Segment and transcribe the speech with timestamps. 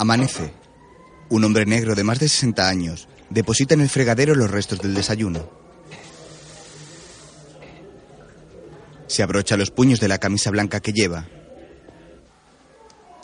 [0.00, 0.52] Amanece.
[1.28, 4.94] Un hombre negro de más de 60 años deposita en el fregadero los restos del
[4.94, 5.50] desayuno.
[9.08, 11.26] Se abrocha los puños de la camisa blanca que lleva.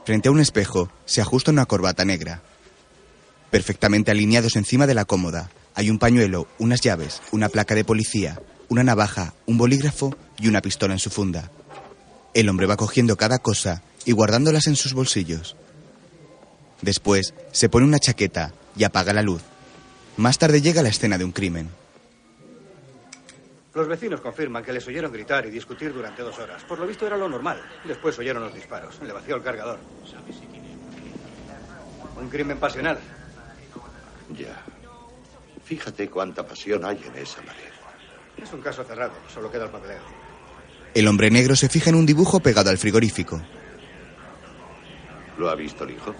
[0.05, 2.43] Frente a un espejo, se ajusta una corbata negra.
[3.53, 8.41] Perfectamente alineados encima de la cómoda, hay un pañuelo, unas llaves, una placa de policía,
[8.69, 11.53] una navaja, un bolígrafo y una pistola en su funda.
[12.35, 15.57] El hombre va cogiendo cada cosa y guardándolas en sus bolsillos.
[16.83, 19.43] Después se pone una chaqueta y apaga la luz.
[20.17, 21.69] Más tarde llega la escena de un crimen.
[23.75, 26.63] Los vecinos confirman que les oyeron gritar y discutir durante dos horas.
[26.63, 27.61] Por lo visto era lo normal.
[27.85, 29.01] Después oyeron los disparos.
[29.03, 29.81] Le vació el cargador.
[32.21, 32.99] Un crimen pasional.
[34.39, 34.63] Ya.
[35.65, 37.73] Fíjate cuánta pasión hay en esa pared.
[38.41, 39.15] Es un caso cerrado.
[39.33, 40.03] Solo queda el papeleo.
[40.95, 43.41] El hombre negro se fija en un dibujo pegado al frigorífico.
[45.37, 46.15] ¿Lo ha visto el hijo?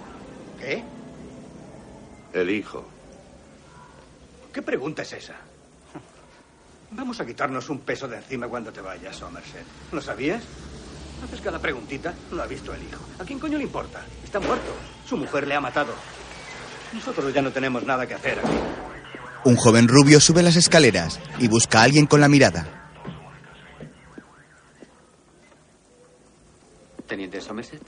[0.65, 0.83] ¿Qué?
[2.33, 2.89] El hijo.
[4.53, 5.35] ¿Qué pregunta es esa?
[6.93, 9.65] Vamos a quitarnos un peso de encima cuando te vayas, Somerset.
[9.93, 10.43] ¿Lo sabías?
[11.23, 12.15] Haces cada preguntita.
[12.31, 13.03] Lo ha visto el hijo.
[13.19, 14.07] ¿A quién coño le importa?
[14.25, 14.73] Está muerto.
[15.07, 15.93] Su mujer le ha matado.
[16.95, 18.57] Nosotros ya no tenemos nada que hacer aquí.
[19.45, 22.91] Un joven rubio sube las escaleras y busca a alguien con la mirada.
[27.07, 27.83] Teniente Somerset,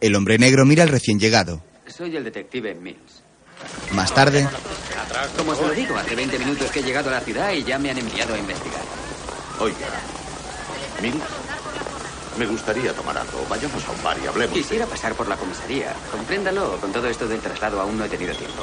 [0.00, 1.62] El hombre negro mira al recién llegado.
[1.90, 3.22] Soy el detective Mills.
[3.92, 4.48] Más tarde,
[5.36, 7.78] Como se lo digo, hace 20 minutos que he llegado a la ciudad y ya
[7.78, 8.80] me han enviado a investigar.
[9.58, 9.76] Oiga.
[11.02, 11.22] Mills,
[12.38, 13.44] me gustaría tomar algo.
[13.50, 14.54] Vayamos a un bar y hablemos.
[14.54, 15.92] de- Quisiera pasar por la comisaría.
[16.10, 18.62] Compréndalo, con todo esto del traslado aún no he tenido tiempo.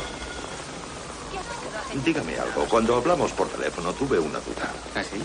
[2.04, 2.66] Dígame algo.
[2.66, 4.72] Cuando hablamos por teléfono tuve una duda.
[4.96, 5.22] ¿Ah, sí?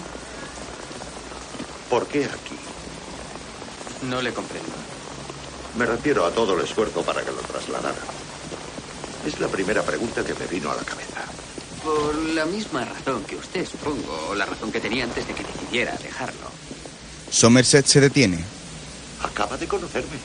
[1.88, 2.56] ¿Por qué aquí?
[4.02, 4.68] No le comprendo.
[5.76, 7.96] Me refiero a todo el esfuerzo para que lo trasladara.
[9.26, 11.22] Es la primera pregunta que me vino a la cabeza.
[11.82, 15.44] Por la misma razón que usted, supongo, o la razón que tenía antes de que
[15.44, 16.50] decidiera dejarlo.
[17.30, 18.44] Somerset se detiene.
[19.22, 20.18] Acaba de conocerme.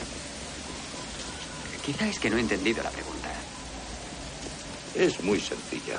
[1.84, 3.30] Quizá es que no he entendido la pregunta.
[4.94, 5.98] Es muy sencilla.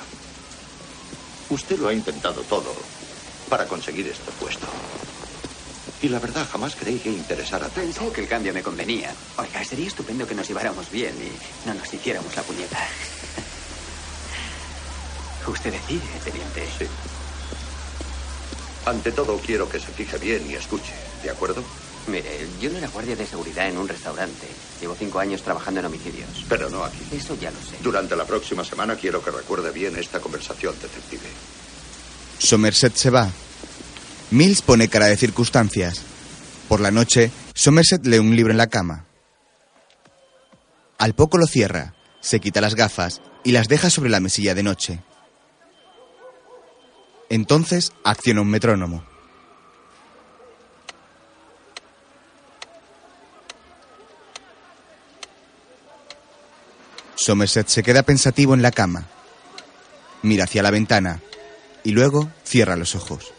[1.48, 2.72] Usted lo ha intentado todo
[3.48, 4.66] para conseguir este puesto.
[6.02, 7.80] Y la verdad, jamás creí que interesara tanto.
[7.80, 9.12] Pensé que el cambio me convenía.
[9.36, 12.78] Oiga, sería estupendo que nos lleváramos bien y no nos hiciéramos la puñeta.
[15.46, 16.66] Usted decide, teniente.
[16.78, 16.86] Sí.
[18.86, 21.62] Ante todo, quiero que se fije bien y escuche, ¿de acuerdo?
[22.06, 24.46] Mire, yo no era guardia de seguridad en un restaurante.
[24.80, 26.46] Llevo cinco años trabajando en homicidios.
[26.48, 27.00] Pero no aquí.
[27.12, 27.76] Eso ya lo sé.
[27.82, 31.28] Durante la próxima semana quiero que recuerde bien esta conversación, detective.
[32.38, 33.30] Somerset se va.
[34.30, 36.02] Mills pone cara de circunstancias.
[36.68, 39.06] Por la noche, Somerset lee un libro en la cama.
[40.98, 44.62] Al poco lo cierra, se quita las gafas y las deja sobre la mesilla de
[44.62, 45.02] noche.
[47.28, 49.02] Entonces acciona un metrónomo.
[57.16, 59.06] Somerset se queda pensativo en la cama.
[60.22, 61.20] Mira hacia la ventana
[61.82, 63.32] y luego cierra los ojos.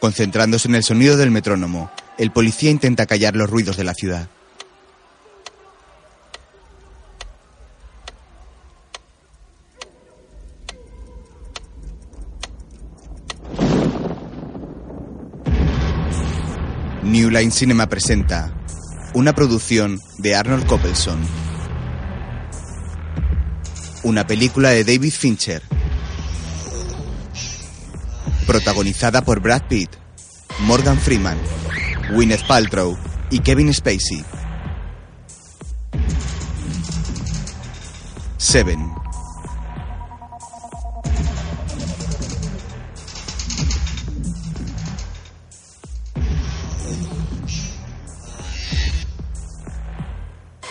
[0.00, 4.28] Concentrándose en el sonido del metrónomo, el policía intenta callar los ruidos de la ciudad.
[17.02, 18.52] New Line Cinema presenta
[19.14, 21.18] una producción de Arnold Coppelson.
[24.02, 25.62] Una película de David Fincher.
[28.46, 29.90] Protagonizada por Brad Pitt,
[30.60, 31.36] Morgan Freeman,
[32.12, 32.96] Gwyneth Paltrow
[33.30, 34.24] y Kevin Spacey.
[38.36, 38.78] Seven.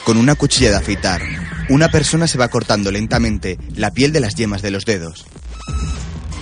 [0.06, 1.22] Con una cuchilla de afeitar,
[1.68, 5.26] una persona se va cortando lentamente la piel de las yemas de los dedos.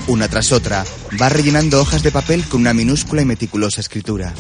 [0.08, 0.84] Una tras otra,
[1.22, 4.34] va rellenando hojas de papel con una minúscula y meticulosa escritura.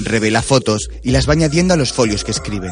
[0.00, 2.70] Revela fotos y las va añadiendo a los folios que escribe.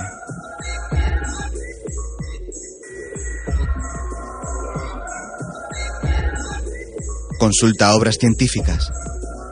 [7.39, 8.91] Consulta obras científicas.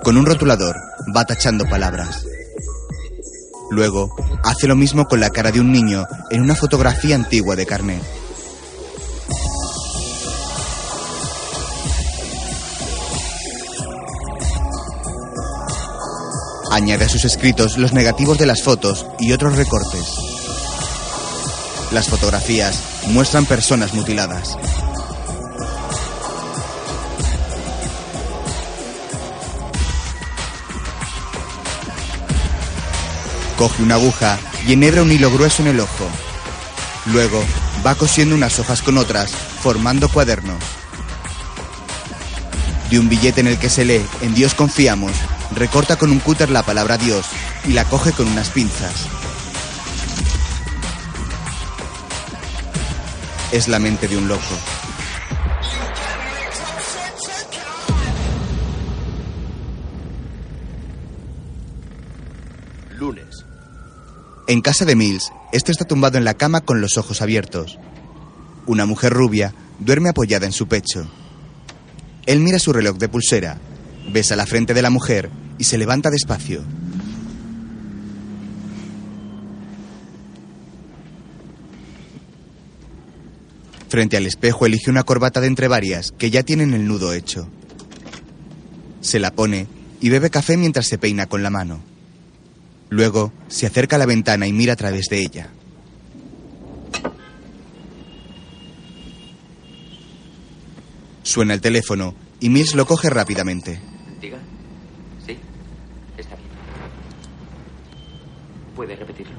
[0.02, 0.76] Con un rotulador
[1.16, 2.26] va tachando palabras.
[3.70, 7.66] Luego, hace lo mismo con la cara de un niño en una fotografía antigua de
[7.66, 8.02] carnet.
[16.74, 20.02] Añade a sus escritos los negativos de las fotos y otros recortes.
[21.92, 22.80] Las fotografías
[23.10, 24.58] muestran personas mutiladas.
[33.56, 34.36] Coge una aguja
[34.66, 36.08] y enhebra un hilo grueso en el ojo.
[37.06, 37.40] Luego
[37.86, 40.58] va cosiendo unas hojas con otras, formando cuadernos.
[42.90, 45.12] De un billete en el que se lee En Dios confiamos,
[45.52, 47.26] recorta con un cúter la palabra Dios
[47.64, 49.06] y la coge con unas pinzas.
[53.52, 54.42] Es la mente de un loco.
[62.98, 63.44] Lunes.
[64.48, 67.78] En casa de Mills, este está tumbado en la cama con los ojos abiertos.
[68.66, 71.06] Una mujer rubia duerme apoyada en su pecho.
[72.26, 73.58] Él mira su reloj de pulsera,
[74.12, 76.62] besa la frente de la mujer y se levanta despacio.
[83.88, 87.48] Frente al espejo elige una corbata de entre varias que ya tienen el nudo hecho.
[89.00, 89.68] Se la pone
[90.00, 91.80] y bebe café mientras se peina con la mano.
[92.90, 95.50] Luego se acerca a la ventana y mira a través de ella.
[101.22, 103.80] Suena el teléfono y Mills lo coge rápidamente.
[104.20, 104.38] Diga.
[105.26, 105.38] Sí.
[106.18, 106.48] Está bien.
[108.84, 109.36] ¿Puede repetirlo?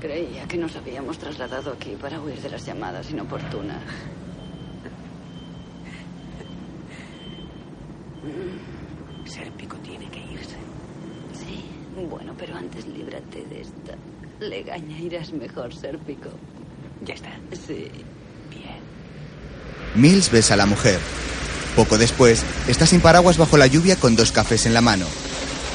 [0.00, 3.82] Creía que nos habíamos trasladado aquí para huir de las llamadas inoportunas.
[9.26, 10.56] Sérpico tiene que irse.
[11.34, 11.62] Sí,
[12.08, 13.94] bueno, pero antes líbrate de esta
[14.40, 14.98] legaña.
[14.98, 16.30] Irás mejor, Sérpico.
[17.04, 17.38] Ya está.
[17.52, 17.90] Sí.
[18.48, 18.80] Bien.
[19.94, 21.00] Mills besa a la mujer.
[21.76, 25.04] Poco después, está sin paraguas bajo la lluvia con dos cafés en la mano.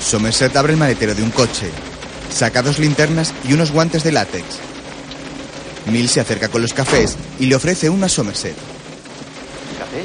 [0.02, 1.70] Somerset abre el maletero de un coche.
[2.34, 4.46] Saca dos linternas y unos guantes de látex.
[5.86, 8.56] Mills se acerca con los cafés y le ofrece uno a Somerset.
[9.80, 10.04] ¿Café?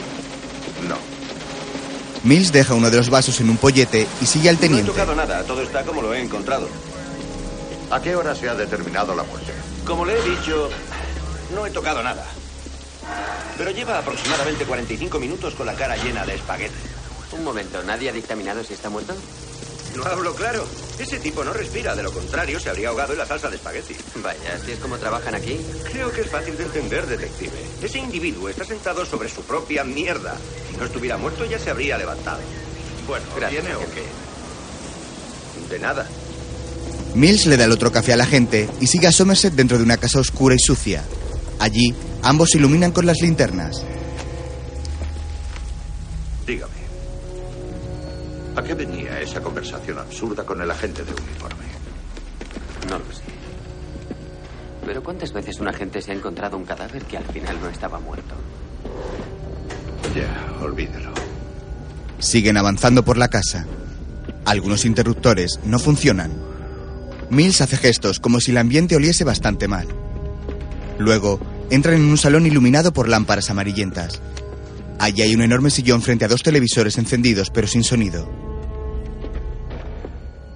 [0.89, 0.97] No.
[2.25, 4.91] Mills deja uno de los vasos en un pollete y sigue al No he teniente.
[4.91, 6.69] tocado nada, todo está como lo he encontrado.
[7.91, 9.53] ¿A qué hora se ha determinado la muerte?
[9.85, 10.69] Como le he dicho,
[11.55, 12.27] no he tocado nada.
[13.57, 16.75] Pero lleva aproximadamente 45 minutos con la cara llena de espagueti.
[17.33, 19.15] Un momento, ¿nadie ha dictaminado si está muerto?
[19.97, 20.67] No hablo claro.
[20.99, 23.95] Ese tipo no respira, de lo contrario se habría ahogado en la salsa de espagueti.
[24.23, 25.59] Vaya, así es como trabajan aquí.
[25.91, 27.53] Creo que es fácil de entender, detective.
[27.83, 30.37] Ese individuo está sentado sobre su propia mierda.
[30.71, 32.41] Si no estuviera muerto ya se habría levantado.
[33.07, 34.03] Bueno, Gracias, ¿viene o qué?
[35.71, 36.07] De nada.
[37.15, 39.85] Mills le da el otro café a la gente y sigue a Somerset dentro de
[39.85, 41.03] una casa oscura y sucia.
[41.59, 43.83] Allí, ambos se iluminan con las linternas.
[46.47, 46.76] Dígame.
[48.57, 51.67] ¿A qué venía esa conversación absurda con el agente de uniforme?
[52.89, 53.23] No lo sé.
[54.87, 58.01] Pero ¿cuántas veces un agente se ha encontrado un cadáver que al final no estaba
[58.01, 58.35] muerto?
[60.15, 61.13] Ya, olvídelo.
[62.19, 63.67] Siguen avanzando por la casa.
[64.47, 66.33] Algunos interruptores no funcionan.
[67.29, 69.89] Mills hace gestos como si el ambiente oliese bastante mal.
[70.99, 74.23] Luego, entran en un salón iluminado por lámparas amarillentas.
[74.99, 78.46] Allí hay un enorme sillón frente a dos televisores encendidos pero sin sonido.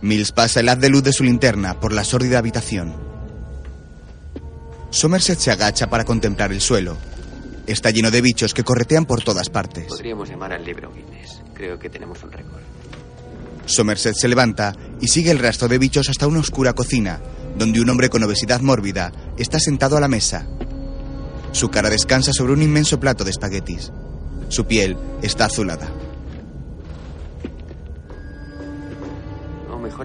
[0.02, 2.94] Mills pasa el haz de luz de su linterna por la sórdida habitación.
[4.90, 6.96] Somerset se agacha para contemplar el suelo.
[7.66, 9.86] Está lleno de bichos que corretean por todas partes.
[9.86, 11.42] Podríamos llamar al libro Guinness.
[11.54, 12.60] Creo que tenemos un récord.
[13.66, 17.20] Somerset se levanta y sigue el rastro de bichos hasta una oscura cocina,
[17.56, 20.46] donde un hombre con obesidad mórbida está sentado a la mesa.
[21.52, 23.92] Su cara descansa sobre un inmenso plato de espaguetis.
[24.48, 25.92] Su piel está azulada.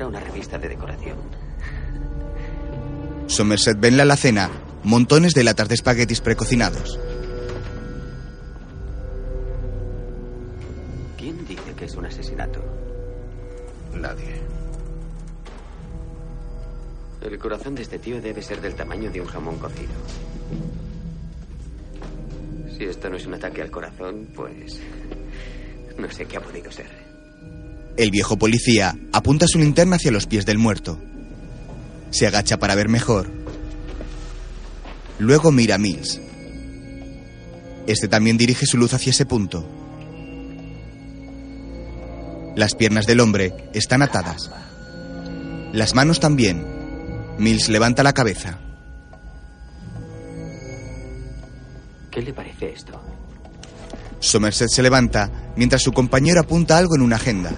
[0.04, 1.16] Una revista de decoración.
[3.28, 4.52] Somerset ve en la alacena
[4.84, 7.00] montones de latas de espaguetis precocinados.
[11.18, 12.62] ¿Quién dice que es un asesinato?
[13.94, 14.42] Nadie.
[17.22, 19.94] El corazón de este tío debe ser del tamaño de un jamón cocido.
[22.78, 24.82] Si esto no es un ataque al corazón, pues...
[25.98, 27.05] No sé qué ha podido ser.
[27.98, 31.00] El viejo policía apunta su linterna hacia los pies del muerto.
[32.10, 33.30] Se agacha para ver mejor.
[35.18, 36.20] Luego mira a Mills.
[37.88, 39.66] Este también dirige su luz hacia ese punto.
[42.56, 44.52] Las piernas del hombre están atadas.
[45.72, 46.66] Las manos también.
[47.38, 48.60] Mills levanta la cabeza.
[52.12, 53.02] ¿Qué le parece esto?
[54.20, 57.52] Somerset se levanta mientras su compañero apunta algo en una agenda.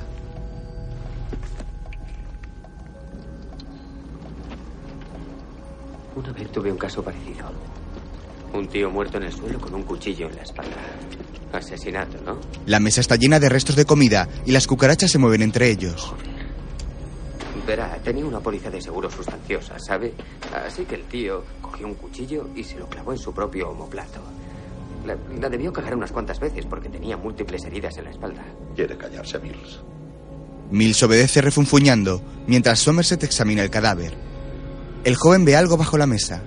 [6.52, 7.52] Tuve un caso parecido.
[8.54, 10.76] Un tío muerto en el suelo con un cuchillo en la espalda.
[11.54, 12.40] Asesinato, ¿no?
[12.66, 16.14] La mesa está llena de restos de comida y las cucarachas se mueven entre ellos.
[17.66, 20.14] Verá, tenía una póliza de seguro sustanciosa, ¿sabe?
[20.66, 24.22] Así que el tío cogió un cuchillo y se lo clavó en su propio homoplato.
[25.06, 28.44] La, la debió cagar unas cuantas veces porque tenía múltiples heridas en la espalda.
[28.76, 29.82] Quiere callarse, Mills.
[30.72, 34.14] Mills obedece refunfuñando mientras Somerset examina el cadáver.
[35.08, 36.42] El joven ve algo bajo la mesa.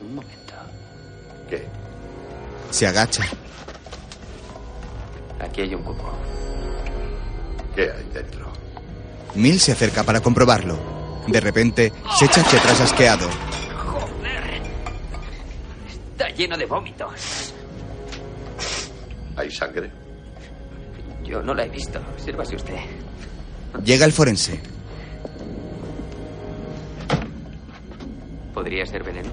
[0.00, 0.54] Un momento.
[1.50, 1.66] ¿Qué?
[2.70, 3.26] Se agacha.
[5.38, 6.12] Aquí hay un cubo.
[7.76, 8.50] ¿Qué hay dentro?
[9.34, 10.78] Mills se acerca para comprobarlo.
[11.26, 13.28] De repente, se echa hacia atrás asqueado.
[13.28, 14.62] ¡Joder!
[16.10, 17.52] Está lleno de vómitos.
[19.36, 19.90] ¿Hay sangre?
[21.22, 22.00] Yo no la he visto.
[22.16, 22.78] Sírvase usted.
[23.84, 24.77] Llega el forense.
[28.58, 29.30] ¿Podría ser veneno?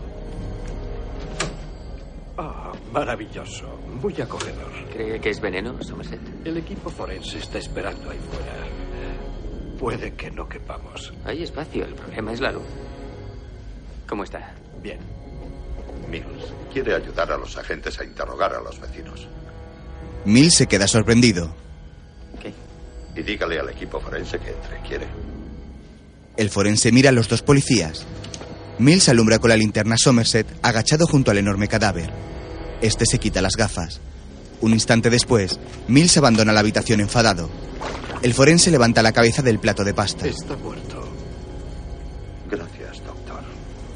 [2.38, 3.66] Ah, maravilloso.
[4.00, 4.72] Muy acogedor.
[4.94, 6.22] ¿Cree que es veneno, Somerset?
[6.46, 9.80] El equipo forense está esperando ahí fuera.
[9.80, 11.12] Puede que no quepamos.
[11.26, 12.68] Hay espacio, el problema es la luz.
[14.08, 14.54] ¿Cómo está?
[14.84, 15.00] Bien.
[16.08, 19.28] Mills quiere ayudar a los agentes a interrogar a los vecinos.
[20.26, 21.50] Mills se queda sorprendido.
[22.40, 22.54] ¿Qué?
[23.20, 24.80] Y dígale al equipo forense que entre.
[24.88, 25.08] ¿Quiere?
[26.38, 28.06] El forense mira a los dos policías.
[28.78, 32.12] Mills alumbra con la linterna Somerset agachado junto al enorme cadáver.
[32.82, 34.02] Este se quita las gafas.
[34.62, 37.50] Un instante después, Mills abandona la habitación enfadado.
[38.22, 40.28] El forense levanta la cabeza del plato de pasta.
[40.28, 41.08] Está muerto.
[42.50, 43.42] Gracias, doctor.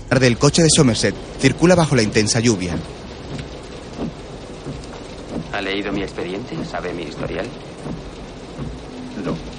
[0.08, 2.76] Tarde el coche de Somerset circula bajo la intensa lluvia.
[5.52, 6.56] ¿Ha leído mi expediente?
[6.70, 7.48] ¿Sabe mi historial?
[9.26, 9.59] No.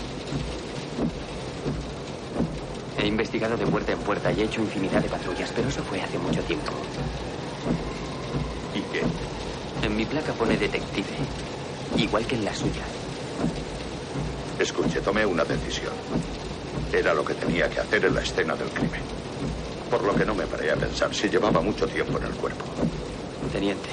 [3.01, 6.03] He investigado de puerta en puerta y he hecho infinidad de patrullas, pero eso fue
[6.03, 6.73] hace mucho tiempo.
[8.75, 9.03] ¿Y qué?
[9.87, 11.09] En mi placa pone detective,
[11.97, 12.85] igual que en la suya.
[14.59, 15.93] Escuche, tomé una decisión.
[16.93, 19.01] Era lo que tenía que hacer en la escena del crimen.
[19.91, 22.67] Por lo que no me paré a pensar si llevaba mucho tiempo en el cuerpo.
[23.51, 23.89] Teniente,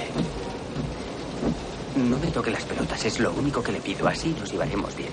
[1.96, 4.06] no me toque las pelotas, es lo único que le pido.
[4.06, 5.10] Así nos llevaremos bien.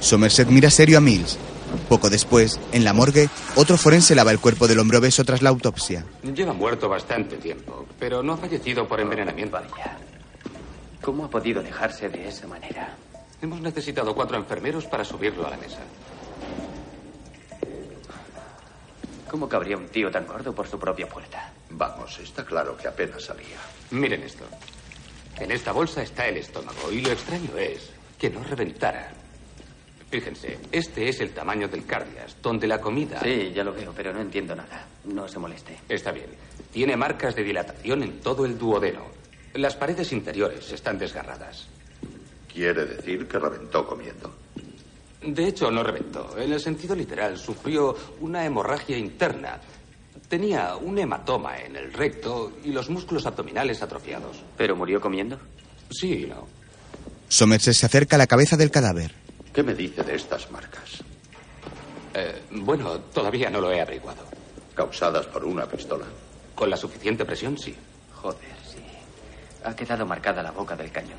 [0.00, 1.38] Somerset mira serio a Mills.
[1.88, 5.50] Poco después, en la morgue, otro forense lava el cuerpo del hombre obeso tras la
[5.50, 6.04] autopsia.
[6.22, 9.52] Lleva muerto bastante tiempo, pero no ha fallecido por envenenamiento.
[9.52, 9.98] Vaya.
[11.02, 12.96] ¿Cómo ha podido dejarse de esa manera?
[13.40, 15.80] Hemos necesitado cuatro enfermeros para subirlo a la mesa.
[19.28, 21.52] ¿Cómo cabría un tío tan gordo por su propia puerta?
[21.70, 23.56] Vamos, está claro que apenas salía.
[23.90, 24.44] Miren esto.
[25.38, 29.10] En esta bolsa está el estómago y lo extraño es que no reventara.
[30.12, 33.18] Fíjense, este es el tamaño del cardias, donde la comida...
[33.22, 34.86] Sí, ya lo veo, pero no entiendo nada.
[35.06, 35.78] No se moleste.
[35.88, 36.26] Está bien.
[36.70, 39.06] Tiene marcas de dilatación en todo el duodeno.
[39.54, 41.66] Las paredes interiores están desgarradas.
[42.52, 44.36] ¿Quiere decir que reventó comiendo?
[45.22, 46.36] De hecho, no reventó.
[46.36, 49.58] En el sentido literal, sufrió una hemorragia interna.
[50.28, 54.42] Tenía un hematoma en el recto y los músculos abdominales atrofiados.
[54.58, 55.40] ¿Pero murió comiendo?
[55.90, 56.46] Sí y no.
[57.28, 59.21] Somerset se acerca a la cabeza del cadáver.
[59.52, 61.02] ¿Qué me dice de estas marcas?
[62.14, 64.24] Eh, bueno, todavía no lo he averiguado.
[64.74, 66.06] ¿Causadas por una pistola?
[66.54, 67.74] Con la suficiente presión, sí.
[68.14, 68.38] Joder,
[68.70, 68.78] sí.
[69.64, 71.18] Ha quedado marcada la boca del cañón.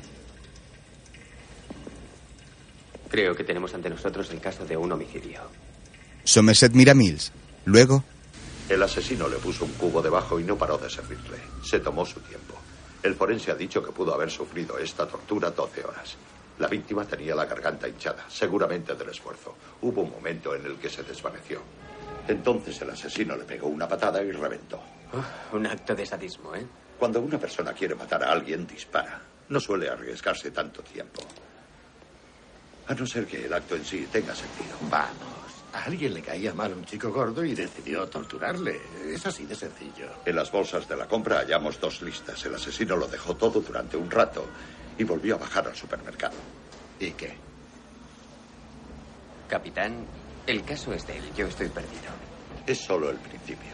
[3.08, 5.40] Creo que tenemos ante nosotros el caso de un homicidio.
[6.24, 7.32] Somerset mira Mills.
[7.64, 8.02] Luego,
[8.68, 11.36] El asesino le puso un cubo debajo y no paró de servirle.
[11.62, 12.54] Se tomó su tiempo.
[13.02, 16.16] El forense ha dicho que pudo haber sufrido esta tortura 12 horas.
[16.58, 19.56] La víctima tenía la garganta hinchada, seguramente del esfuerzo.
[19.82, 21.60] Hubo un momento en el que se desvaneció.
[22.28, 24.80] Entonces el asesino le pegó una patada y reventó.
[25.12, 26.64] Oh, un acto de sadismo, ¿eh?
[26.98, 29.20] Cuando una persona quiere matar a alguien, dispara.
[29.48, 31.22] No suele arriesgarse tanto tiempo.
[32.86, 34.76] A no ser que el acto en sí tenga sentido.
[34.88, 38.80] Vamos, a alguien le caía mal un chico gordo y decidió torturarle.
[39.06, 40.08] Es así de sencillo.
[40.24, 42.44] En las bolsas de la compra hallamos dos listas.
[42.44, 44.46] El asesino lo dejó todo durante un rato
[44.98, 46.36] y volvió a bajar al supermercado.
[47.00, 47.34] ¿Y qué?
[49.48, 50.06] Capitán,
[50.46, 51.24] el caso es de él.
[51.36, 52.12] Yo estoy perdido.
[52.66, 53.70] Es solo el principio.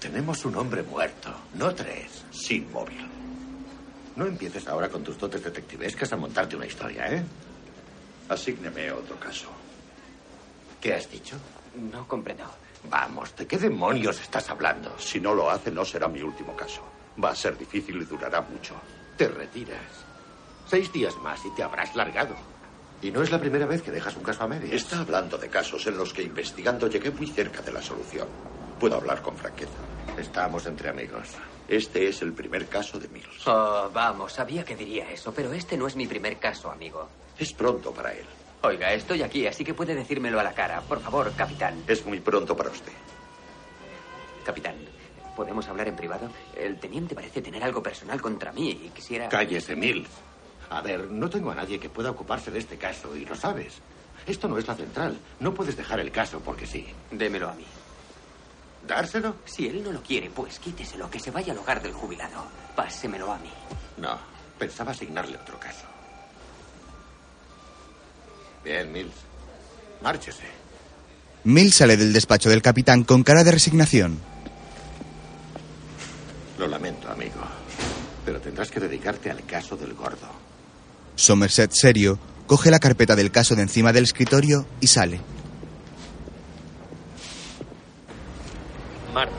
[0.00, 2.24] Tenemos un hombre muerto, no tres.
[2.30, 3.06] Sin móvil.
[4.16, 7.22] No empieces ahora con tus dotes detectivescas a montarte una historia, ¿eh?
[8.28, 9.48] Asígneme otro caso.
[10.80, 11.36] ¿Qué has dicho?
[11.92, 12.44] No comprendo.
[12.90, 14.98] Vamos, ¿de qué demonios estás hablando?
[14.98, 16.82] Si no lo hace, no será mi último caso.
[17.22, 18.74] Va a ser difícil y durará mucho.
[19.16, 19.80] Te retiras.
[20.68, 22.36] Seis días más y te habrás largado.
[23.00, 24.72] Y no es la primera vez que dejas un caso a medias.
[24.72, 28.28] Está hablando de casos en los que investigando llegué muy cerca de la solución.
[28.78, 29.78] Puedo hablar con franqueza.
[30.18, 31.28] Estamos entre amigos.
[31.68, 33.46] Este es el primer caso de Mills.
[33.46, 37.08] Oh, vamos, sabía que diría eso, pero este no es mi primer caso, amigo.
[37.38, 38.24] Es pronto para él.
[38.62, 40.80] Oiga, estoy aquí, así que puede decírmelo a la cara.
[40.80, 41.84] Por favor, capitán.
[41.86, 42.92] Es muy pronto para usted.
[44.44, 44.74] Capitán,
[45.36, 46.28] ¿podemos hablar en privado?
[46.56, 49.28] El teniente parece tener algo personal contra mí y quisiera...
[49.28, 50.08] Cállese, Mills.
[50.70, 53.74] A ver, no tengo a nadie que pueda ocuparse de este caso y lo sabes.
[54.26, 55.18] Esto no es la central.
[55.40, 56.86] No puedes dejar el caso porque sí.
[57.10, 57.64] Démelo a mí.
[58.86, 59.36] ¿Dárselo?
[59.44, 62.44] Si él no lo quiere, pues quíteselo, que se vaya al hogar del jubilado.
[62.76, 63.50] Pásemelo a mí.
[63.96, 64.18] No,
[64.58, 65.84] pensaba asignarle otro caso.
[68.64, 69.14] Bien, Mills.
[70.02, 70.44] Márchese.
[71.44, 74.18] Mills sale del despacho del capitán con cara de resignación.
[76.58, 77.40] Lo lamento, amigo.
[78.24, 80.47] Pero tendrás que dedicarte al caso del gordo.
[81.18, 85.20] Somerset, serio, coge la carpeta del caso de encima del escritorio y sale.
[89.12, 89.34] Martes.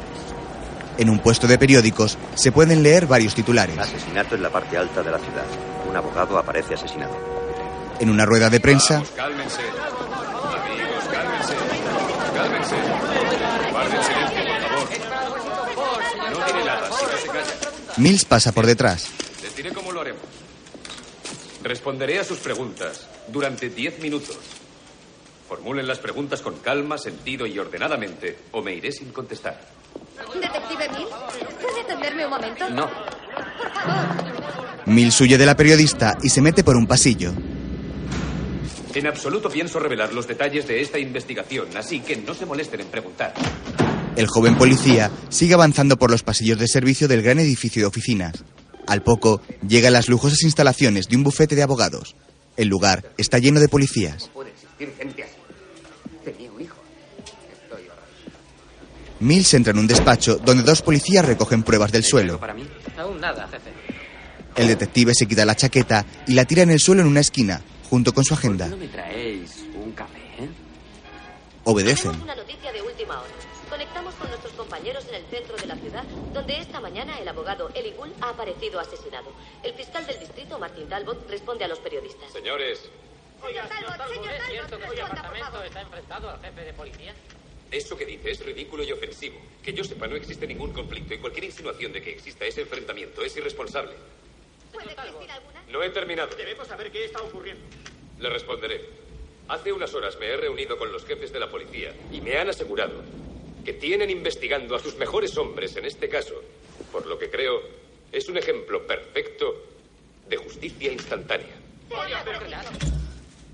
[0.97, 3.77] En un puesto de periódicos se pueden leer varios titulares.
[3.79, 5.45] Asesinato en la parte alta de la ciudad.
[5.89, 7.15] Un abogado aparece asesinado.
[8.01, 9.61] En una rueda de prensa, Vamos, cálmense.
[9.61, 11.53] Amigos, cálmense.
[12.35, 12.75] Cálmense.
[13.71, 16.01] Guarden silencio, por favor.
[16.37, 17.95] No tiene nada, si no se calla.
[17.95, 19.07] Mills pasa por detrás.
[19.41, 20.23] Les diré cómo lo haremos.
[21.63, 24.37] Responderé a sus preguntas durante diez minutos.
[25.47, 29.59] Formulen las preguntas con calma, sentido y ordenadamente, o me iré sin contestar.
[30.33, 31.09] Detective Mills,
[31.61, 32.69] ¿puede atenderme un momento?
[32.69, 32.89] No.
[34.85, 37.33] Mills huye de la periodista y se mete por un pasillo.
[38.93, 42.87] En absoluto pienso revelar los detalles de esta investigación, así que no se molesten en
[42.87, 43.33] preguntar.
[44.15, 48.33] El joven policía sigue avanzando por los pasillos de servicio del gran edificio de oficinas.
[48.89, 52.15] Al poco, llega a las lujosas instalaciones de un bufete de abogados.
[52.57, 54.31] El lugar está lleno de policías.
[59.19, 62.39] Mills entra en un despacho donde dos policías recogen pruebas del suelo.
[62.39, 62.67] ¿Para mí?
[62.97, 63.69] Aún nada, jefe.
[64.55, 67.61] El detective se quita la chaqueta y la tira en el suelo en una esquina,
[67.91, 68.75] junto con su ¿Por qué agenda.
[71.63, 72.13] Obedecen.
[76.39, 79.29] Donde esta mañana el abogado Eli Gould ha aparecido asesinado.
[79.61, 82.31] El fiscal del distrito, Martin Talbot, responde a los periodistas.
[82.31, 82.89] Señores,
[83.45, 87.13] Señor Talbot, señor ¿Es cierto que su responda, apartamento está enfrentado al jefe de policía?
[87.71, 89.37] eso que dice es ridículo y ofensivo.
[89.61, 93.21] Que yo sepa, no existe ningún conflicto y cualquier insinuación de que exista ese enfrentamiento
[93.21, 93.91] es irresponsable.
[94.71, 95.63] ¿Puede existir alguna?
[95.67, 96.35] No he terminado.
[96.37, 97.63] Debemos saber qué está ocurriendo.
[98.17, 98.85] Le responderé.
[99.49, 102.47] Hace unas horas me he reunido con los jefes de la policía y me han
[102.49, 103.03] asegurado
[103.69, 106.33] que tienen investigando a sus mejores hombres en este caso,
[106.91, 107.61] por lo que creo
[108.11, 109.45] es un ejemplo perfecto
[110.27, 111.55] de justicia instantánea.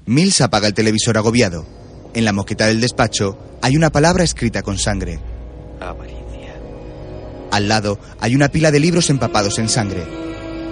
[0.05, 1.65] Mills apaga el televisor agobiado.
[2.13, 5.19] En la moqueta del despacho hay una palabra escrita con sangre.
[5.81, 6.61] Avaricia.
[7.51, 10.05] Al lado hay una pila de libros empapados en sangre.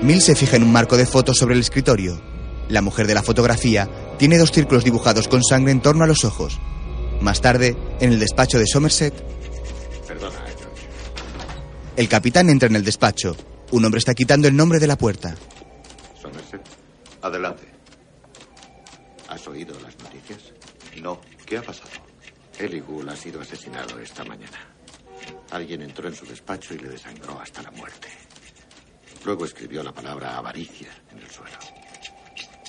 [0.04, 2.22] Mills se fija en un marco de fotos sobre el escritorio.
[2.70, 6.24] La mujer de la fotografía tiene dos círculos dibujados con sangre en torno a los
[6.24, 6.62] ojos.
[7.24, 9.14] Más tarde, en el despacho de Somerset,
[10.06, 10.88] Perdona, George.
[11.96, 13.38] el capitán entra en el despacho.
[13.72, 15.34] Un hombre está quitando el nombre de la puerta.
[16.22, 16.62] Somerset,
[17.22, 17.64] Adelante.
[19.30, 20.52] ¿has oído las noticias?
[21.02, 21.90] No, ¿qué ha pasado?
[22.60, 24.68] Eli Gould ha sido asesinado esta mañana.
[25.52, 28.10] Alguien entró en su despacho y le desangró hasta la muerte.
[29.24, 31.58] Luego escribió la palabra avaricia en el suelo.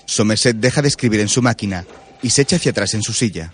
[0.06, 1.84] Somerset deja de escribir en su máquina
[2.22, 3.52] y se echa hacia atrás en su silla.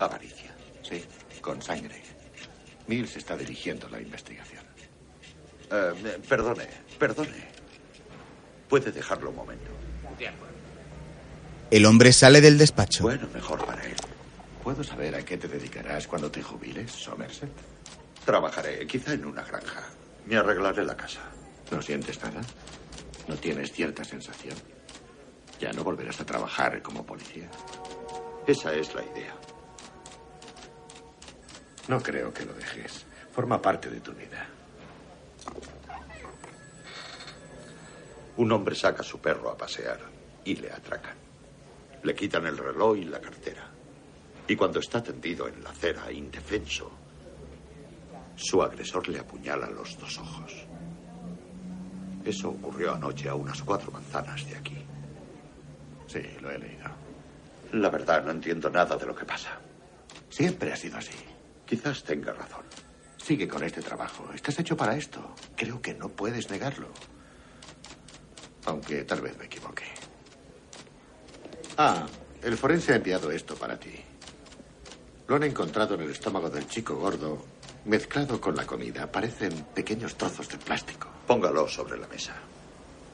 [0.00, 0.54] Avaricia.
[0.82, 1.04] Sí,
[1.40, 2.02] con sangre.
[2.86, 4.64] Mills está dirigiendo la investigación.
[5.70, 6.66] Eh, perdone,
[6.98, 7.48] perdone.
[8.68, 9.70] Puede dejarlo un momento.
[11.70, 13.04] El hombre sale del despacho.
[13.04, 13.94] Bueno, mejor para él.
[14.64, 17.50] ¿Puedo saber a qué te dedicarás cuando te jubiles, Somerset?
[18.24, 19.84] Trabajaré, quizá en una granja.
[20.26, 21.20] Me arreglaré la casa.
[21.70, 22.40] ¿No sientes nada?
[23.28, 24.56] ¿No tienes cierta sensación?
[25.60, 27.48] Ya no volverás a trabajar como policía.
[28.46, 29.34] Esa es la idea.
[31.88, 33.04] No creo que lo dejes.
[33.32, 34.46] Forma parte de tu vida.
[38.36, 40.00] Un hombre saca a su perro a pasear
[40.44, 41.16] y le atracan.
[42.02, 43.68] Le quitan el reloj y la cartera.
[44.48, 46.90] Y cuando está tendido en la acera, indefenso,
[48.36, 50.66] su agresor le apuñala los dos ojos.
[52.24, 54.84] Eso ocurrió anoche a unas cuatro manzanas de aquí.
[56.06, 56.88] Sí, lo he leído.
[57.72, 59.58] La verdad, no entiendo nada de lo que pasa.
[60.28, 61.16] Siempre ha sido así.
[61.70, 62.64] Quizás tenga razón.
[63.16, 64.28] Sigue con este trabajo.
[64.34, 65.36] Estás hecho para esto.
[65.54, 66.88] Creo que no puedes negarlo.
[68.64, 69.84] Aunque tal vez me equivoque.
[71.78, 72.08] Ah,
[72.42, 73.94] el forense ha enviado esto para ti.
[75.28, 77.46] Lo han encontrado en el estómago del chico gordo,
[77.84, 79.06] mezclado con la comida.
[79.06, 81.06] Parecen pequeños trozos de plástico.
[81.24, 82.34] Póngalo sobre la mesa.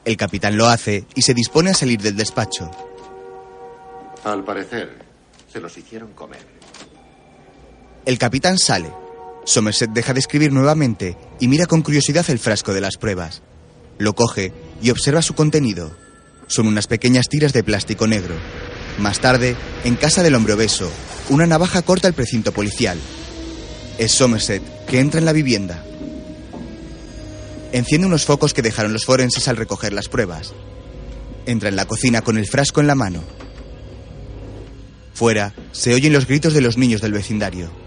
[0.03, 2.71] El capitán lo hace y se dispone a salir del despacho.
[4.23, 4.97] Al parecer,
[5.47, 6.56] se los hicieron comer.
[8.07, 8.89] El capitán sale.
[9.43, 13.41] Somerset deja de escribir nuevamente y mira con curiosidad el frasco de las pruebas.
[13.97, 15.91] Lo coge y observa su contenido.
[16.47, 18.35] Son unas pequeñas tiras de plástico negro.
[18.97, 20.89] Más tarde, en casa del hombre obeso,
[21.27, 22.97] una navaja corta el precinto policial.
[23.97, 25.83] Es Somerset, que entra en la vivienda.
[27.73, 30.53] Enciende unos focos que dejaron los forenses al recoger las pruebas.
[31.45, 33.21] Entra en la cocina con el frasco en la mano.
[35.13, 37.85] Fuera, se oyen los gritos de los niños del vecindario.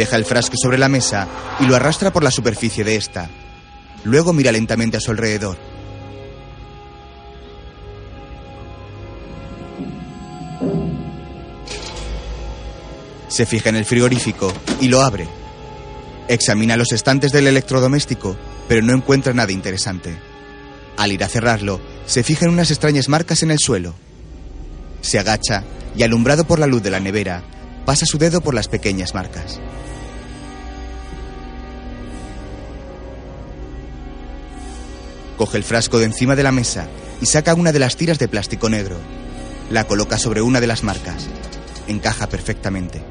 [0.00, 1.28] Deja el frasco sobre la mesa
[1.60, 3.28] y lo arrastra por la superficie de esta.
[4.04, 5.58] Luego mira lentamente a su alrededor.
[13.28, 15.28] Se fija en el frigorífico y lo abre.
[16.28, 20.18] Examina los estantes del electrodoméstico, pero no encuentra nada interesante.
[20.96, 23.94] Al ir a cerrarlo, se fija en unas extrañas marcas en el suelo.
[25.02, 25.62] Se agacha
[25.94, 27.42] y, alumbrado por la luz de la nevera,
[27.84, 29.60] pasa su dedo por las pequeñas marcas.
[35.40, 36.86] Coge el frasco de encima de la mesa
[37.18, 38.96] y saca una de las tiras de plástico negro.
[39.70, 41.28] La coloca sobre una de las marcas.
[41.86, 43.02] Encaja perfectamente.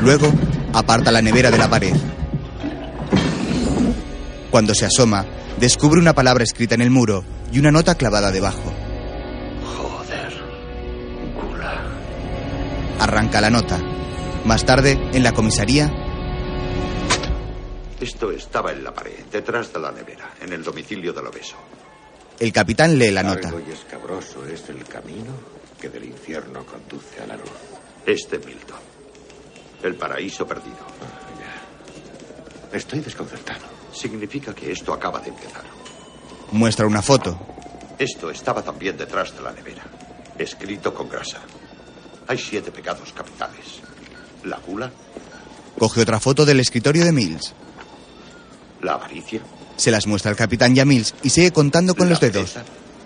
[0.00, 0.32] Luego,
[0.72, 1.96] aparta la nevera de la pared.
[4.52, 5.26] Cuando se asoma,
[5.58, 8.72] descubre una palabra escrita en el muro y una nota clavada debajo.
[9.76, 10.32] Joder.
[11.34, 11.90] Gula.
[13.00, 13.80] Arranca la nota.
[14.44, 15.92] Más tarde, en la comisaría,
[18.00, 21.56] Esto estaba en la pared, detrás de la nevera, en el domicilio del obeso.
[22.38, 23.50] el capitán lee la nota.
[23.50, 25.32] Largo y escabroso es el camino
[25.78, 27.50] que del infierno conduce a la luz.
[28.06, 28.78] Este Milton.
[29.82, 30.78] El paraíso perdido.
[32.72, 33.66] Estoy desconcertado.
[33.92, 35.64] Significa que esto acaba de empezar.
[36.52, 37.38] Muestra una foto.
[37.98, 39.82] Esto estaba también detrás de la nevera,
[40.38, 41.40] escrito con grasa.
[42.28, 43.80] Hay siete pecados capitales.
[44.44, 44.90] La gula,
[45.78, 47.54] Coge otra foto del escritorio de Mills.
[48.82, 49.40] La avaricia,
[49.76, 52.54] Se las muestra al capitán y a Mills y sigue contando con la los dedos.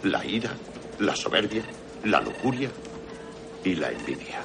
[0.03, 0.51] la ira,
[0.99, 1.63] la soberbia,
[2.05, 2.71] la lujuria
[3.65, 4.43] y la envidia.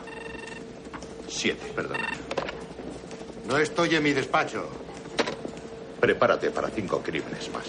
[1.28, 2.08] Siete, perdona.
[3.48, 4.70] No estoy en mi despacho.
[6.00, 7.65] Prepárate para cinco crímenes más.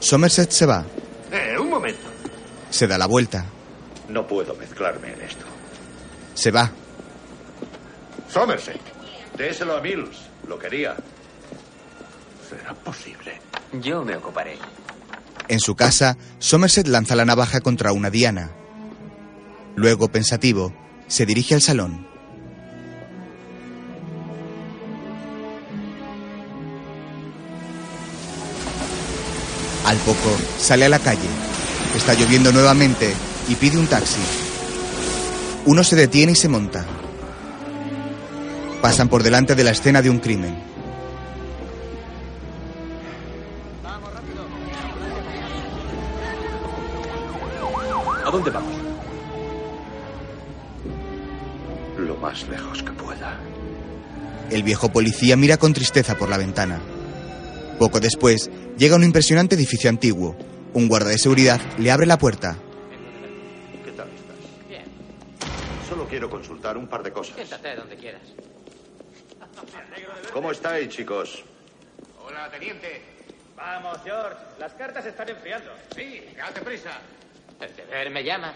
[0.00, 0.84] Somerset se va.
[1.32, 2.06] Eh, un momento.
[2.70, 3.44] Se da la vuelta.
[4.08, 5.44] No puedo mezclarme en esto.
[6.34, 6.70] Se va.
[8.32, 8.80] Somerset,
[9.36, 10.18] déselo a Mills.
[10.48, 10.96] Lo quería.
[12.48, 13.40] ¿Será posible?
[13.80, 14.58] Yo me ocuparé.
[15.48, 18.50] En su casa, Somerset lanza la navaja contra una diana.
[19.76, 20.72] Luego, pensativo,
[21.06, 22.06] se dirige al salón.
[29.84, 31.28] Al poco, sale a la calle.
[31.94, 33.12] Está lloviendo nuevamente
[33.48, 34.20] y pide un taxi.
[35.66, 36.86] Uno se detiene y se monta.
[38.80, 40.73] Pasan por delante de la escena de un crimen.
[48.34, 48.72] Dónde vamos?
[51.98, 53.38] Lo más lejos que pueda.
[54.50, 56.80] El viejo policía mira con tristeza por la ventana.
[57.78, 60.36] Poco después, llega un impresionante edificio antiguo.
[60.72, 62.56] Un guarda de seguridad le abre la puerta.
[63.84, 64.68] ¿Qué tal estás?
[64.68, 64.82] Bien.
[65.88, 67.36] Solo quiero consultar un par de cosas.
[67.36, 68.22] Siéntate donde quieras.
[70.32, 71.44] ¿Cómo estáis, chicos?
[72.26, 73.00] Hola, teniente.
[73.56, 74.36] Vamos, George.
[74.58, 75.70] Las cartas están enfriando.
[75.94, 77.00] Sí, date prisa.
[77.64, 78.54] El deber me llama.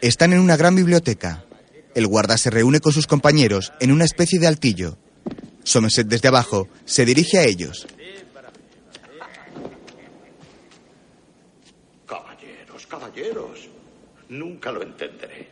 [0.00, 1.44] Están en una gran biblioteca.
[1.94, 4.98] El guarda se reúne con sus compañeros en una especie de altillo.
[5.62, 7.86] Somerset desde abajo se dirige a ellos.
[12.06, 13.68] Caballeros, caballeros.
[14.30, 15.48] Nunca lo entenderé.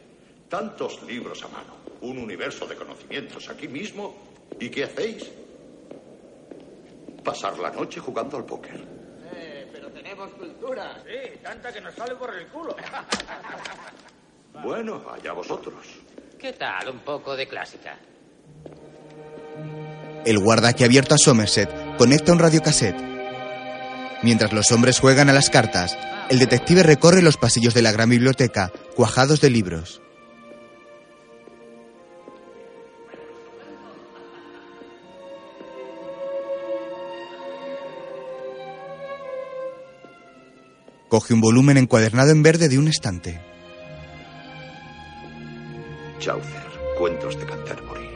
[0.49, 4.17] Tantos libros a mano, un universo de conocimientos aquí mismo.
[4.59, 5.31] ¿Y qué hacéis?
[7.23, 8.98] Pasar la noche jugando al póker.
[10.19, 11.03] Pero tenemos cultura.
[11.05, 12.77] Sí, tanta que nos sale por el culo.
[14.61, 15.87] Bueno, allá vosotros.
[16.37, 17.97] ¿Qué tal un poco de clásica?
[20.25, 23.01] El guarda que ha abierto a Somerset conecta un radiocassette.
[24.25, 25.97] Mientras los hombres juegan a las cartas,
[26.29, 30.03] el detective recorre los pasillos de la gran biblioteca, cuajados de libros.
[41.09, 43.41] Coge un volumen encuadernado en verde de un estante.
[46.19, 46.67] Chaucer,
[46.99, 48.09] cuentos de Canterbury.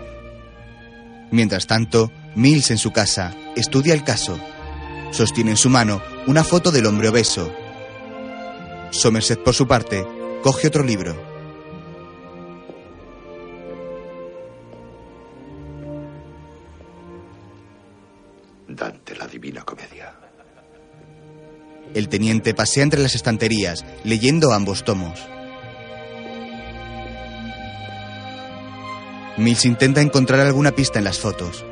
[1.31, 4.38] Mientras tanto, Mills en su casa estudia el caso.
[5.11, 7.50] Sostiene en su mano una foto del hombre obeso.
[8.90, 10.07] Somerset, por su parte,
[10.42, 11.16] coge otro libro.
[18.68, 20.31] Dante, la Divina Comedia.
[21.94, 25.18] El teniente pasea entre las estanterías, leyendo ambos tomos.
[29.37, 31.64] Mills intenta encontrar alguna pista en las fotos.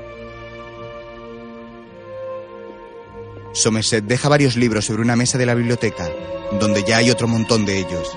[3.53, 6.09] Somerset deja varios libros sobre una mesa de la biblioteca,
[6.59, 8.09] donde ya hay otro montón de ellos.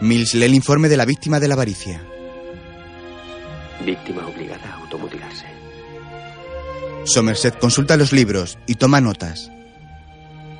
[0.00, 2.00] Mills lee el informe de la víctima de la avaricia.
[3.84, 5.59] Víctima obligada a automutilarse.
[7.04, 9.50] Somerset consulta los libros y toma notas.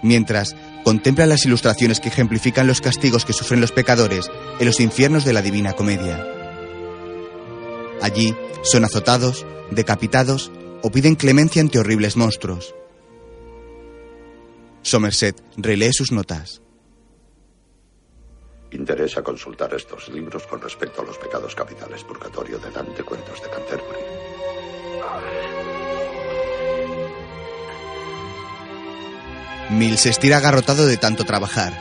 [0.03, 5.25] Mientras, contempla las ilustraciones que ejemplifican los castigos que sufren los pecadores en los infiernos
[5.25, 6.27] de la Divina Comedia.
[8.01, 10.51] Allí son azotados, decapitados
[10.83, 12.75] o piden clemencia ante horribles monstruos.
[14.83, 16.63] Somerset relee sus notas.
[18.73, 23.51] Interesa consultar estos libros con respecto a los pecados capitales purgatorio de Dante, cuentos de
[23.51, 24.01] Canterbury.
[29.71, 31.73] Mills se estira agarrotado de tanto trabajar.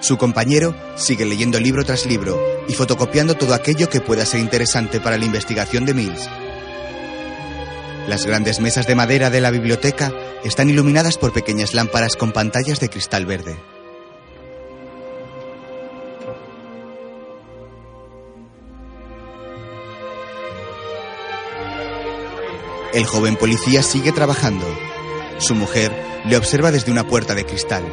[0.00, 4.98] Su compañero sigue leyendo libro tras libro y fotocopiando todo aquello que pueda ser interesante
[4.98, 6.28] para la investigación de Mills.
[8.08, 12.80] Las grandes mesas de madera de la biblioteca están iluminadas por pequeñas lámparas con pantallas
[12.80, 13.56] de cristal verde.
[22.92, 24.66] El joven policía sigue trabajando.
[25.38, 25.92] Su mujer
[26.24, 27.84] le observa desde una puerta de cristal.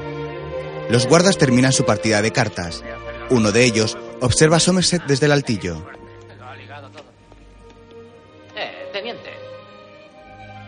[0.89, 2.83] Los guardas terminan su partida de cartas.
[3.29, 5.85] Uno de ellos observa a Somerset desde el altillo.
[8.55, 9.31] Eh, teniente.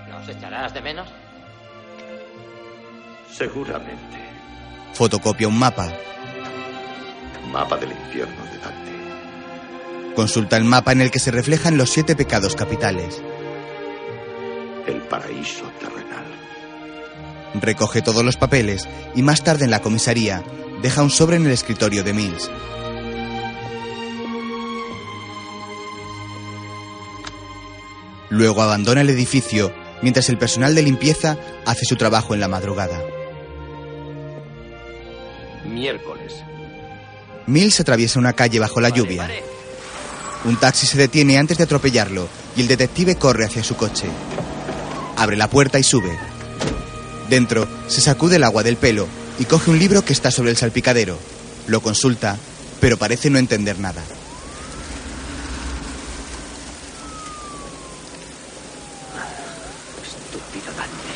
[0.09, 1.09] ¿Nos echarás de menos?
[3.31, 4.17] Seguramente.
[4.93, 5.91] Fotocopia un mapa.
[7.51, 8.91] Mapa del infierno de Dante.
[10.15, 13.21] Consulta el mapa en el que se reflejan los siete pecados capitales.
[14.85, 16.20] El paraíso terrenal.
[17.53, 20.43] Recoge todos los papeles y más tarde en la comisaría
[20.81, 22.49] deja un sobre en el escritorio de Mills.
[28.29, 32.99] Luego abandona el edificio mientras el personal de limpieza hace su trabajo en la madrugada.
[35.65, 36.35] Miércoles.
[37.45, 39.29] Mills atraviesa una calle bajo la lluvia.
[40.45, 44.07] Un taxi se detiene antes de atropellarlo y el detective corre hacia su coche.
[45.17, 46.17] Abre la puerta y sube.
[47.31, 49.07] Dentro se sacude el agua del pelo
[49.39, 51.17] y coge un libro que está sobre el salpicadero.
[51.67, 52.35] Lo consulta,
[52.81, 54.01] pero parece no entender nada.
[60.03, 61.13] Estúpido Dante.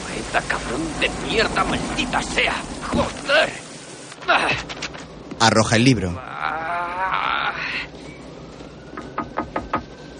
[0.00, 2.54] Poeta cabrón de mierda, maldita sea.
[2.92, 3.52] Joder.
[4.28, 4.48] Ah.
[5.40, 6.22] Arroja el libro.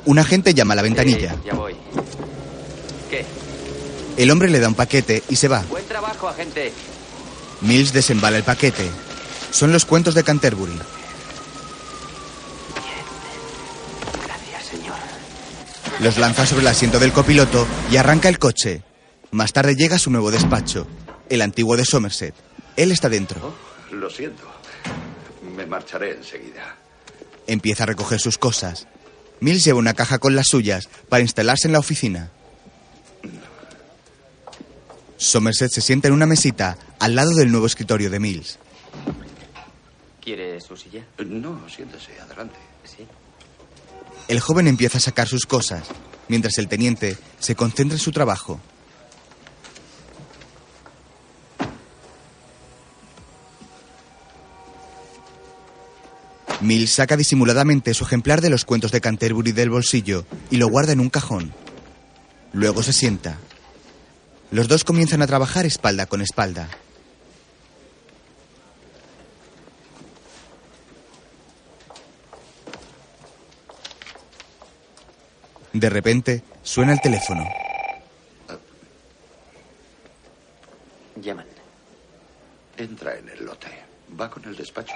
[0.05, 1.37] Un agente llama a la ventanilla.
[1.47, 1.77] Ya voy.
[3.09, 3.25] ¿Qué?
[4.16, 5.62] El hombre le da un paquete y se va.
[5.68, 6.72] Buen trabajo, agente.
[7.61, 8.88] Mills desembala el paquete.
[9.50, 10.79] Son los cuentos de Canterbury.
[14.24, 14.96] Gracias, señor.
[16.00, 18.83] Los lanza sobre el asiento del copiloto y arranca el coche.
[19.31, 20.87] Más tarde llega a su nuevo despacho,
[21.29, 22.35] el antiguo de Somerset.
[22.77, 23.55] Él está dentro.
[23.90, 24.44] Lo siento.
[25.57, 26.77] Me marcharé enseguida.
[27.46, 28.87] Empieza a recoger sus cosas.
[29.40, 32.31] Mills lleva una caja con las suyas para instalarse en la oficina.
[35.25, 38.59] Somerset se sienta en una mesita al lado del nuevo escritorio de Mills.
[40.21, 41.05] ¿Quiere su silla?
[41.27, 42.57] No, siéntese, adelante.
[42.85, 43.07] Sí.
[44.29, 45.89] El joven empieza a sacar sus cosas,
[46.29, 48.61] mientras el teniente se concentra en su trabajo.
[56.61, 60.93] Mills saca disimuladamente su ejemplar de los cuentos de Canterbury del bolsillo y lo guarda
[60.93, 61.53] en un cajón.
[62.53, 63.39] Luego se sienta.
[64.55, 66.69] Los dos comienzan a trabajar espalda con espalda.
[75.73, 77.45] De repente, suena el teléfono.
[81.21, 81.47] Llaman.
[82.77, 83.67] Entra en el lote.
[84.21, 84.95] Va con el despacho.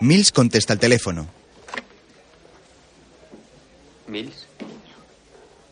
[0.00, 1.28] Mills contesta el teléfono.
[4.06, 4.46] ¿Mills?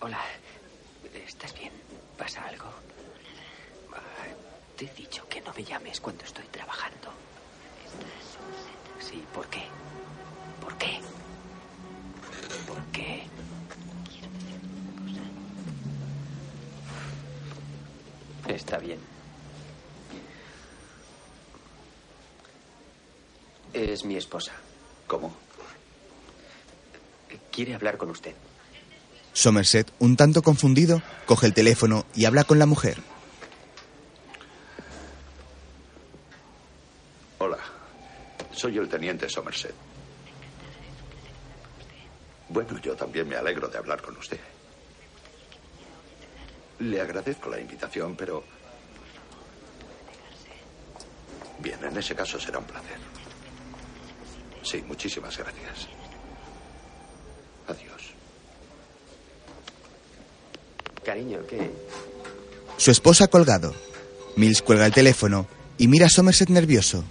[0.01, 0.21] Hola.
[1.27, 1.73] ¿Estás bien?
[2.19, 2.66] ¿Pasa algo?
[4.77, 7.09] Te he dicho que no me llames cuando estoy trabajando.
[9.01, 9.63] Sí, ¿por qué?
[10.61, 11.01] ¿Por qué?
[12.67, 13.23] ¿Por qué?
[18.49, 18.99] Está bien.
[23.73, 24.53] Es mi esposa.
[25.07, 25.35] ¿Cómo?
[27.51, 28.35] Quiere hablar con usted.
[29.33, 33.16] Somerset, un tanto confundido, coge el teléfono y habla con la mujer.
[38.67, 39.75] Soy el teniente Somerset.
[42.49, 44.41] Bueno, yo también me alegro de hablar con usted.
[46.81, 48.43] Le agradezco la invitación, pero...
[51.61, 52.99] Bien, en ese caso será un placer.
[54.65, 55.87] Sí, muchísimas gracias.
[57.69, 58.03] Adiós.
[61.05, 61.71] Cariño, ¿qué?
[62.79, 63.73] Su esposa ha colgado.
[64.35, 65.47] Mills cuelga el teléfono
[65.79, 67.05] y mira a Somerset nervioso.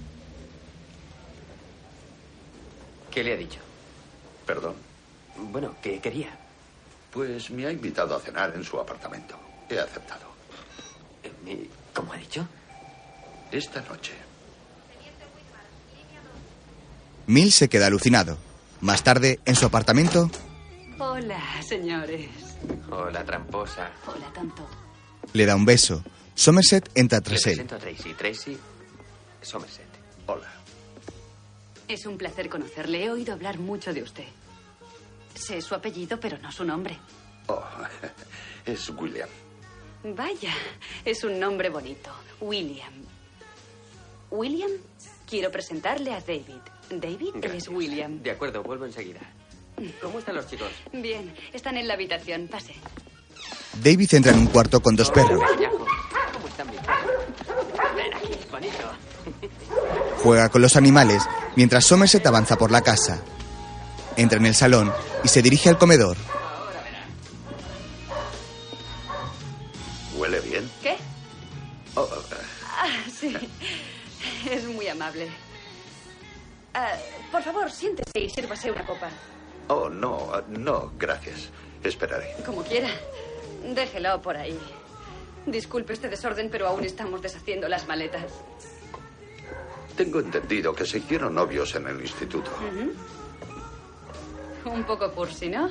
[3.15, 3.59] ¿Qué le ha dicho?
[4.45, 4.75] Perdón.
[5.37, 6.37] Bueno, ¿qué quería?
[7.11, 9.39] Pues me ha invitado a cenar en su apartamento.
[9.69, 10.25] He aceptado.
[11.23, 12.45] Eh, ¿Cómo ha dicho?
[13.53, 14.11] Esta noche.
[17.27, 18.37] Mills se queda alucinado.
[18.81, 20.29] Más tarde, en su apartamento,
[20.99, 22.29] Hola, señores.
[22.91, 23.91] Hola, tramposa.
[24.07, 24.67] Hola, tanto.
[25.33, 26.03] le da un beso.
[26.35, 27.53] Somerset entra Le tras él.
[27.65, 28.13] presento a Tracy.
[28.13, 28.57] Tracy
[29.41, 29.87] Somerset.
[30.27, 30.51] Hola.
[31.87, 33.03] Es un placer conocerle.
[33.05, 34.25] He oído hablar mucho de usted.
[35.35, 36.97] Sé su apellido, pero no su nombre.
[37.47, 37.63] Oh,
[38.65, 39.29] es William.
[40.03, 40.53] Vaya,
[41.03, 42.11] es un nombre bonito.
[42.41, 42.93] William.
[44.31, 44.71] William,
[45.27, 46.61] quiero presentarle a David.
[46.89, 47.67] David, él es.
[47.67, 48.21] William.
[48.21, 49.21] De acuerdo, vuelvo enseguida.
[50.01, 50.69] ¿Cómo están los chicos?
[50.93, 52.47] Bien, están en la habitación.
[52.47, 52.75] Pase.
[53.81, 55.41] David entra en un cuarto con dos perros.
[56.33, 57.25] ¿Cómo están mis perros?
[57.95, 58.91] Ven aquí, bonito.
[60.23, 61.23] Juega con los animales
[61.55, 63.19] mientras Somerset avanza por la casa.
[64.17, 64.93] Entra en el salón
[65.23, 66.17] y se dirige al comedor.
[70.17, 70.69] ¿Huele bien?
[70.81, 70.95] ¿Qué?
[71.95, 72.07] Oh,
[72.77, 73.35] Ah, sí.
[74.49, 75.27] Es muy amable.
[76.73, 76.91] Ah,
[77.31, 79.09] por favor, siéntese y sírvase una copa.
[79.69, 81.49] oh, no, no, gracias.
[81.83, 82.35] Esperaré.
[82.45, 82.89] Como quiera.
[83.63, 84.59] Déjelo por ahí.
[85.45, 88.23] Disculpe este desorden, pero aún estamos deshaciendo las maletas.
[89.95, 92.51] Tengo entendido que se hicieron novios en el instituto.
[94.65, 95.69] Un poco cursi, ¿no?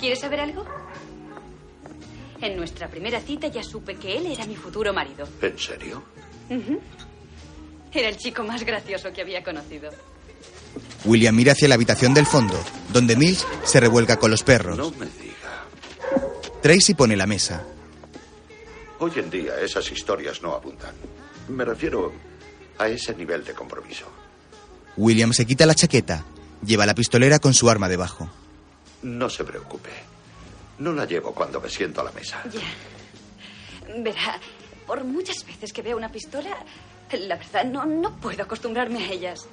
[0.00, 0.64] ¿Quieres saber algo?
[2.40, 5.28] En nuestra primera cita ya supe que él era mi futuro marido.
[5.40, 6.02] ¿En serio?
[7.92, 9.90] Era el chico más gracioso que había conocido.
[11.04, 12.58] William mira hacia la habitación del fondo,
[12.92, 14.76] donde Mills se revuelca con los perros.
[14.76, 15.64] No me diga.
[16.60, 17.64] Tracy pone la mesa.
[18.98, 20.94] Hoy en día esas historias no abundan.
[21.48, 22.12] Me refiero
[22.78, 24.06] a ese nivel de compromiso.
[24.96, 26.24] William se quita la chaqueta.
[26.64, 28.28] Lleva la pistolera con su arma debajo.
[29.02, 29.90] No se preocupe.
[30.78, 32.42] No la llevo cuando me siento a la mesa.
[32.52, 32.60] Ya.
[34.02, 34.40] Verá,
[34.86, 36.56] por muchas veces que veo una pistola,
[37.12, 39.46] la verdad no, no puedo acostumbrarme a ellas.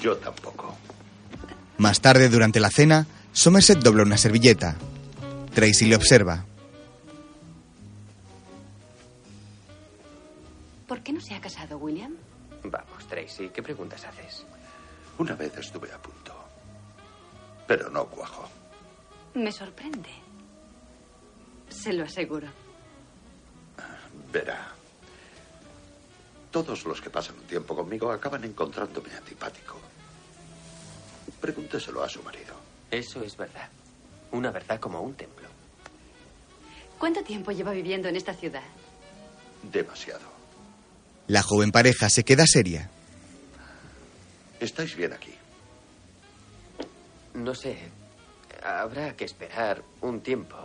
[0.00, 0.76] Yo tampoco.
[1.78, 4.76] Más tarde, durante la cena, Somerset dobla una servilleta.
[5.54, 6.44] Tracy le observa.
[10.94, 12.14] ¿Por qué no se ha casado, William?
[12.62, 14.46] Vamos, Tracy, ¿qué preguntas haces?
[15.18, 16.32] Una vez estuve a punto.
[17.66, 18.48] Pero no cuajo.
[19.34, 20.10] Me sorprende.
[21.68, 22.46] Se lo aseguro.
[24.32, 24.68] Verá.
[26.52, 29.74] Todos los que pasan un tiempo conmigo acaban encontrándome antipático.
[31.40, 32.54] Pregúnteselo a su marido.
[32.88, 33.68] Eso es verdad.
[34.30, 35.48] Una verdad como un templo.
[37.00, 38.62] ¿Cuánto tiempo lleva viviendo en esta ciudad?
[39.72, 40.33] Demasiado.
[41.26, 42.90] La joven pareja se queda seria.
[44.60, 45.34] Estáis bien aquí.
[47.34, 47.76] No sé.
[48.62, 50.56] Habrá que esperar un tiempo.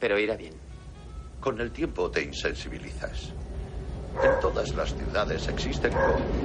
[0.00, 0.54] Pero irá bien.
[1.40, 3.32] Con el tiempo te insensibilizas.
[4.22, 5.92] En todas las ciudades existen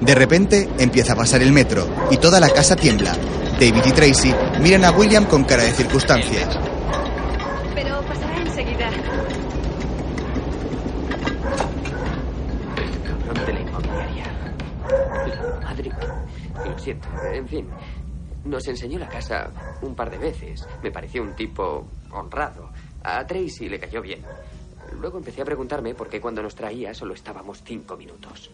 [0.02, 3.14] De repente empieza a pasar el metro y toda la casa tiembla.
[3.60, 6.48] David y Tracy miran a William con cara de circunstancia.
[7.74, 8.90] Pero pasará enseguida.
[13.08, 14.26] Cabrón de la inmobiliaria.
[15.28, 15.92] La madre.
[16.66, 17.08] Lo siento.
[17.32, 17.68] En fin.
[18.46, 19.50] Nos enseñó la casa
[19.82, 20.66] un par de veces.
[20.82, 22.70] Me pareció un tipo honrado.
[23.04, 24.22] A Tracy le cayó bien.
[25.00, 28.52] Luego empecé a preguntarme por qué cuando nos traía solo estábamos cinco minutos.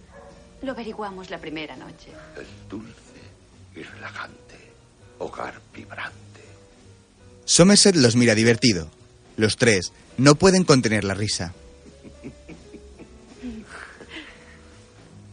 [0.61, 2.11] Lo averiguamos la primera noche.
[2.39, 2.93] Es dulce
[3.75, 4.55] y relajante.
[5.19, 6.41] Hogar vibrante.
[7.45, 8.89] Somerset los mira divertido.
[9.37, 11.53] Los tres No pueden contener la risa.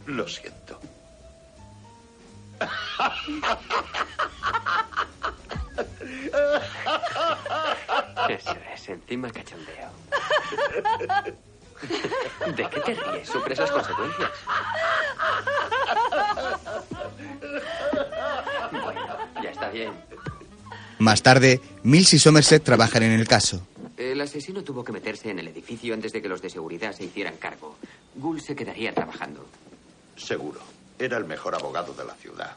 [0.05, 0.56] Lo siento.
[8.29, 9.89] Eso es, encima cachondeo.
[12.55, 13.29] ¿De qué te ríes?
[13.29, 14.31] Sufres las consecuencias.
[18.71, 19.93] Bueno, ya está bien.
[20.99, 23.61] Más tarde, Mills y Somerset trabajan en el caso.
[23.97, 27.05] El asesino tuvo que meterse en el edificio antes de que los de seguridad se
[27.05, 27.77] hicieran cargo.
[28.15, 29.45] Gull se quedaría trabajando.
[30.15, 30.59] Seguro.
[30.99, 32.55] Era el mejor abogado de la ciudad.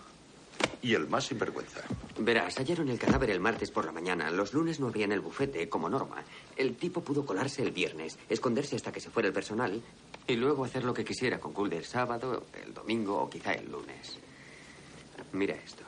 [0.83, 1.81] Y el más sinvergüenza.
[2.19, 4.31] Verás, hallaron el cadáver el martes por la mañana.
[4.31, 6.23] Los lunes no había en el bufete, como norma.
[6.57, 9.83] El tipo pudo colarse el viernes, esconderse hasta que se fuera el personal
[10.27, 13.71] y luego hacer lo que quisiera con Gull el sábado, el domingo o quizá el
[13.71, 14.19] lunes.
[15.33, 15.83] Mira esto.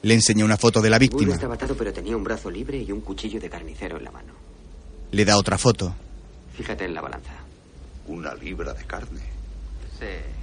[0.00, 1.34] Le enseña una foto de la víctima.
[1.34, 4.32] estaba atado, pero tenía un brazo libre y un cuchillo de carnicero en la mano.
[5.10, 5.94] Le da otra foto.
[6.56, 7.34] Fíjate en la balanza.
[8.06, 9.20] Una libra de carne.
[9.98, 10.41] Sí.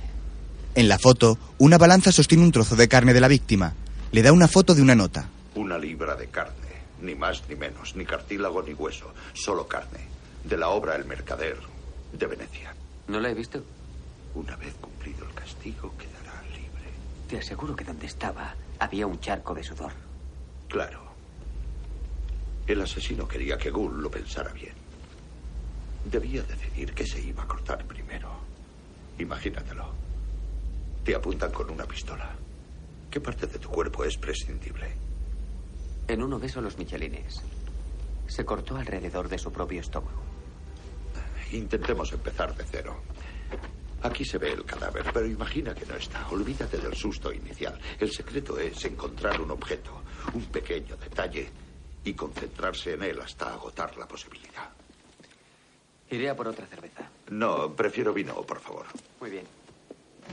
[0.80, 3.74] En la foto, una balanza sostiene un trozo de carne de la víctima.
[4.14, 5.28] Le da una foto de una nota.
[5.56, 6.72] Una libra de carne.
[7.02, 7.98] Ni más ni menos.
[7.98, 9.14] Ni cartílago ni hueso.
[9.34, 10.00] Solo carne.
[10.46, 11.58] De la obra El Mercader
[12.14, 12.74] de Venecia.
[13.10, 13.62] ¿No la he visto?
[14.36, 16.94] Una vez cumplido el castigo, quedará libre.
[17.28, 19.92] Te aseguro que donde estaba había un charco de sudor.
[20.70, 21.12] Claro.
[22.68, 24.76] El asesino quería que Gull lo pensara bien.
[26.10, 28.30] Debía decidir qué se iba a cortar primero.
[29.18, 30.08] Imagínatelo.
[31.10, 32.36] Te apuntan con una pistola.
[33.10, 34.92] ¿Qué parte de tu cuerpo es prescindible?
[36.08, 37.42] En uno beso los michelines.
[38.28, 40.22] Se cortó alrededor de su propio estómago.
[41.52, 43.02] Intentemos empezar de cero.
[44.04, 46.30] Aquí se ve el cadáver, pero imagina que no está.
[46.30, 47.80] Olvídate del susto inicial.
[48.00, 50.04] El secreto es encontrar un objeto,
[50.36, 51.50] un pequeño detalle,
[52.04, 54.70] y concentrarse en él hasta agotar la posibilidad.
[56.12, 57.10] Iré a por otra cerveza.
[57.32, 58.86] No, prefiero vino, por favor.
[59.20, 59.59] Muy bien.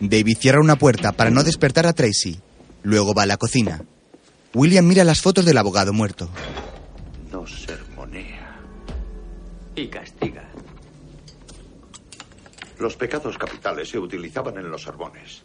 [0.01, 2.38] David cierra una puerta para no despertar a Tracy.
[2.82, 3.82] Luego va a la cocina.
[4.55, 6.28] William mira las fotos del abogado muerto.
[7.30, 8.59] No sermonea.
[9.74, 10.44] Y castiga.
[12.78, 15.42] Los pecados capitales se utilizaban en los sermones.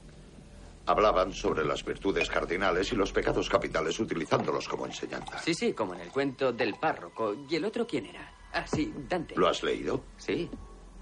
[0.86, 5.40] Hablaban sobre las virtudes cardinales y los pecados capitales utilizándolos como enseñanza.
[5.40, 7.36] Sí, sí, como en el cuento del párroco.
[7.50, 8.34] ¿Y el otro quién era?
[8.54, 9.36] Ah, sí, Dante.
[9.36, 10.04] ¿Lo has leído?
[10.18, 10.50] Sí,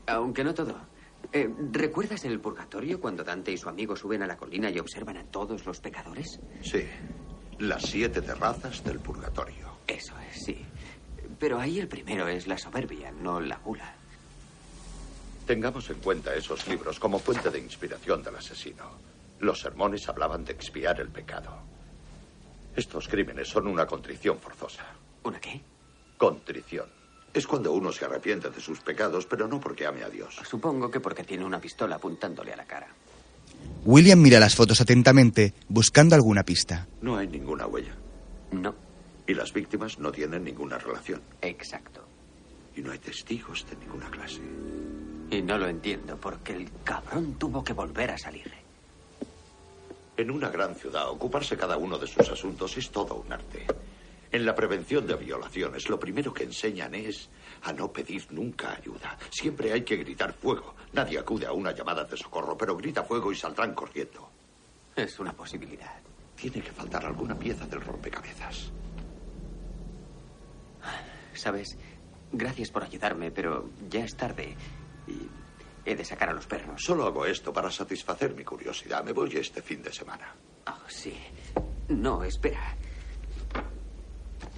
[0.05, 0.75] aunque no todo.
[1.31, 5.17] Eh, ¿Recuerdas el purgatorio cuando Dante y su amigo suben a la colina y observan
[5.17, 6.39] a todos los pecadores?
[6.61, 6.85] Sí.
[7.59, 9.69] Las siete terrazas del purgatorio.
[9.85, 10.65] Eso es, sí.
[11.37, 13.93] Pero ahí el primero es la soberbia, no la gula.
[15.45, 18.85] Tengamos en cuenta esos libros como fuente de inspiración del asesino.
[19.39, 21.59] Los sermones hablaban de expiar el pecado.
[22.75, 24.85] Estos crímenes son una contrición forzosa.
[25.23, 25.61] ¿Una qué?
[26.17, 26.98] Contrición.
[27.33, 30.39] Es cuando uno se arrepiente de sus pecados, pero no porque ame a Dios.
[30.49, 32.87] Supongo que porque tiene una pistola apuntándole a la cara.
[33.85, 36.87] William mira las fotos atentamente, buscando alguna pista.
[37.01, 37.95] No hay ninguna huella.
[38.51, 38.73] No.
[39.27, 41.21] Y las víctimas no tienen ninguna relación.
[41.41, 42.03] Exacto.
[42.75, 44.41] Y no hay testigos de ninguna clase.
[45.31, 48.51] Y no lo entiendo porque el cabrón tuvo que volver a salir.
[50.17, 53.65] En una gran ciudad, ocuparse cada uno de sus asuntos es todo un arte.
[54.31, 57.29] En la prevención de violaciones, lo primero que enseñan es
[57.63, 59.17] a no pedir nunca ayuda.
[59.31, 60.75] Siempre hay que gritar fuego.
[60.93, 64.29] Nadie acude a una llamada de socorro, pero grita fuego y saldrán corriendo.
[64.95, 65.99] Es una posibilidad.
[66.35, 68.71] Tiene que faltar alguna pieza del rompecabezas.
[71.33, 71.77] Sabes,
[72.31, 74.55] gracias por ayudarme, pero ya es tarde
[75.07, 75.27] y
[75.89, 76.83] he de sacar a los perros.
[76.83, 79.03] Solo hago esto para satisfacer mi curiosidad.
[79.03, 80.35] Me voy este fin de semana.
[80.65, 81.13] Ah, sí.
[81.87, 82.75] No, espera.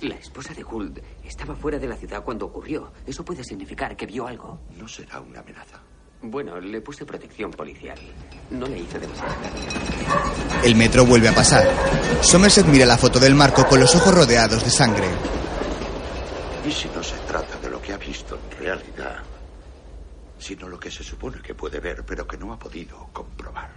[0.01, 2.91] La esposa de Gould estaba fuera de la ciudad cuando ocurrió.
[3.05, 4.59] Eso puede significar que vio algo.
[4.77, 5.79] No será una amenaza.
[6.23, 7.99] Bueno, le puse protección policial.
[8.49, 9.33] No le hice demasiado.
[10.63, 11.67] El metro vuelve a pasar.
[12.21, 15.07] Somerset mira la foto del marco con los ojos rodeados de sangre.
[16.65, 19.23] ¿Y si no se trata de lo que ha visto en realidad,
[20.37, 23.71] sino lo que se supone que puede ver, pero que no ha podido comprobar?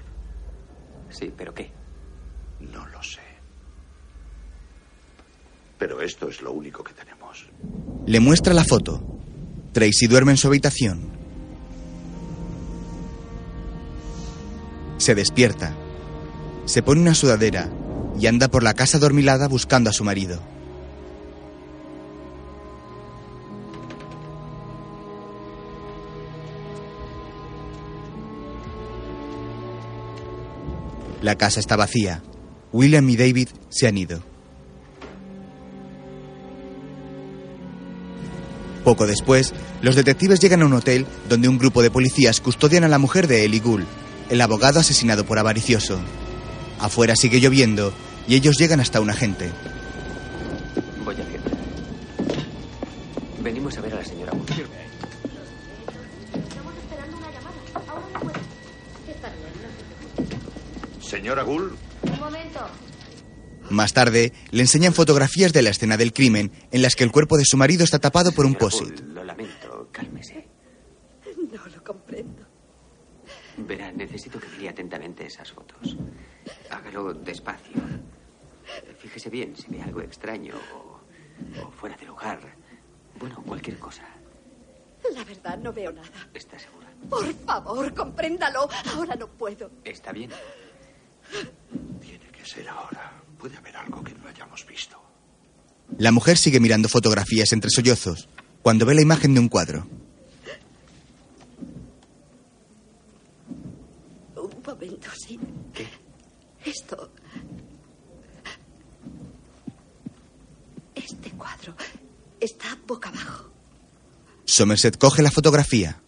[1.09, 1.71] Sí, pero ¿qué?
[2.61, 3.24] No lo sé.
[5.79, 7.47] Pero esto es lo único que tenemos.
[8.07, 9.03] Le muestra la foto.
[9.73, 11.11] Tracy duerme en su habitación.
[14.99, 15.75] Se despierta.
[16.65, 17.71] Se pone una sudadera
[18.19, 20.41] y anda por la casa dormilada buscando a su marido.
[31.21, 32.23] La casa está vacía.
[32.73, 34.34] William y David se han ido.
[38.85, 42.89] Poco después, los detectives llegan a un hotel donde un grupo de policías custodian a
[42.89, 43.87] la mujer de Eli Gould,
[44.29, 45.99] el abogado asesinado por avaricioso.
[46.79, 47.95] Afuera sigue lloviendo
[48.29, 49.51] y ellos llegan hasta un agente.
[51.03, 51.53] Voy a firmar.
[53.43, 54.51] Venimos a ver a la señora Wood.
[61.01, 62.61] Señora Gull, Un momento.
[63.75, 67.37] Más tarde, le enseñan fotografías de la escena del crimen en las que el cuerpo
[67.37, 70.47] de su marido está tapado por un post Lo lamento, cálmese.
[71.53, 72.47] No lo comprendo.
[73.57, 75.97] Verá, necesito que mire atentamente esas fotos.
[76.71, 77.75] Hágalo despacio.
[78.99, 82.41] Fíjese bien si ve algo extraño o, o fuera de lugar.
[83.19, 84.05] Bueno, cualquier cosa.
[85.15, 86.09] La verdad, no veo nada.
[86.33, 86.89] ¿Está segura?
[87.11, 88.69] Por favor, compréndalo.
[88.95, 89.71] Ahora no puedo.
[89.85, 90.31] Está bien.
[92.01, 93.24] tiene que ser ahora.
[93.45, 94.97] Puede haber algo que no hayamos visto.
[95.99, 98.27] La mujer sigue mirando fotografías entre sollozos
[98.63, 99.87] cuando ve la imagen de un cuadro.
[104.35, 105.39] Un momento, sí.
[105.75, 105.87] ¿Qué?
[106.65, 107.11] Esto.
[110.95, 111.77] Este cuadro
[112.41, 113.51] está boca abajo.
[114.47, 116.01] Somerset coge la fotografía.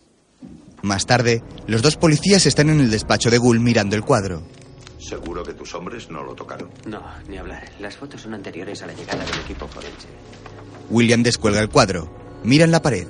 [0.81, 4.43] Más tarde, los dos policías están en el despacho de Gould mirando el cuadro.
[4.99, 6.71] ¿Seguro que tus hombres no lo tocaron?
[6.87, 7.71] No, ni hablar.
[7.79, 10.09] Las fotos son anteriores a la llegada del equipo forense.
[10.89, 12.11] William descuelga el cuadro,
[12.43, 13.07] mira en la pared.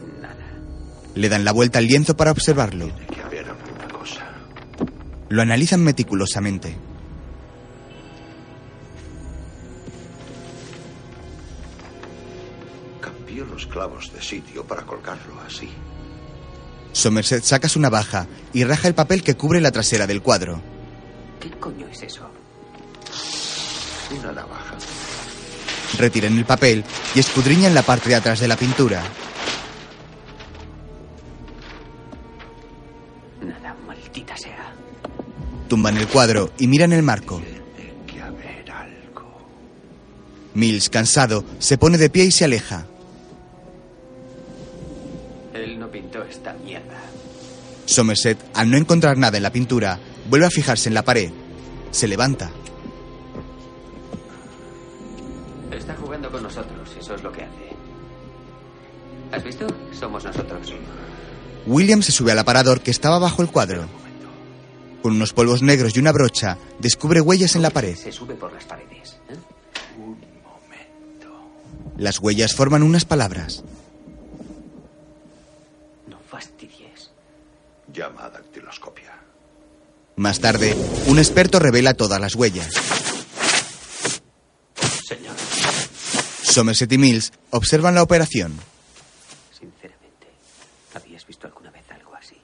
[1.15, 2.91] Le dan la vuelta al lienzo para observarlo.
[3.13, 4.27] Que haber alguna cosa.
[5.29, 6.77] Lo analizan meticulosamente.
[13.01, 15.69] Cambió los clavos de sitio para colgarlo así.
[16.93, 20.61] Somerset saca su navaja y raja el papel que cubre la trasera del cuadro.
[21.41, 22.29] ¿Qué coño es eso?
[24.19, 24.75] Una navaja.
[25.99, 26.85] Retiran el papel
[27.15, 29.03] y escudriñan la parte de atrás de la pintura.
[33.43, 34.73] Nada, maldita sea.
[35.69, 37.41] Tumban el cuadro y miran el marco.
[38.07, 39.39] que haber algo.
[40.55, 42.87] Mills, cansado, se pone de pie y se aleja.
[45.55, 47.01] Él no pintó esta mierda.
[47.87, 49.99] Somerset, al no encontrar nada en la pintura,
[50.29, 51.31] vuelve a fijarse en la pared.
[51.91, 52.51] Se levanta.
[55.71, 57.77] Está jugando con nosotros, eso es lo que hace.
[59.33, 59.67] ¿Has visto?
[59.93, 60.73] Somos nosotros.
[61.67, 63.87] William se sube al aparador que estaba bajo el cuadro.
[65.03, 67.97] Con unos polvos negros y una brocha, descubre huellas en la pared.
[67.97, 69.19] Se sube por las paredes.
[69.29, 69.37] ¿eh?
[71.97, 73.65] Las huellas forman unas palabras.
[76.09, 77.11] No fastidies.
[77.93, 78.46] Llama a dactiloscopia.
[80.17, 80.75] Más tarde,
[81.09, 82.71] un experto revela todas las huellas.
[85.07, 85.35] Señor.
[86.43, 88.59] Somerset y Mills observan la operación.
[89.51, 90.29] Sinceramente,
[90.95, 92.37] ¿habías visto alguna vez algo así?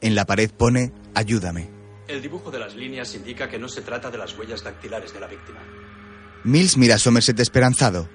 [0.00, 1.70] En la pared pone Ayúdame.
[2.08, 5.20] El dibujo de las líneas indica que no se trata de las huellas dactilares de
[5.20, 5.60] la víctima.
[6.42, 8.08] Mills mira a Somerset esperanzado.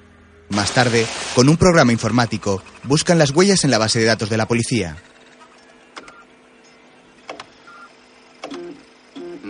[0.49, 4.37] Más tarde, con un programa informático, buscan las huellas en la base de datos de
[4.37, 4.97] la policía.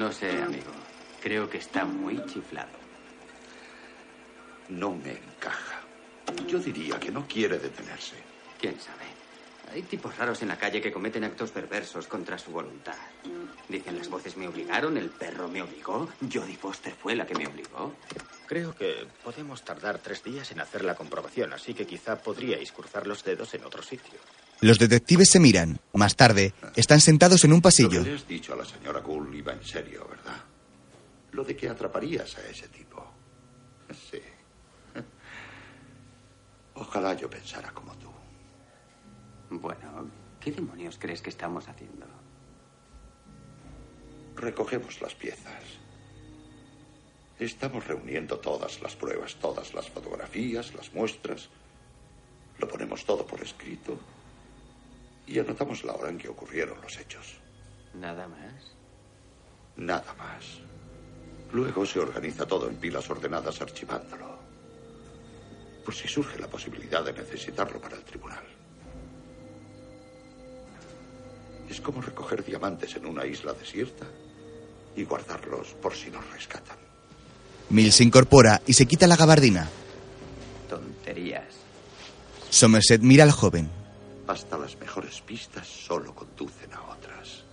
[0.04, 0.74] No sé, amigo.
[1.22, 2.78] Creo que está muy chiflado.
[4.68, 5.80] No me encaja.
[6.46, 8.18] Yo diría que no quiere detenerse.
[8.60, 9.06] ¿Quién sabe?
[9.72, 12.98] Hay tipos raros en la calle que cometen actos perversos contra su voluntad.
[13.70, 17.48] Dicen las voces me obligaron, el perro me obligó, Jodie Foster fue la que me
[17.48, 17.96] obligó.
[18.46, 23.08] Creo que podemos tardar tres días en hacer la comprobación, así que quizá podríais cruzar
[23.08, 24.20] los dedos en otro sitio.
[24.64, 25.82] Los detectives se miran.
[25.92, 27.98] Más tarde, están sentados en un pasillo.
[27.98, 30.42] Lo que le has dicho a la señora Gould iba en serio, ¿verdad?
[31.34, 33.06] Lo de que atraparías a ese tipo.
[34.10, 34.22] Sí.
[36.76, 38.10] Ojalá yo pensara como tú.
[39.50, 40.10] Bueno,
[40.40, 42.06] ¿qué demonios crees que estamos haciendo?
[44.38, 45.62] Recogemos las piezas.
[47.38, 51.50] Estamos reuniendo todas las pruebas, todas las fotografías, las muestras.
[52.60, 54.00] Lo ponemos todo por escrito
[55.28, 57.36] y anotamos la hora en que ocurrieron los hechos.
[57.94, 58.74] ¿Nada más?
[59.78, 60.60] Nada más.
[61.52, 64.38] Luego se organiza todo en pilas ordenadas archivándolo.
[65.86, 68.44] Por si surge la posibilidad de necesitarlo para el tribunal.
[71.70, 74.06] Es como recoger diamantes en una isla desierta
[74.96, 76.78] y guardarlos por si nos rescatan.
[77.70, 79.70] Mills se incorpora y se quita la gabardina.
[80.70, 81.46] Tonterías.
[82.50, 83.83] Somerset mira al joven.
[84.34, 87.44] Hasta las mejores pistas solo conducen a otras.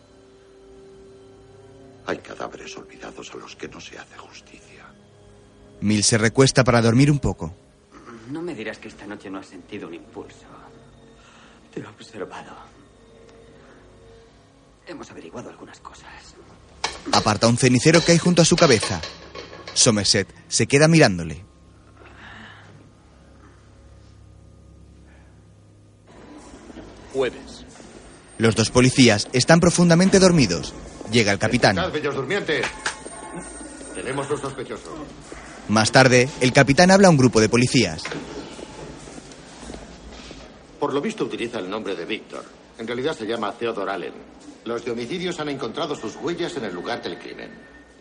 [2.07, 4.87] Hay cadáveres olvidados a los que no se hace justicia.
[5.83, 7.55] Mil se recuesta para dormir un poco.
[8.31, 10.47] No me dirás que esta noche no has sentido un impulso.
[11.71, 12.57] Te he observado.
[14.87, 16.35] Hemos averiguado algunas cosas.
[17.13, 19.03] Aparta un cenicero que hay junto a su cabeza.
[19.75, 21.50] Somerset se queda mirándole.
[27.21, 27.67] Jueves.
[28.39, 30.73] Los dos policías están profundamente dormidos.
[31.13, 31.77] Llega el capitán.
[31.77, 32.67] Despertad, bellos durmientes.
[33.95, 34.95] Tenemos los sospechosos.
[35.69, 38.05] Más tarde, el capitán habla a un grupo de policías.
[40.79, 42.43] Por lo visto utiliza el nombre de Víctor.
[42.79, 44.15] En realidad se llama Theodore Allen.
[44.65, 47.51] Los de homicidios han encontrado sus huellas en el lugar del crimen.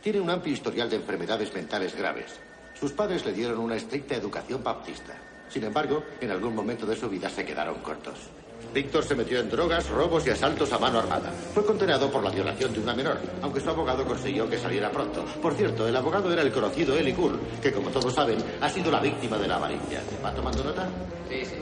[0.01, 2.39] Tiene un amplio historial de enfermedades mentales graves.
[2.80, 5.13] Sus padres le dieron una estricta educación baptista.
[5.49, 8.38] Sin embargo, en algún momento de su vida se quedaron cortos.
[8.74, 11.32] Víctor se metió en drogas, robos y asaltos a mano armada.
[11.53, 15.26] Fue condenado por la violación de una menor, aunque su abogado consiguió que saliera pronto.
[15.41, 18.91] Por cierto, el abogado era el conocido Eli Gould, que como todos saben, ha sido
[18.91, 20.01] la víctima de la avaricia.
[20.24, 20.88] ¿Va tomando nota?
[21.28, 21.55] Sí, sí.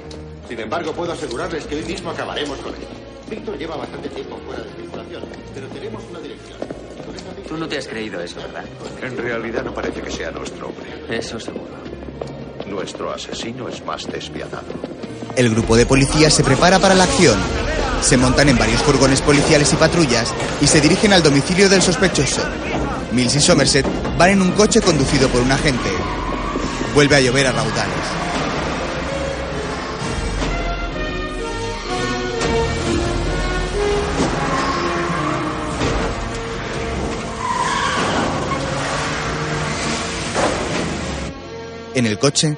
[0.49, 2.81] Sin embargo, puedo asegurarles que hoy mismo acabaremos con él.
[3.29, 6.57] Víctor lleva bastante tiempo fuera de circulación, pero tenemos una dirección.
[7.47, 8.65] Tú no te has creído eso, ¿verdad?
[9.01, 11.17] En realidad no parece que sea nuestro hombre.
[11.17, 11.77] Eso seguro.
[12.65, 14.67] Nuestro asesino es más despiadado.
[15.35, 17.37] El grupo de policías se prepara para la acción.
[18.01, 22.41] Se montan en varios furgones policiales y patrullas y se dirigen al domicilio del sospechoso.
[23.11, 23.85] Mills y Somerset
[24.17, 25.89] van en un coche conducido por un agente.
[26.93, 27.93] Vuelve a llover a raudales.
[41.93, 42.55] En el coche,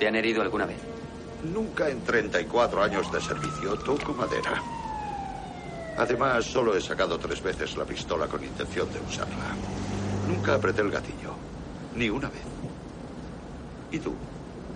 [0.00, 0.93] ¿Te han herido alguna vez?
[1.52, 4.62] Nunca en 34 años de servicio toco madera.
[5.96, 9.54] Además, solo he sacado tres veces la pistola con intención de usarla.
[10.26, 11.34] Nunca apreté el gatillo.
[11.94, 12.42] Ni una vez.
[13.92, 14.14] ¿Y tú?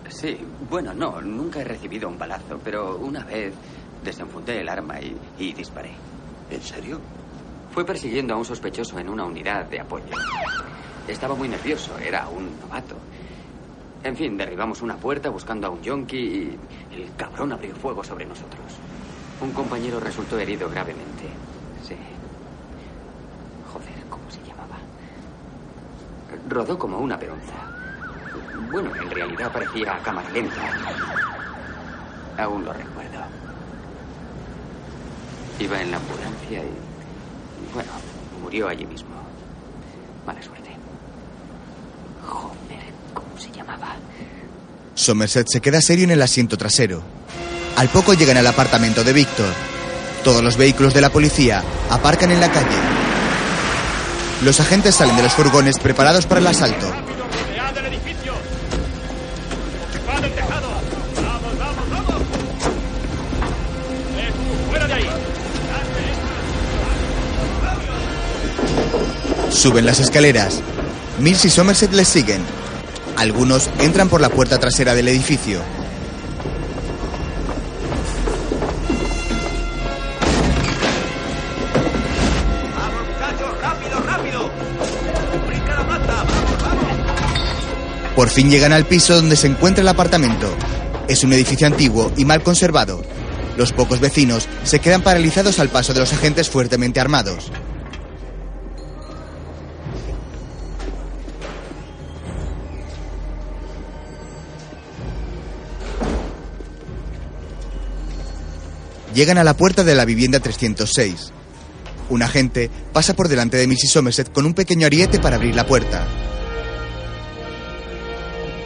[0.09, 0.39] Sí,
[0.69, 3.53] bueno, no, nunca he recibido un balazo, pero una vez
[4.05, 5.93] desenfundé el arma y, y disparé.
[6.51, 7.01] ¿En serio?
[7.73, 10.15] Fue persiguiendo a un sospechoso en una unidad de apoyo.
[11.07, 12.97] Estaba muy nervioso, era un novato.
[14.05, 16.59] En fin, derribamos una puerta buscando a un yonki y
[16.95, 18.63] el cabrón abrió fuego sobre nosotros.
[19.41, 21.25] Un compañero resultó herido gravemente.
[21.83, 21.97] Sí.
[23.73, 24.77] Joder, ¿cómo se llamaba?
[26.49, 27.55] Rodó como una peonza.
[28.71, 30.61] Bueno, en realidad parecía a cámara lenta.
[32.39, 33.19] Aún lo recuerdo.
[35.59, 37.75] Iba en la ambulancia y...
[37.75, 37.91] Bueno,
[38.43, 39.11] murió allí mismo.
[40.25, 40.68] Mala suerte.
[43.39, 43.97] Joder, ¿cómo se llamaba?
[44.95, 47.03] Somerset se queda serio en el asiento trasero.
[47.77, 49.53] Al poco llegan al apartamento de Víctor.
[50.25, 52.67] Todos los vehículos de la policía aparcan en la calle.
[54.43, 56.93] Los agentes salen de los furgones preparados para el asalto.
[69.51, 70.61] Suben las escaleras.
[71.19, 72.58] Mills y Somerset les siguen.
[73.19, 75.61] Algunos entran por la puerta trasera del edificio.
[88.15, 90.49] Por fin llegan al piso donde se encuentra el apartamento.
[91.09, 93.03] Es un edificio antiguo y mal conservado.
[93.57, 97.51] Los pocos vecinos se quedan paralizados al paso de los agentes fuertemente armados.
[109.19, 111.33] Llegan a la puerta de la vivienda 306.
[112.09, 113.91] Un agente pasa por delante de Mrs.
[113.91, 116.07] Somerset con un pequeño ariete para abrir la puerta.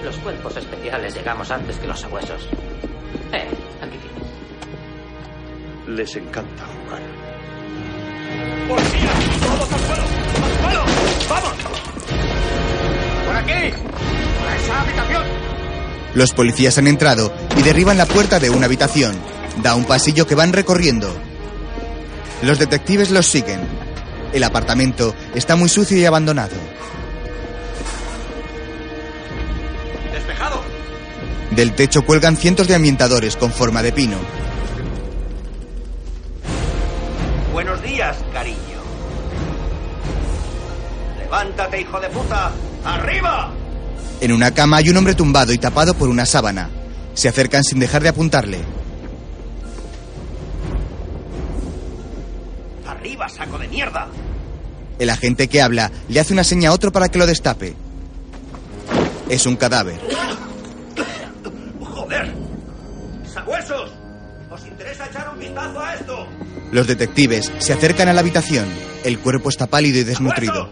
[0.05, 2.43] Los cuerpos especiales llegamos antes que los sabuesos.
[3.33, 3.49] Eh,
[3.81, 4.29] aquí tienes.
[5.99, 7.01] Les encanta jugar.
[8.69, 9.11] ¡Policía!
[9.41, 10.03] ¡Todos al suelo!
[10.03, 10.85] ¡Al suelo!
[11.31, 11.55] ¡Vamos!
[13.25, 13.53] ¡Por aquí!
[13.53, 15.25] ¡A esa habitación!
[16.13, 19.19] Los policías han entrado y derriban la puerta de una habitación.
[19.61, 21.13] Da un pasillo que van recorriendo.
[22.43, 23.61] Los detectives los siguen.
[24.33, 26.57] El apartamento está muy sucio y abandonado.
[30.13, 30.63] ¡Despejado!
[31.51, 34.17] Del techo cuelgan cientos de ambientadores con forma de pino.
[37.53, 38.59] Buenos días, cariño.
[41.19, 42.51] Levántate, hijo de puta.
[42.85, 43.53] ¡Arriba!
[44.21, 46.71] En una cama hay un hombre tumbado y tapado por una sábana.
[47.15, 48.82] Se acercan sin dejar de apuntarle.
[53.03, 54.07] ¡Arriba, saco de mierda!
[55.01, 57.75] El agente que habla le hace una seña a otro para que lo destape.
[59.29, 59.99] Es un cadáver.
[61.81, 62.33] ¡Joder!
[63.27, 63.91] ¡Sabuesos!
[64.49, 66.29] ¿Os interesa echar un vistazo a esto?
[66.71, 68.69] Los detectives se acercan a la habitación.
[69.03, 70.71] El cuerpo está pálido y desnutrido.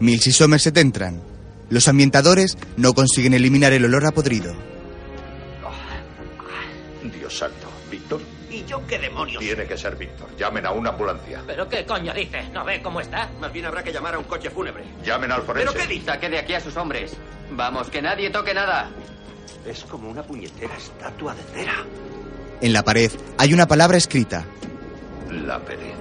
[0.00, 1.22] Mills y Somerset entran.
[1.70, 4.54] Los ambientadores no consiguen eliminar el olor a podrido.
[8.72, 9.38] Yo qué demonios?
[9.38, 10.34] Tiene que ser Víctor.
[10.38, 11.42] Llamen a una ambulancia.
[11.46, 12.48] ¿Pero qué coño dice?
[12.54, 13.28] ¿No ve cómo está?
[13.38, 14.82] Más bien habrá que llamar a un coche fúnebre.
[15.04, 15.70] Llamen al forense.
[15.70, 16.06] ¿Pero qué dice?
[16.06, 17.14] Saque de aquí a sus hombres.
[17.50, 18.90] Vamos, que nadie toque nada.
[19.66, 21.84] Es como una puñetera estatua de cera.
[22.62, 24.46] En la pared hay una palabra escrita.
[25.30, 25.92] La pereza.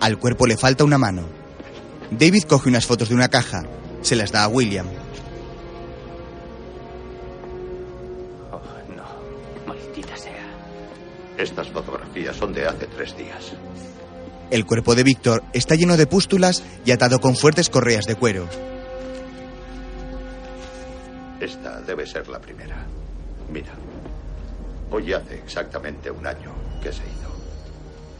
[0.00, 1.26] Al cuerpo le falta una mano.
[2.10, 3.62] David coge unas fotos de una caja.
[4.02, 4.86] Se las da a William.
[11.38, 13.52] Estas fotografías son de hace tres días.
[14.50, 18.48] El cuerpo de Víctor está lleno de pústulas y atado con fuertes correas de cuero.
[21.40, 22.84] Esta debe ser la primera.
[23.52, 23.72] Mira.
[24.90, 27.30] Hoy hace exactamente un año que se hizo.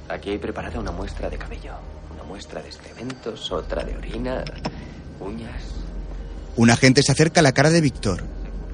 [0.08, 1.72] Aquí hay preparada una muestra de cabello,
[2.14, 4.44] una muestra de excrementos, otra de orina,
[5.18, 5.62] uñas.
[6.56, 8.22] Un agente se acerca a la cara de Víctor.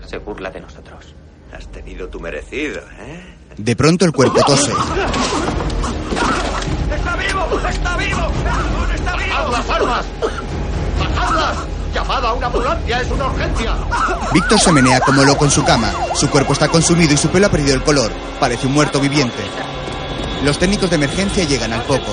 [0.07, 1.15] Se burla de nosotros.
[1.55, 3.37] Has tenido tu merecido, ¿eh?
[3.57, 4.73] De pronto el cuerpo tose.
[6.93, 7.69] ¡Está vivo!
[7.69, 8.33] ¡Está vivo!
[8.93, 9.31] ¡Está vivo!
[9.31, 10.07] ¡Bajad las armas!
[10.99, 11.57] ¡Bajadlas!
[11.95, 13.01] ¡Llamad a una ambulancia!
[13.01, 13.77] ¡Es una urgencia!
[14.33, 15.93] Víctor se menea como loco en su cama.
[16.15, 18.11] Su cuerpo está consumido y su pelo ha perdido el color.
[18.41, 19.45] Parece un muerto viviente.
[20.43, 22.13] Los técnicos de emergencia llegan al poco.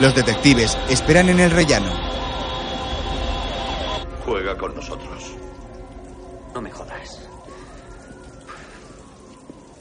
[0.00, 1.92] Los detectives esperan en el rellano.
[4.24, 5.15] Juega con nosotros.
[6.56, 7.20] No me jodas.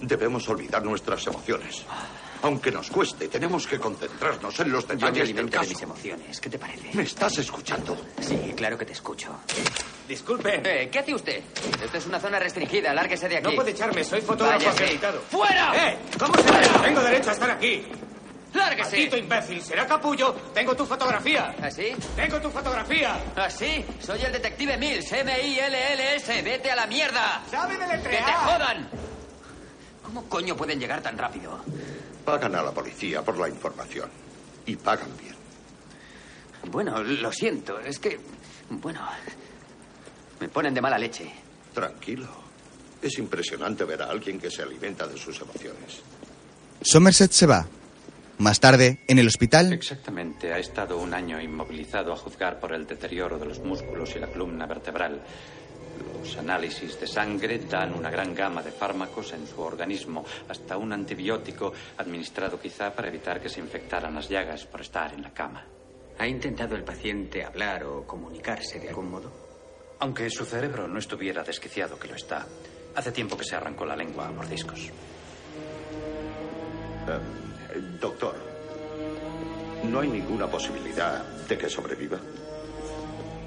[0.01, 1.85] Debemos olvidar nuestras emociones.
[2.41, 5.69] Aunque nos cueste, tenemos que concentrarnos en los Yo me detalles del alimento de caso.
[5.69, 6.41] mis emociones.
[6.41, 6.89] ¿Qué te parece?
[6.93, 7.95] ¿Me estás escuchando?
[8.19, 9.29] Sí, claro que te escucho.
[10.05, 10.63] Disculpen.
[10.65, 11.41] Eh, ¿Qué hace usted?
[11.81, 12.93] Esta es una zona restringida.
[12.93, 13.47] Lárguese de aquí.
[13.47, 14.83] No puede echarme, soy fotógrafo Váyase.
[14.83, 15.21] acreditado.
[15.29, 15.91] ¡Fuera!
[15.93, 15.97] ¡Eh!
[16.19, 16.67] ¿Cómo se ve?
[16.83, 17.85] Tengo derecho a estar aquí.
[18.55, 18.91] ¡Lárguese!
[18.91, 20.33] Maldito imbécil, será capullo.
[20.53, 21.53] Tengo tu fotografía.
[21.61, 21.93] ¿Así?
[22.15, 23.17] Tengo tu fotografía.
[23.35, 23.85] ¿Así?
[24.01, 26.41] Soy el detective Mills, M-I-L-L-S.
[26.41, 27.43] ¡Vete a la mierda!
[27.51, 28.33] ¡Sabe ¡Que te deletrear!
[28.33, 28.89] jodan!
[30.03, 31.59] ¿Cómo coño pueden llegar tan rápido?
[32.23, 34.09] Pagan a la policía por la información.
[34.65, 35.35] Y pagan bien.
[36.71, 37.79] Bueno, lo siento.
[37.79, 38.19] Es que...
[38.69, 39.01] Bueno...
[40.39, 41.31] Me ponen de mala leche.
[41.73, 42.27] Tranquilo.
[43.01, 46.01] Es impresionante ver a alguien que se alimenta de sus emociones.
[46.81, 47.65] Somerset se va.
[48.37, 52.85] Más tarde, en el hospital, Exactamente, ha estado un año inmovilizado a juzgar por el
[52.85, 55.21] deterioro de los músculos y la columna vertebral.
[56.19, 60.91] Los análisis de sangre dan una gran gama de fármacos en su organismo, hasta un
[60.91, 65.65] antibiótico administrado quizá para evitar que se infectaran las llagas por estar en la cama.
[66.17, 69.31] ¿Ha intentado el paciente hablar o comunicarse de algún modo?
[69.99, 72.45] Aunque su cerebro no estuviera desquiciado, que lo está,
[72.95, 74.91] hace tiempo que se arrancó la lengua a mordiscos.
[77.07, 77.44] Eh,
[77.99, 78.35] doctor,
[79.89, 82.19] ¿no hay ninguna posibilidad de que sobreviva?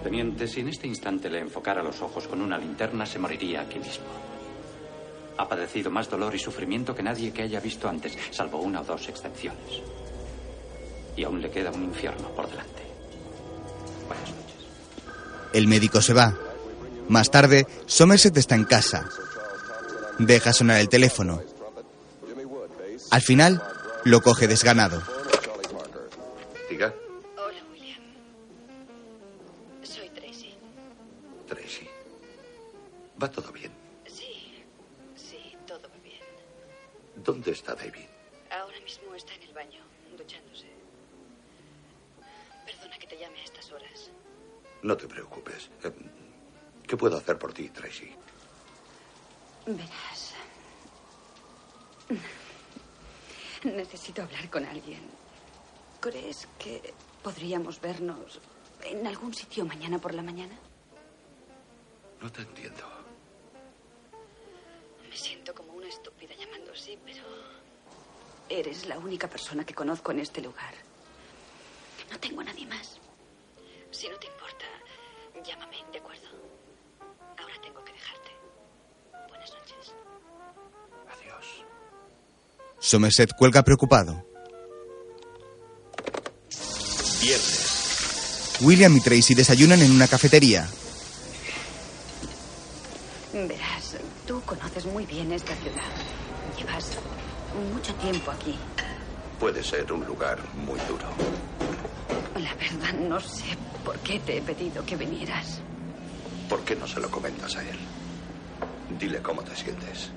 [0.03, 3.79] Teniente, si en este instante le enfocara los ojos con una linterna, se moriría aquí
[3.79, 4.07] mismo.
[5.37, 8.85] Ha padecido más dolor y sufrimiento que nadie que haya visto antes, salvo una o
[8.85, 9.83] dos excepciones.
[11.17, 12.83] Y aún le queda un infierno por delante.
[14.07, 15.53] Buenas noches.
[15.53, 16.35] el médico se va.
[17.09, 19.09] Más tarde, Somerset está en casa.
[20.19, 21.41] Deja sonar el teléfono.
[23.11, 23.63] Al final,
[24.09, 25.03] lo coge desganado.
[26.71, 26.95] Diga,
[27.37, 28.01] Hola, William.
[29.83, 30.55] Soy Tracy.
[31.47, 31.89] Tracy.
[33.23, 33.73] ¿Va todo bien?
[34.07, 34.65] Sí,
[35.17, 36.21] sí, todo va bien.
[37.17, 38.07] ¿Dónde está David?
[38.51, 39.83] Ahora mismo está en el baño,
[40.17, 40.67] duchándose.
[42.67, 44.11] Perdona que te llame a estas horas.
[44.83, 45.71] No te preocupes.
[45.85, 45.93] Eh,
[46.87, 48.15] ¿Qué puedo hacer por ti, Tracy?
[49.67, 50.35] Verás.
[53.65, 55.01] Necesito hablar con alguien.
[56.01, 58.41] ¿Crees que podríamos vernos
[58.85, 60.57] en algún sitio mañana por la mañana?
[62.21, 62.85] No te entiendo.
[65.09, 67.23] Me siento como una estúpida llamando así, pero...
[68.49, 70.73] Eres la única persona que conozco en este lugar.
[72.11, 72.99] No tengo a nadie más.
[73.91, 74.65] Si no te importa,
[75.45, 76.28] llámame, ¿de acuerdo?
[82.81, 84.25] Somerset cuelga preocupado.
[87.21, 88.59] Viernes.
[88.61, 90.69] William y Tracy desayunan en una cafetería.
[93.33, 95.83] Verás, tú conoces muy bien esta ciudad.
[96.57, 96.91] Llevas
[97.73, 98.57] mucho tiempo aquí.
[99.39, 101.07] Puede ser un lugar muy duro.
[102.35, 103.45] La verdad, no sé
[103.85, 105.61] por qué te he pedido que vinieras.
[106.49, 107.79] ¿Por qué no se lo comentas a él?
[108.99, 110.11] Dile cómo te sientes.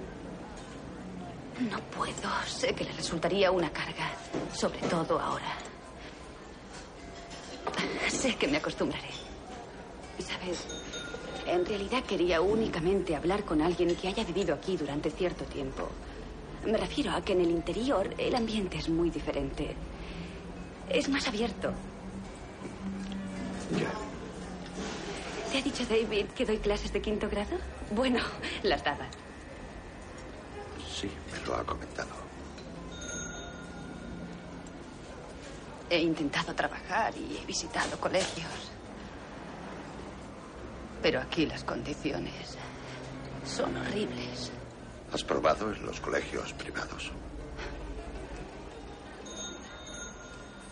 [1.69, 2.29] No puedo.
[2.47, 4.09] Sé que le resultaría una carga.
[4.53, 5.57] Sobre todo ahora.
[8.09, 9.09] Sé que me acostumbraré.
[10.19, 10.65] ¿Sabes?
[11.45, 15.89] En realidad quería únicamente hablar con alguien que haya vivido aquí durante cierto tiempo.
[16.65, 19.75] Me refiero a que en el interior el ambiente es muy diferente.
[20.89, 21.73] Es más abierto.
[25.51, 27.57] ¿Te ha dicho David que doy clases de quinto grado?
[27.91, 28.19] Bueno,
[28.63, 29.07] las daba.
[31.01, 32.11] Sí, me lo ha comentado.
[35.89, 38.71] He intentado trabajar y he visitado colegios.
[41.01, 42.55] Pero aquí las condiciones
[43.43, 44.51] son horribles.
[45.11, 47.11] ¿Has probado en los colegios privados?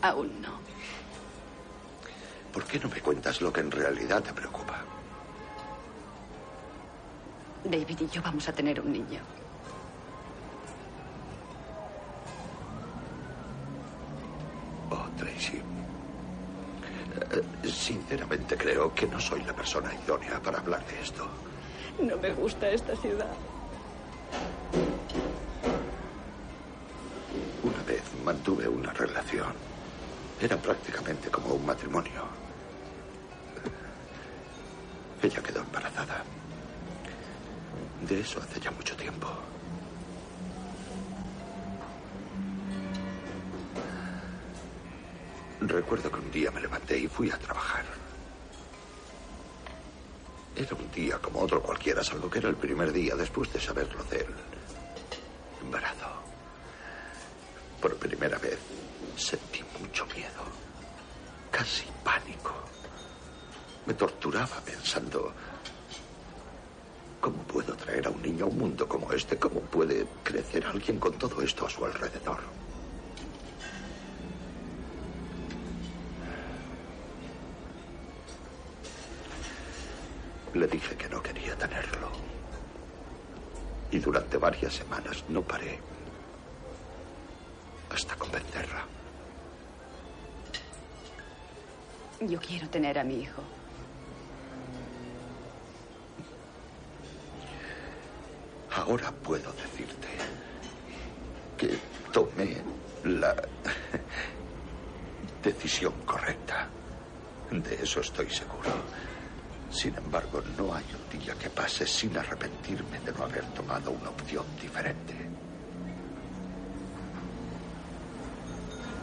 [0.03, 0.59] Aún no.
[2.53, 4.85] ¿Por qué no me cuentas lo que en realidad te preocupa?
[7.63, 9.38] David y yo vamos a tener un niño.
[15.39, 15.61] Tracy.
[17.31, 21.27] Eh, Sinceramente creo que no soy la persona idónea para hablar de esto.
[22.01, 23.31] No me gusta esta ciudad.
[27.63, 29.53] Una vez mantuve una relación.
[30.41, 32.23] Era prácticamente como un matrimonio.
[35.21, 36.23] Ella quedó embarazada.
[38.07, 39.27] De eso hace ya mucho tiempo.
[45.61, 47.83] Recuerdo que un día me levanté y fui a trabajar.
[50.55, 54.03] Era un día como otro cualquiera, salvo que era el primer día después de saberlo
[54.05, 54.27] del
[55.61, 56.07] embarazo.
[57.81, 58.57] Por primera vez
[59.17, 60.43] sentí mucho miedo,
[61.51, 62.53] casi pánico.
[63.85, 65.33] Me torturaba pensando,
[67.19, 69.37] ¿cómo puedo traer a un niño a un mundo como este?
[69.37, 72.58] ¿Cómo puede crecer alguien con todo esto a su alrededor?
[80.53, 82.09] Le dije que no quería tenerlo.
[83.91, 85.79] Y durante varias semanas no paré
[87.89, 88.85] hasta convencerla.
[92.21, 93.41] Yo quiero tener a mi hijo.
[98.75, 100.07] Ahora puedo decirte
[101.57, 101.77] que
[102.11, 102.57] tomé
[103.03, 103.35] la
[105.43, 106.69] decisión correcta.
[107.51, 108.69] De eso estoy seguro.
[109.71, 114.09] Sin embargo, no hay un día que pase sin arrepentirme de no haber tomado una
[114.09, 115.13] opción diferente.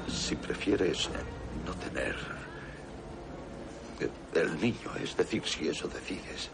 [0.08, 1.08] Si prefieres
[1.64, 2.16] no tener
[4.34, 6.50] el niño, es decir, si eso decides,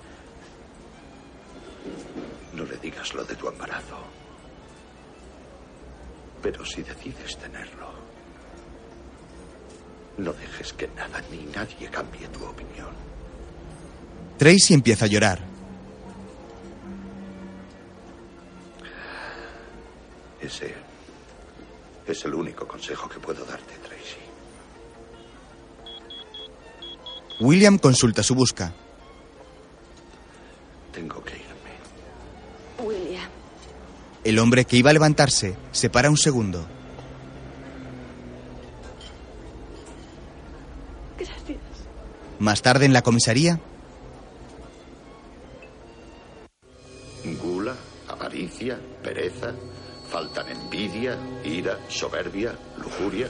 [2.52, 3.98] no le digas lo de tu embarazo.
[6.42, 7.92] Pero si decides tenerlo,
[10.18, 13.11] no dejes que nada ni nadie cambie tu opinión.
[14.43, 15.38] Tracy empieza a llorar.
[20.40, 20.74] Ese
[22.09, 24.18] es el único consejo que puedo darte, Tracy.
[27.38, 28.72] William consulta su busca.
[30.93, 32.82] Tengo que irme.
[32.82, 33.30] William.
[34.24, 36.66] El hombre que iba a levantarse se para un segundo.
[41.16, 41.61] Gracias.
[42.40, 43.61] Más tarde en la comisaría,
[52.03, 53.28] soberbia, lujuria.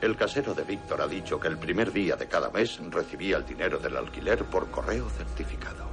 [0.00, 3.46] El casero de Víctor ha dicho que el primer día de cada mes recibía el
[3.46, 5.86] dinero del alquiler por correo certificado.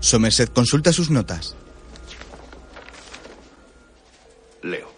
[0.00, 1.54] Somerset consulta sus notas.
[4.62, 4.90] Leo.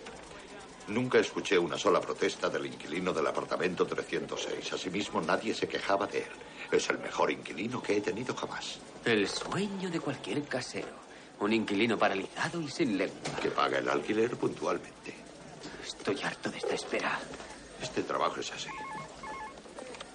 [0.87, 4.73] Nunca escuché una sola protesta del inquilino del apartamento 306.
[4.73, 6.33] Asimismo, nadie se quejaba de él.
[6.71, 8.79] Es el mejor inquilino que he tenido jamás.
[9.05, 11.03] El sueño de cualquier casero.
[11.41, 13.35] Un inquilino paralizado y sin lengua.
[13.43, 15.22] Que paga el alquiler puntualmente.
[15.99, 17.19] Estoy harto de esta espera.
[17.81, 18.69] Este trabajo es así.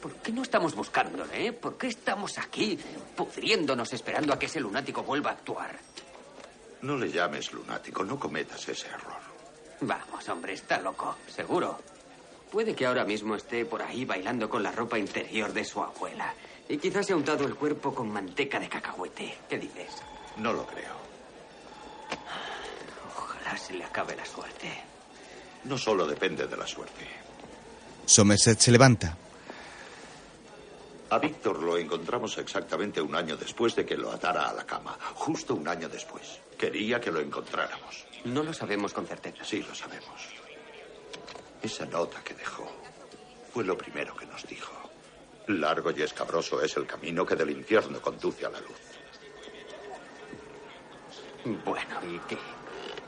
[0.02, 1.48] ¿Por qué no estamos buscándole?
[1.48, 1.54] eh?
[1.54, 2.78] ¿Por qué estamos aquí
[3.16, 5.78] pudriéndonos esperando a que ese lunático vuelva a actuar?
[6.82, 9.18] No le llames lunático, no cometas ese error.
[9.82, 11.80] Vamos, hombre, está loco, seguro.
[12.52, 16.34] Puede que ahora mismo esté por ahí bailando con la ropa interior de su abuela.
[16.70, 19.38] Y quizás se ha untado el cuerpo con manteca de cacahuete.
[19.50, 19.90] ¿Qué dices?
[20.38, 20.96] No lo creo.
[23.18, 24.72] Ojalá se le acabe la suerte.
[25.66, 27.06] No solo depende de la suerte.
[28.06, 29.18] Somerset se levanta.
[31.10, 34.98] A Víctor lo encontramos exactamente un año después de que lo atara a la cama.
[35.16, 36.40] Justo un año después.
[36.58, 38.06] Quería que lo encontráramos.
[38.26, 39.44] No lo sabemos con certeza.
[39.44, 40.28] Sí, lo sabemos.
[41.62, 42.70] Esa nota que dejó
[43.54, 44.74] fue lo primero que nos dijo.
[45.48, 48.82] Largo y escabroso es el camino que del infierno conduce a la luz.
[51.64, 52.38] Bueno, ¿y qué?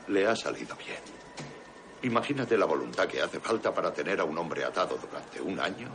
[0.08, 1.19] Le ha salido bien.
[2.02, 5.88] Imagínate la voluntad que hace falta para tener a un hombre atado durante un año,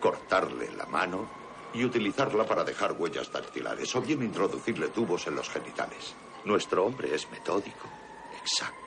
[0.00, 1.28] cortarle la mano
[1.74, 6.14] y utilizarla para dejar huellas dactilares o bien introducirle tubos en los genitales.
[6.44, 7.88] Nuestro hombre es metódico,
[8.40, 8.86] exacto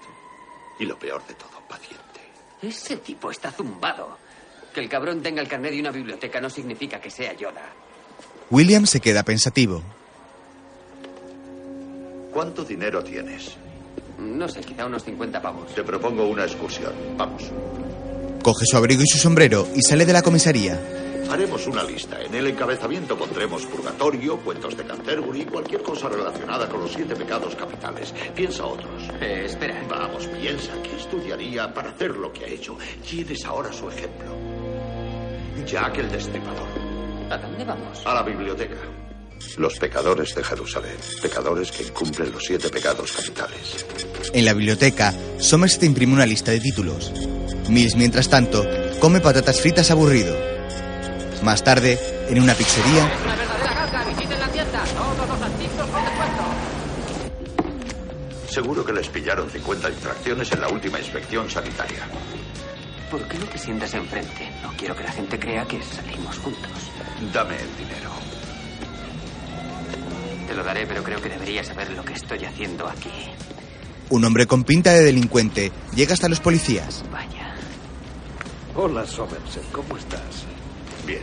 [0.79, 2.21] y lo peor de todo, paciente.
[2.61, 4.17] Ese tipo está zumbado.
[4.73, 7.69] Que el cabrón tenga el carnet de una biblioteca no significa que sea Yoda.
[8.49, 9.83] William se queda pensativo.
[12.31, 13.57] ¿Cuánto dinero tienes?
[14.19, 15.73] No sé, quizá unos 50 pavos.
[15.73, 16.93] Te propongo una excursión.
[17.17, 17.43] Vamos.
[18.43, 20.79] Coge su abrigo y su sombrero y sale de la comisaría.
[21.29, 22.19] Haremos una lista.
[22.21, 27.55] En el encabezamiento pondremos purgatorio, cuentos de Canterbury, cualquier cosa relacionada con los siete pecados
[27.55, 28.13] capitales.
[28.35, 29.03] Piensa otros.
[29.21, 29.83] Eh, espera.
[29.87, 30.73] Vamos, piensa.
[30.81, 32.77] ¿Qué estudiaría para hacer lo que ha hecho?
[33.07, 34.35] ¿Quién es ahora su ejemplo?
[35.67, 36.67] Jack el Destripador.
[37.29, 38.01] ¿A dónde vamos?
[38.05, 38.77] A la biblioteca.
[39.57, 40.97] Los pecadores de Jerusalén.
[41.21, 43.85] Pecadores que incumplen los siete pecados capitales.
[44.33, 47.11] En la biblioteca, Somerset imprime una lista de títulos.
[47.69, 48.65] Mills, mientras tanto,
[48.99, 50.35] come patatas fritas aburrido.
[51.43, 54.83] Más tarde, en una pizzería, Una verdadera ganga, visiten la tienda.
[54.83, 56.43] Todos los artículos con descuento.
[58.49, 62.07] Seguro que les pillaron 50 infracciones en la última inspección sanitaria.
[63.11, 64.51] ¿Por qué no te sientas enfrente?
[64.61, 66.71] No quiero que la gente crea que salimos juntos.
[67.33, 68.09] Dame el dinero.
[70.49, 73.11] Te lo daré, pero creo que deberías saber lo que estoy haciendo aquí.
[74.09, 77.05] un hombre con pinta de delincuente llega hasta los policías.
[77.11, 77.53] Vaya.
[78.75, 80.45] Hola, Somerset, ¿cómo estás?
[81.05, 81.21] Bien.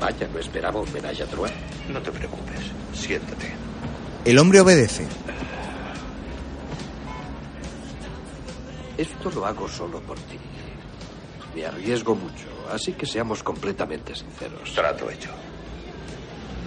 [0.00, 1.48] Vaya, no esperaba un homenaje a Troy.
[1.88, 2.58] No te preocupes.
[2.92, 3.52] Siéntate.
[4.24, 5.06] El hombre obedece.
[8.98, 10.40] Esto lo hago solo por ti.
[11.54, 14.74] Me arriesgo mucho, así que seamos completamente sinceros.
[14.74, 15.30] Trato hecho.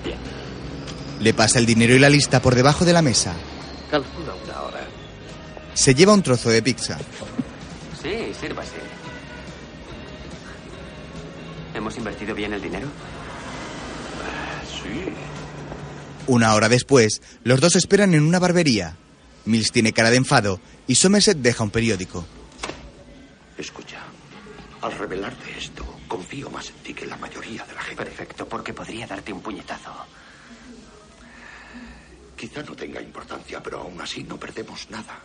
[0.06, 0.49] Bien.
[1.20, 3.34] Le pasa el dinero y la lista por debajo de la mesa.
[3.92, 4.80] Calcula una hora.
[5.74, 6.98] Se lleva un trozo de pizza.
[8.02, 8.78] Sí, sírvase.
[11.74, 12.88] ¿Hemos invertido bien el dinero?
[14.68, 15.14] Sí.
[16.28, 18.96] Una hora después, los dos esperan en una barbería.
[19.46, 22.26] Mills tiene cara de enfado y Somerset deja un periódico.
[23.58, 24.00] Escucha.
[24.82, 28.06] Al revelarte esto, confío más en ti que en la mayoría de la gente.
[28.06, 29.92] Perfecto, porque podría darte un puñetazo.
[32.40, 35.20] Quizá no tenga importancia, pero aún así no perdemos nada.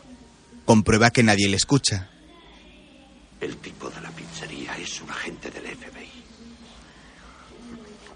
[0.65, 2.11] Comprueba que nadie le escucha.
[3.41, 6.11] El tipo de la pizzería es un agente del FBI.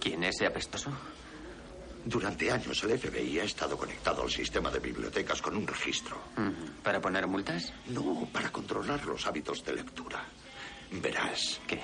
[0.01, 0.91] ¿Quién es ese apestoso?
[2.05, 6.17] Durante años el FBI ha estado conectado al sistema de bibliotecas con un registro.
[6.37, 7.73] Mm, ¿Para poner multas?
[7.87, 10.25] No, para controlar los hábitos de lectura.
[10.91, 11.61] Verás.
[11.69, 11.81] ¿Qué?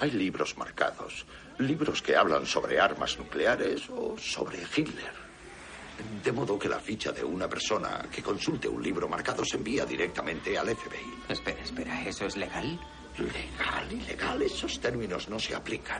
[0.00, 1.24] Hay libros marcados.
[1.58, 5.27] Libros que hablan sobre armas nucleares o sobre Hitler.
[6.22, 9.84] De modo que la ficha de una persona que consulte un libro marcado se envía
[9.84, 11.14] directamente al FBI.
[11.28, 12.78] Espera, espera, ¿eso es legal?
[13.18, 15.98] Legal, ilegal, esos términos no se aplican.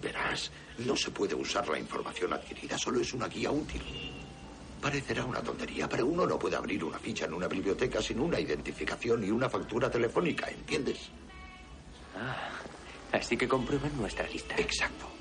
[0.00, 3.82] Verás, no se puede usar la información adquirida, solo es una guía útil.
[4.80, 8.40] Parecerá una tontería, pero uno no puede abrir una ficha en una biblioteca sin una
[8.40, 11.10] identificación y una factura telefónica, ¿entiendes?
[12.16, 12.50] Ah,
[13.12, 14.54] así que comprueban nuestra lista.
[14.56, 15.15] Exacto.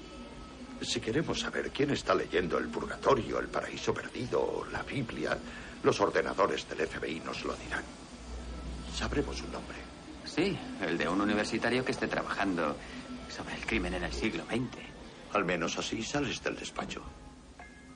[0.81, 5.37] Si queremos saber quién está leyendo el Purgatorio, el Paraíso Perdido o la Biblia,
[5.83, 7.83] los ordenadores del FBI nos lo dirán.
[8.95, 9.77] Sabremos su nombre.
[10.25, 12.75] Sí, el de un universitario que esté trabajando
[13.29, 14.77] sobre el crimen en el siglo XX.
[15.33, 17.01] Al menos así sales del despacho.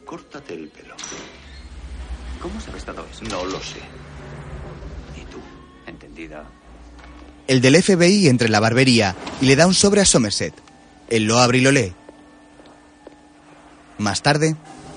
[0.06, 0.96] Córtate el pelo.
[2.42, 3.24] ¿Cómo sabes todo eso?
[3.26, 3.82] No lo sé.
[5.86, 6.44] Entendido.
[7.48, 10.54] El del FBI entra en la barbería y le da un sobre a Somerset.
[11.10, 11.94] Él lo abre y lo lee.
[14.00, 14.56] Más tarde,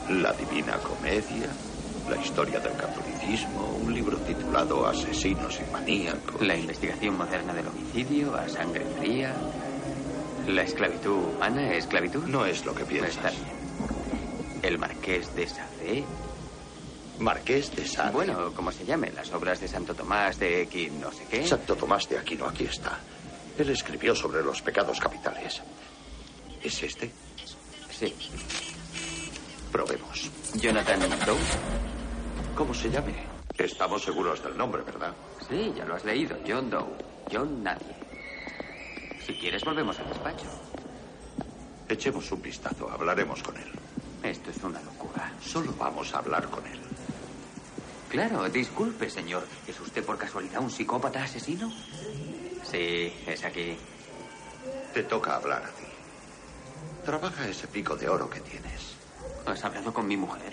[0.08, 1.48] La Divina Comedia,
[2.08, 6.40] la historia del catolicismo, un libro titulado Asesinos y Maníacos.
[6.40, 9.34] La investigación moderna del homicidio a sangre fría.
[10.46, 12.22] La esclavitud humana, esclavitud.
[12.26, 13.16] No es lo que piensas.
[13.16, 14.62] Está bien.
[14.62, 16.04] El Marqués de Sade.
[17.18, 18.12] Marqués de Sade.
[18.12, 21.44] Bueno, como se llame, las obras de Santo Tomás de Aquino, no sé qué.
[21.44, 23.00] Santo Tomás de Aquino, aquí está.
[23.58, 25.60] Él escribió sobre los pecados capitales.
[26.62, 27.10] ¿Es este?
[27.90, 28.14] Sí.
[29.72, 30.30] Probemos.
[30.54, 31.38] Jonathan Doe.
[32.54, 33.14] ¿Cómo se llame?
[33.56, 35.14] Estamos seguros del nombre, ¿verdad?
[35.48, 36.36] Sí, ya lo has leído.
[36.46, 36.94] John Doe.
[37.32, 37.96] John Nadie.
[39.26, 40.46] Si quieres, volvemos al despacho.
[41.88, 43.70] Echemos un vistazo, hablaremos con él.
[44.22, 45.32] Esto es una locura.
[45.40, 46.78] Solo vamos a hablar con él.
[48.10, 49.44] Claro, disculpe, señor.
[49.66, 51.72] ¿Es usted por casualidad un psicópata asesino?
[52.70, 53.76] Sí, es aquí.
[54.92, 55.86] Te toca hablar a ti.
[57.06, 58.81] Trabaja ese pico de oro que tienes.
[59.46, 60.52] ¿Has hablado con mi mujer?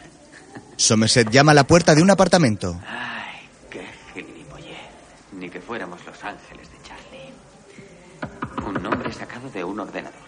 [0.77, 2.79] Somerset llama a la puerta de un apartamento.
[2.87, 4.77] Ay, qué gilipollez.
[5.33, 8.67] Ni que fuéramos los ángeles de Charlie.
[8.67, 10.19] Un nombre sacado de un ordenador.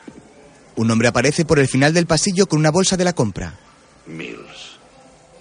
[0.75, 3.53] Un hombre aparece por el final del pasillo con una bolsa de la compra.
[4.07, 4.79] Mills.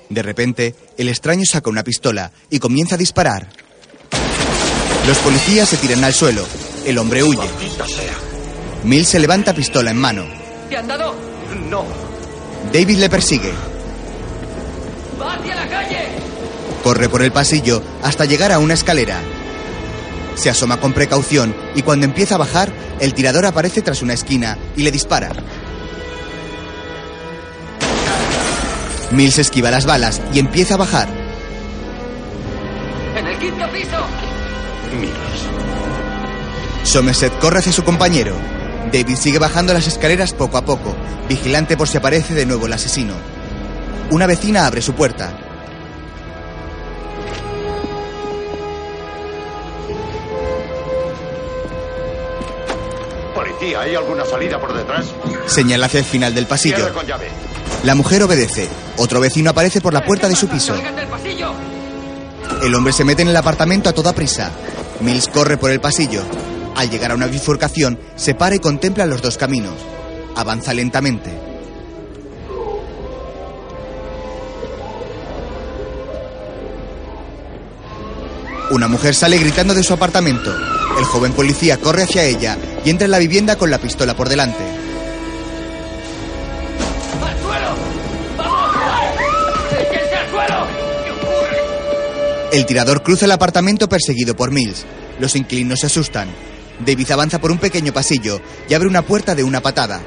[0.09, 3.49] De repente, el extraño saca una pistola y comienza a disparar.
[5.07, 6.45] Los policías se tiran al suelo.
[6.85, 7.49] El hombre huye.
[8.85, 10.25] Mills se levanta pistola en mano.
[10.69, 11.15] ¿Te han dado?
[11.69, 12.10] No.
[12.73, 13.53] David le persigue.
[15.21, 16.09] ¡Va hacia la calle!
[16.85, 19.21] Corre por el pasillo hasta llegar a una escalera.
[20.37, 24.57] Se asoma con precaución y cuando empieza a bajar, el tirador aparece tras una esquina
[24.77, 25.31] y le dispara.
[29.11, 31.09] Mills esquiva las balas y empieza a bajar.
[33.17, 34.07] ¡En el quinto piso!
[36.85, 38.35] Somerset corre hacia su compañero.
[38.93, 40.95] David sigue bajando las escaleras poco a poco,
[41.29, 43.15] vigilante por si aparece de nuevo el asesino.
[44.11, 45.33] Una vecina abre su puerta.
[53.35, 55.07] Policía, ¿hay alguna salida por detrás?
[55.47, 56.77] Señala hacia el final del pasillo.
[56.77, 57.29] Cierre con llave.
[57.85, 58.69] La mujer obedece.
[58.97, 60.75] Otro vecino aparece por la puerta de su piso.
[62.63, 64.51] El hombre se mete en el apartamento a toda prisa.
[65.01, 66.23] Mills corre por el pasillo.
[66.77, 69.75] Al llegar a una bifurcación, se para y contempla los dos caminos.
[70.37, 71.31] Avanza lentamente.
[78.71, 80.55] Una mujer sale gritando de su apartamento.
[80.97, 84.29] El joven policía corre hacia ella y entra en la vivienda con la pistola por
[84.29, 84.63] delante.
[87.21, 87.75] ¡Al suelo!
[88.37, 88.77] ¡Vamos!
[89.73, 90.67] ¡Échense al suelo!
[92.53, 94.85] El tirador cruza el apartamento perseguido por Mills.
[95.19, 96.29] Los inquilinos se asustan.
[96.85, 100.01] David avanza por un pequeño pasillo y abre una puerta de una patada.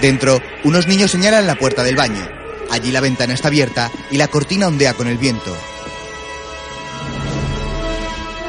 [0.00, 2.26] Dentro, unos niños señalan la puerta del baño.
[2.70, 5.56] Allí la ventana está abierta y la cortina ondea con el viento.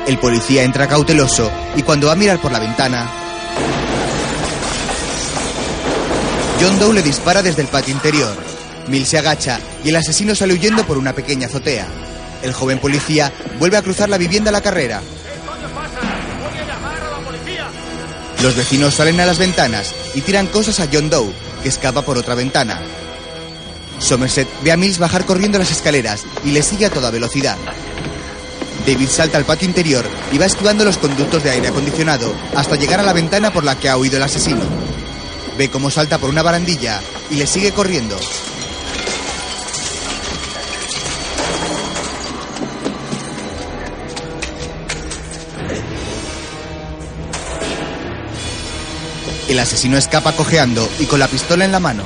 [0.06, 3.10] El policía entra cauteloso y cuando va a mirar por la ventana,
[6.62, 8.36] John Doe le dispara desde el patio interior.
[8.88, 11.88] Mills se agacha y el asesino sale huyendo por una pequeña azotea.
[12.42, 15.02] El joven policía vuelve a cruzar la vivienda a la carrera.
[18.42, 22.18] Los vecinos salen a las ventanas y tiran cosas a John Doe, que escapa por
[22.18, 22.80] otra ventana.
[24.00, 27.58] Somerset ve a Mills bajar corriendo las escaleras y le sigue a toda velocidad.
[28.88, 33.02] David salta al patio interior y va esquivando los conductos de aire acondicionado hasta llegar
[33.02, 34.62] a la ventana por la que ha huido el asesino.
[35.58, 38.18] Ve cómo salta por una barandilla y le sigue corriendo.
[49.50, 52.04] El asesino escapa cojeando y con la pistola en la mano.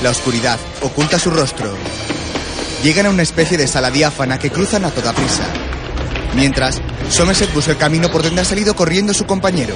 [0.00, 1.74] La oscuridad oculta su rostro.
[2.84, 5.42] Llegan a una especie de sala diáfana que cruzan a toda prisa.
[6.36, 6.80] Mientras,
[7.10, 9.74] Somerset busca el camino por donde ha salido corriendo su compañero.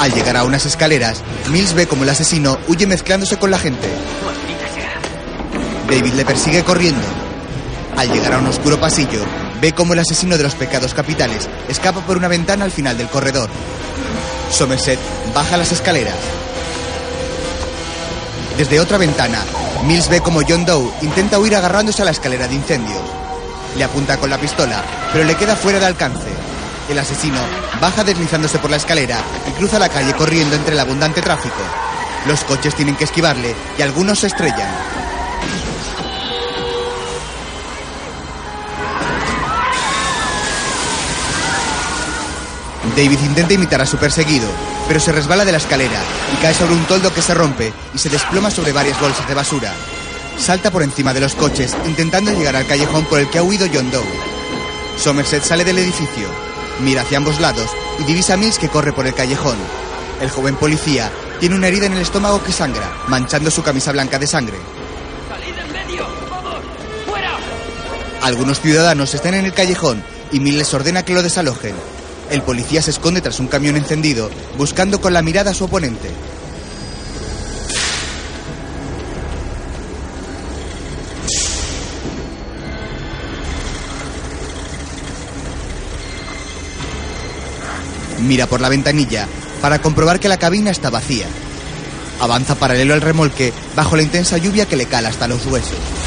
[0.00, 3.88] Al llegar a unas escaleras, Mills ve como el asesino huye mezclándose con la gente.
[5.88, 7.06] David le persigue corriendo.
[7.96, 9.24] Al llegar a un oscuro pasillo,
[9.62, 13.08] ve como el asesino de los pecados capitales escapa por una ventana al final del
[13.08, 13.48] corredor.
[14.50, 14.98] Somerset
[15.32, 16.16] baja las escaleras.
[18.58, 19.38] Desde otra ventana,
[19.84, 23.00] Mills ve como John Doe intenta huir agarrándose a la escalera de incendios.
[23.76, 24.82] Le apunta con la pistola,
[25.12, 26.28] pero le queda fuera de alcance.
[26.90, 27.38] El asesino
[27.80, 29.18] baja deslizándose por la escalera
[29.48, 31.62] y cruza la calle corriendo entre el abundante tráfico.
[32.26, 35.01] Los coches tienen que esquivarle y algunos se estrellan.
[42.96, 44.48] David intenta imitar a su perseguido,
[44.88, 46.00] pero se resbala de la escalera
[46.32, 49.34] y cae sobre un toldo que se rompe y se desploma sobre varias bolsas de
[49.34, 49.72] basura.
[50.36, 53.66] Salta por encima de los coches intentando llegar al callejón por el que ha huido
[53.72, 54.02] John Doe.
[54.96, 56.28] Somerset sale del edificio,
[56.80, 59.56] mira hacia ambos lados y divisa a Mills que corre por el callejón.
[60.20, 61.10] El joven policía
[61.40, 64.58] tiene una herida en el estómago que sangra, manchando su camisa blanca de sangre.
[65.28, 66.06] ¡Salid en medio!
[66.30, 66.56] ¡Vamos!
[67.08, 67.30] ¡Fuera!
[68.22, 70.02] Algunos ciudadanos están en el callejón
[70.32, 71.74] y Mills les ordena que lo desalojen
[72.32, 76.10] el policía se esconde tras un camión encendido, buscando con la mirada a su oponente.
[88.20, 89.28] Mira por la ventanilla
[89.60, 91.26] para comprobar que la cabina está vacía.
[92.18, 96.01] Avanza paralelo al remolque bajo la intensa lluvia que le cala hasta los huesos.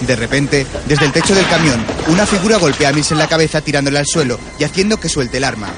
[0.00, 3.60] De repente, desde el techo del camión, una figura golpea a Mills en la cabeza
[3.60, 5.70] tirándole al suelo y haciendo que suelte el arma.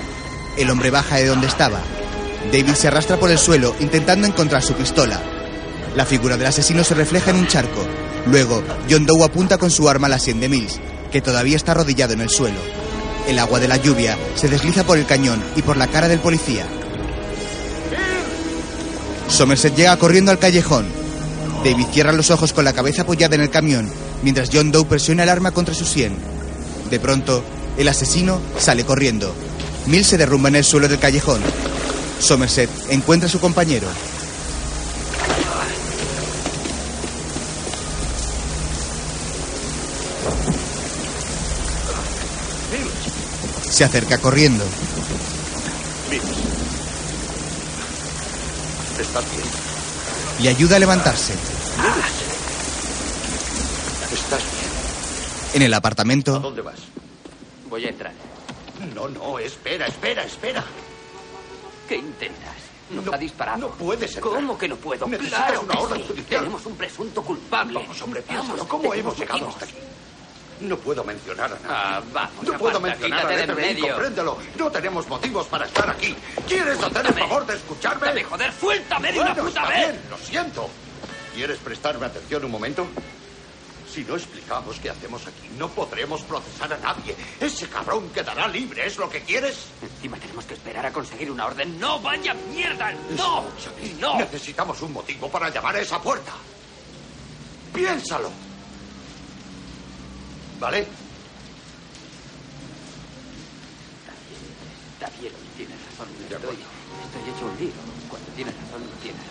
[0.56, 1.80] El hombre baja de donde estaba.
[2.52, 5.20] David se arrastra por el suelo intentando encontrar su pistola.
[5.96, 7.86] La figura del asesino se refleja en un charco.
[8.26, 10.78] Luego, John Doe apunta con su arma a la sien de Mills,
[11.10, 12.58] que todavía está arrodillado en el suelo.
[13.26, 16.20] El agua de la lluvia se desliza por el cañón y por la cara del
[16.20, 16.66] policía.
[19.28, 20.86] Somerset llega corriendo al callejón.
[21.64, 23.90] David cierra los ojos con la cabeza apoyada en el camión,
[24.22, 26.16] mientras John Doe presiona el arma contra su sien.
[26.90, 27.42] De pronto,
[27.76, 29.34] el asesino sale corriendo.
[29.86, 31.40] Mills se derrumba en el suelo del callejón.
[32.18, 33.86] Somerset encuentra a su compañero.
[43.70, 44.64] Se acerca corriendo.
[50.40, 51.32] Le ayuda a levantarse.
[54.12, 54.70] ¿Estás bien?
[55.54, 56.78] En el apartamento, ¿A dónde vas?
[57.68, 58.12] Voy a entrar.
[58.94, 60.64] No, no, espera, espera, espera.
[61.88, 62.54] ¿Qué intentas?
[62.90, 63.58] Nos ha disparado.
[63.58, 64.34] No puedes entrar.
[64.34, 65.06] ¿Cómo que no puedo?
[65.06, 66.04] Necesitas claro una orden sí.
[66.08, 66.40] judicial.
[66.42, 67.74] Tenemos un presunto culpable.
[67.80, 68.52] Vamos, hombre, piénsalo.
[68.54, 69.74] Vamos, ¿Cómo hemos llegado hasta aquí?
[70.60, 71.66] No puedo mencionar a nadie.
[71.68, 73.88] Ah, vamos, no puedo aparta, mencionar FBI, medio.
[73.88, 74.38] compréndelo.
[74.58, 76.14] No tenemos motivos para estar aquí.
[76.46, 78.00] ¿Quieres hacer el favor de escucharme?
[78.00, 79.88] Suéltame, joder, suéltame de una Bueno, puta está vez.
[79.88, 80.68] bien, lo siento.
[81.34, 82.86] ¿Quieres prestarme atención un momento?
[83.92, 87.16] Si no explicamos qué hacemos aquí, no podremos procesar a nadie.
[87.40, 89.66] Ese cabrón quedará libre, ¿es lo que quieres?
[89.82, 91.78] Encima tenemos que esperar a conseguir una orden.
[91.80, 92.92] ¡No vaya mierda!
[93.16, 93.44] ¡No!
[93.48, 94.16] Escúchame, ¡No!
[94.18, 96.32] Necesitamos un motivo para llamar a esa puerta.
[97.74, 98.30] Piénsalo.
[100.60, 100.86] ¿Vale?
[104.94, 106.08] Está bien, tienes razón.
[106.22, 107.72] Estoy, estoy hecho un lío.
[108.08, 109.29] Cuando tienes razón, tienes razón.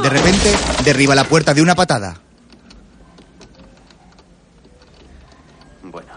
[0.00, 0.50] De repente,
[0.84, 2.16] derriba la puerta de una patada.
[5.82, 6.08] Bueno,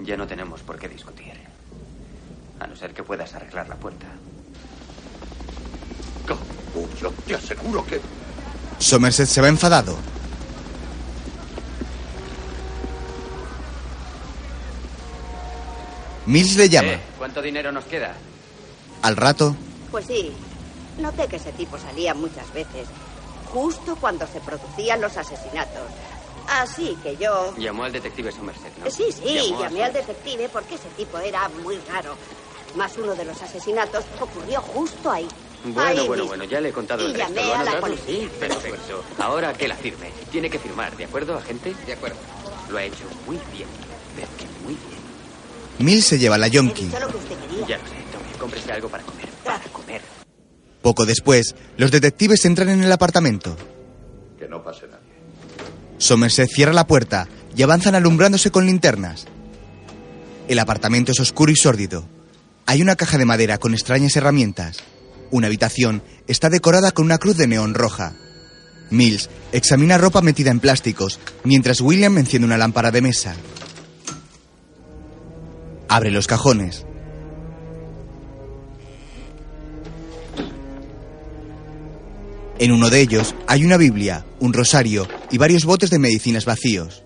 [0.00, 1.32] ya no tenemos por qué discutir.
[2.60, 4.06] A no ser que puedas arreglar la puerta.
[6.26, 8.00] Capullo, te aseguro que...
[8.78, 9.96] Somerset se va enfadado.
[16.26, 16.92] Mills le llama.
[16.92, 18.14] Eh, ¿Cuánto dinero nos queda?
[19.02, 19.54] Al rato,
[19.90, 20.32] Pues sí,
[20.98, 22.88] noté que ese tipo salía muchas veces,
[23.52, 25.82] justo cuando se producían los asesinatos.
[26.48, 27.54] Así que yo...
[27.56, 28.90] Llamó al detective Somerset, ¿no?
[28.90, 32.14] Sí, sí, Llamó a llamé al detective porque ese tipo era muy raro.
[32.76, 35.26] Más uno de los asesinatos ocurrió justo ahí.
[35.64, 36.26] Bueno, ahí bueno, mismo.
[36.28, 37.34] bueno, ya le he contado Y el resto.
[37.34, 38.06] llamé ¿Lo a la policía.
[38.06, 39.02] Sí, perfecto.
[39.18, 40.12] Ahora que la firme.
[40.30, 41.74] Tiene que firmar, ¿de acuerdo, agente?
[41.86, 42.16] De acuerdo.
[42.68, 43.68] Lo ha hecho muy bien.
[44.14, 45.00] Pero que muy bien.
[45.78, 46.88] Mills se lleva la yonki.
[46.90, 47.66] Solo que usted quería.
[47.66, 49.28] Ya lo sé, tome, cómprese algo para comer.
[49.42, 50.02] Para comer.
[50.86, 53.56] Poco después, los detectives entran en el apartamento.
[54.38, 55.02] Que no pase nadie.
[55.98, 57.26] Somerset cierra la puerta
[57.56, 59.26] y avanzan alumbrándose con linternas.
[60.46, 62.06] El apartamento es oscuro y sórdido.
[62.66, 64.76] Hay una caja de madera con extrañas herramientas.
[65.32, 68.14] Una habitación está decorada con una cruz de neón roja.
[68.90, 73.34] Mills examina ropa metida en plásticos, mientras William enciende una lámpara de mesa.
[75.88, 76.86] Abre los cajones.
[82.58, 87.02] En uno de ellos hay una Biblia, un rosario y varios botes de medicinas vacíos.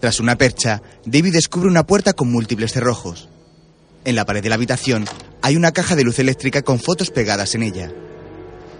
[0.00, 3.28] Tras una percha, David descubre una puerta con múltiples cerrojos.
[4.04, 5.04] En la pared de la habitación
[5.42, 7.92] hay una caja de luz eléctrica con fotos pegadas en ella.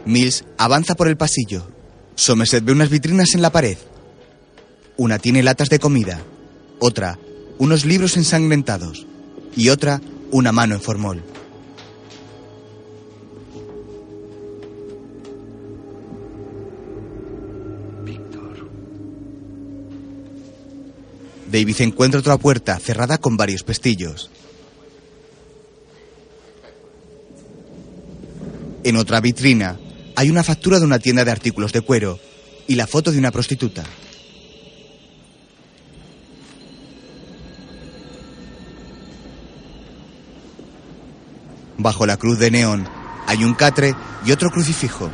[0.05, 1.69] Mills avanza por el pasillo.
[2.15, 3.77] Somerset ve unas vitrinas en la pared.
[4.97, 6.21] Una tiene latas de comida,
[6.79, 7.19] otra
[7.59, 9.07] unos libros ensangrentados
[9.57, 11.23] y otra una mano en formol.
[21.51, 24.31] David encuentra otra puerta cerrada con varios pestillos.
[28.83, 29.79] En otra vitrina
[30.15, 32.19] hay una factura de una tienda de artículos de cuero
[32.67, 33.85] y la foto de una prostituta.
[41.79, 42.89] Bajo la cruz de neón
[43.27, 43.95] hay un catre
[44.25, 45.11] y otro crucifijo.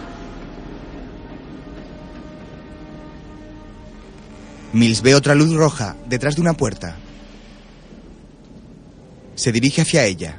[4.73, 6.97] Mills ve otra luz roja detrás de una puerta.
[9.35, 10.39] Se dirige hacia ella.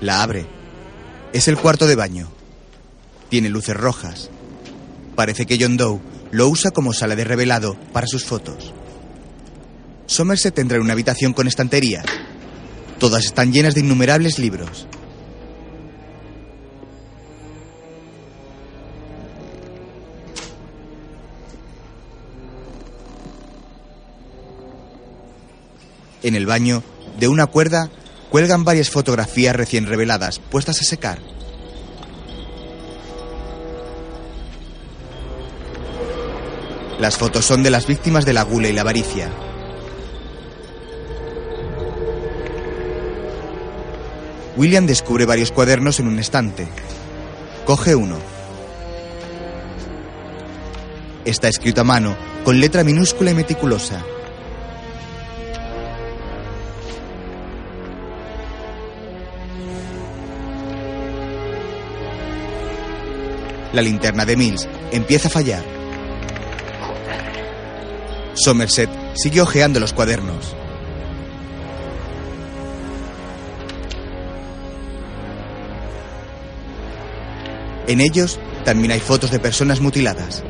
[0.00, 0.46] La abre.
[1.32, 2.28] Es el cuarto de baño.
[3.28, 4.30] Tiene luces rojas.
[5.16, 6.00] Parece que John Doe
[6.30, 8.72] lo usa como sala de revelado para sus fotos.
[10.06, 12.04] Somerset entra en una habitación con estanterías.
[12.98, 14.86] Todas están llenas de innumerables libros.
[26.22, 26.82] En el baño,
[27.18, 27.90] de una cuerda,
[28.30, 31.18] cuelgan varias fotografías recién reveladas, puestas a secar.
[36.98, 39.28] Las fotos son de las víctimas de la gula y la avaricia.
[44.56, 46.68] William descubre varios cuadernos en un estante.
[47.66, 48.18] Coge uno.
[51.24, 54.04] Está escrito a mano, con letra minúscula y meticulosa.
[63.72, 65.62] La linterna de Mills empieza a fallar.
[68.34, 70.54] Somerset sigue hojeando los cuadernos.
[77.86, 80.44] En ellos también hay fotos de personas mutiladas.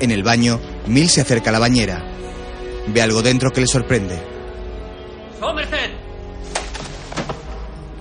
[0.00, 2.04] En el baño, Mills se acerca a la bañera.
[2.88, 4.20] Ve algo dentro que le sorprende.
[5.40, 5.92] ¡Somerset!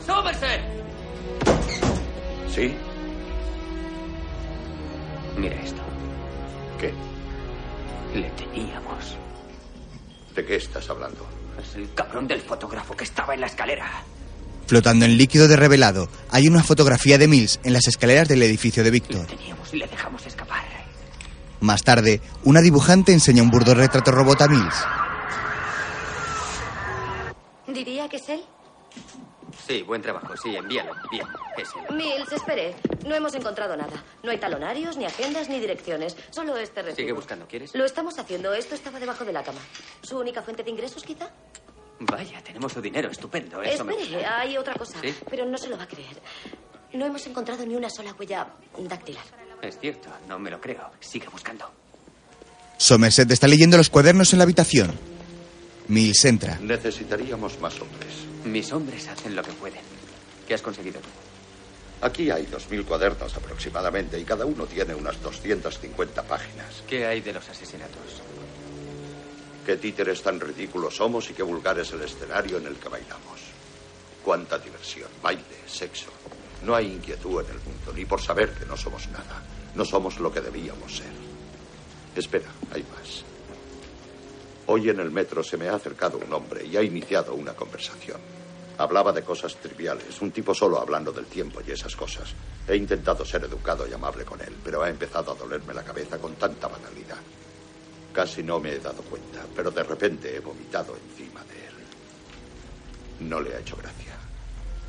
[0.06, 0.62] ¡Somerset!
[2.54, 2.76] ¿Sí?
[5.44, 5.82] Mira esto.
[6.80, 6.94] ¿Qué?
[8.18, 9.18] Le teníamos.
[10.34, 11.28] ¿De qué estás hablando?
[11.62, 13.92] Es el cabrón del fotógrafo que estaba en la escalera.
[14.68, 18.86] Flotando en líquido de revelado, hay una fotografía de Mills en las escaleras del edificio
[18.86, 19.26] de Víctor.
[19.26, 20.64] Teníamos y le dejamos escapar.
[21.60, 24.86] Más tarde, una dibujante enseña un burdo retrato robot a Mills.
[27.68, 28.46] ¿Diría que es él?
[29.74, 30.38] Sí, buen trabajo.
[30.38, 30.94] Sí, envíalo.
[31.10, 31.26] Bien,
[31.58, 31.96] es él.
[31.96, 32.76] Mills, espere.
[33.08, 34.04] No hemos encontrado nada.
[34.22, 36.16] No hay talonarios, ni agendas, ni direcciones.
[36.30, 36.98] Solo este recibo.
[36.98, 37.74] Sigue buscando, ¿quieres?
[37.74, 38.54] Lo estamos haciendo.
[38.54, 39.62] Esto estaba debajo de la cama.
[40.04, 41.32] ¿Su única fuente de ingresos, quizá?
[42.02, 43.10] Vaya, tenemos su dinero.
[43.10, 43.64] Estupendo.
[43.64, 45.00] Eso Espere, hay otra cosa.
[45.02, 45.12] ¿Sí?
[45.28, 46.22] Pero no se lo va a creer.
[46.94, 48.48] No hemos encontrado ni una sola huella
[48.78, 49.24] dactilar.
[49.60, 50.92] Es cierto, no me lo creo.
[51.00, 51.68] Sigue buscando.
[52.78, 55.13] Somerset está leyendo los cuadernos en la habitación.
[55.88, 56.58] Mills entra.
[56.60, 58.14] Necesitaríamos más hombres.
[58.46, 59.82] Mis hombres hacen lo que pueden.
[60.48, 61.10] ¿Qué has conseguido tú?
[62.02, 66.84] Aquí hay 2.000 cuadernos aproximadamente y cada uno tiene unas 250 páginas.
[66.88, 68.22] ¿Qué hay de los asesinatos?
[69.66, 73.40] Qué títeres tan ridículos somos y qué vulgar es el escenario en el que bailamos.
[74.24, 76.10] Cuánta diversión, baile, sexo.
[76.64, 79.42] No hay inquietud en el mundo, ni por saber que no somos nada.
[79.76, 81.12] No somos lo que debíamos ser.
[82.16, 83.24] Espera, hay más.
[84.68, 88.20] Hoy en el metro se me ha acercado un hombre y ha iniciado una conversación.
[88.78, 92.34] Hablaba de cosas triviales, un tipo solo hablando del tiempo y esas cosas.
[92.68, 96.18] He intentado ser educado y amable con él, pero ha empezado a dolerme la cabeza
[96.18, 97.18] con tanta banalidad.
[98.14, 101.74] Casi no me he dado cuenta, pero de repente he vomitado encima de él.
[103.28, 104.16] No le ha hecho gracia,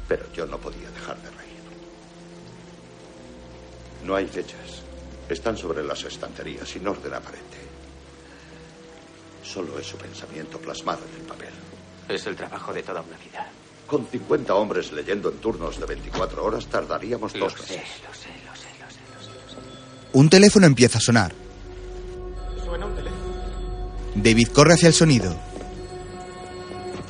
[0.07, 1.55] pero yo no podía dejar de reír.
[4.05, 4.83] No hay fechas.
[5.29, 7.64] Están sobre las estanterías sin orden aparente.
[9.45, 11.51] Solo es su pensamiento plasmado en el papel.
[12.09, 13.49] Es el trabajo de toda una vida.
[13.87, 17.89] Con 50 hombres leyendo en turnos de 24 horas tardaríamos Lo dos sé, meses.
[18.07, 19.57] lo sé, lo sé, lo sé, lo sé, lo sé.
[20.15, 21.33] Un teléfono empieza a sonar.
[22.65, 23.23] Suena un teléfono.
[24.15, 25.37] David corre hacia el sonido.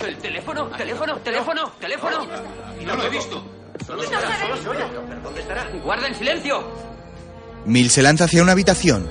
[0.05, 0.67] ¿El teléfono?
[0.77, 1.17] ¿Teléfono?
[1.21, 1.73] ¿Teléfono?
[1.81, 2.27] ¿Teléfono?
[2.85, 3.43] No lo he visto.
[3.87, 4.39] ¿Dónde estará?
[4.41, 4.89] Solo suena.
[5.09, 5.71] ¿Pero dónde estará?
[5.83, 6.65] ¡Guarda en silencio!
[7.67, 9.09] Mills se lanza hacia una habitación.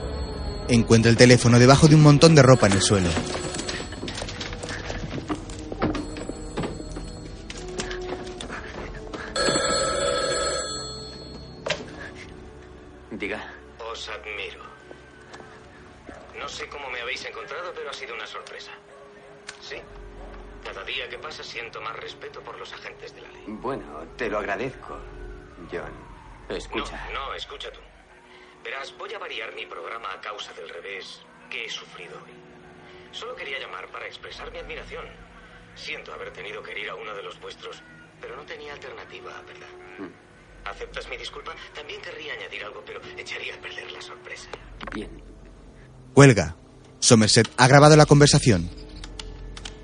[0.70, 3.10] Encuentra el teléfono debajo de un montón de ropa en el suelo.
[13.12, 13.54] Diga.
[13.92, 14.64] Os admiro.
[16.40, 18.72] No sé cómo me habéis encontrado, pero ha sido una sorpresa.
[19.62, 19.76] Sí.
[20.64, 23.44] Cada día que pasa siento más respeto por los agentes de la ley.
[23.48, 23.84] Bueno,
[24.18, 24.98] te lo agradezco,
[25.72, 25.92] John.
[26.50, 27.10] Escucha.
[27.14, 27.80] No, no, escucha tú.
[28.64, 32.32] Verás, voy a variar mi programa a causa del revés que he sufrido hoy.
[33.12, 35.06] Solo quería llamar para expresar mi admiración.
[35.76, 37.82] Siento haber tenido que herir a uno de los vuestros,
[38.22, 39.68] pero no tenía alternativa, ¿verdad?
[40.00, 40.08] Mm.
[40.66, 41.54] ¿Aceptas mi disculpa?
[41.76, 44.50] También querría añadir algo, pero echaría a perder la sorpresa.
[44.94, 45.22] Bien.
[46.14, 46.56] Cuelga.
[47.00, 48.70] Somerset ha grabado la conversación.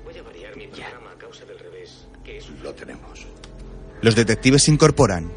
[0.04, 2.64] Voy a variar mi programa a causa del revés que he sufrido.
[2.64, 3.26] Lo tenemos.
[4.00, 5.30] Los detectives se incorporan.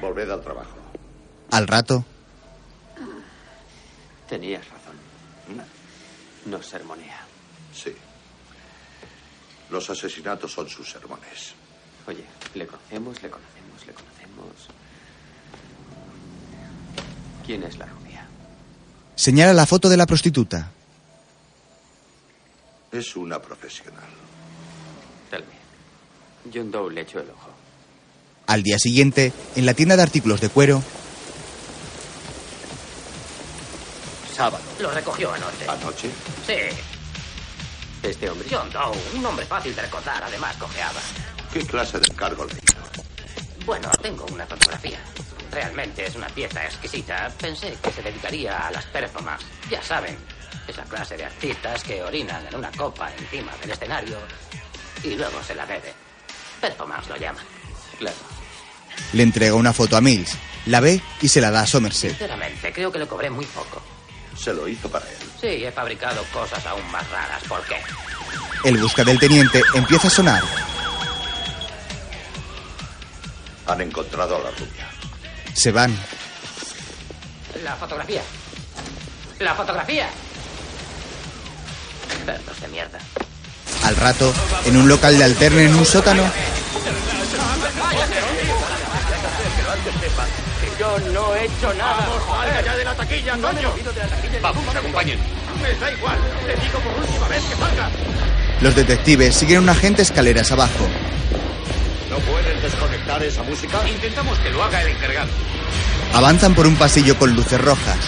[0.00, 0.79] Volved al trabajo.
[1.50, 2.04] Al rato,
[4.28, 4.94] Tenías razón.
[6.46, 7.26] No sermonea.
[7.74, 7.92] Sí.
[9.70, 11.52] Los asesinatos son sus sermones.
[12.06, 12.24] Oye,
[12.54, 13.86] le conocemos, le conocemos.
[13.86, 14.68] le conocemos.
[17.44, 18.24] ¿Quién es la rubia?
[19.16, 20.70] Señala la foto de la prostituta.
[22.92, 24.08] Es una profesional.
[25.28, 26.54] Tal vez.
[26.54, 27.50] John Doe le echó el ojo.
[28.46, 30.82] Al día siguiente, en la tienda de artículos de cuero,
[34.40, 34.64] Sábado.
[34.78, 35.68] Lo recogió anoche.
[35.68, 36.10] ¿Anoche?
[36.46, 36.54] Sí.
[38.02, 38.48] ¿Este hombre?
[38.50, 40.98] John Doe, un hombre fácil de recordar, además cojeaba.
[41.52, 42.78] ¿Qué clase de encargo le hizo?
[43.66, 44.98] Bueno, tengo una fotografía.
[45.52, 47.30] Realmente es una pieza exquisita.
[47.38, 49.46] Pensé que se dedicaría a las performances.
[49.70, 50.16] Ya saben,
[50.66, 54.16] esa clase de artistas que orinan en una copa encima del escenario
[55.04, 55.92] y luego se la beben.
[56.62, 57.44] Performance lo llaman.
[57.98, 58.16] Claro.
[59.12, 60.34] le entrega una foto a Mills.
[60.64, 62.12] La ve y se la da a Somerset.
[62.12, 63.82] Sinceramente, creo que le cobré muy poco.
[64.42, 65.16] Se lo hizo para él.
[65.40, 67.42] Sí, he fabricado cosas aún más raras.
[67.48, 67.76] ¿Por qué?
[68.64, 70.42] El busca del teniente empieza a sonar.
[73.66, 74.88] Han encontrado a la rubia.
[75.52, 75.96] Se van.
[77.62, 78.22] La fotografía.
[79.38, 80.08] La fotografía.
[82.24, 82.98] Cerdos de mierda.
[83.84, 84.32] Al rato,
[84.66, 86.24] en un local de alterne en un sótano,
[90.78, 92.08] Yo no he hecho nada.
[92.26, 93.72] ¡Salga ya de la taquilla, coño!
[94.42, 95.18] Vamos, acompañen.
[95.62, 96.18] Me da igual.
[96.46, 97.90] Te digo por última vez que salga.
[98.60, 100.88] los detectives siguen a un agente escaleras abajo.
[102.10, 103.88] ¿No pueden desconectar esa música?
[103.88, 105.30] Intentamos que lo haga el encargado.
[106.14, 107.98] Avanzan por un pasillo con luces rojas.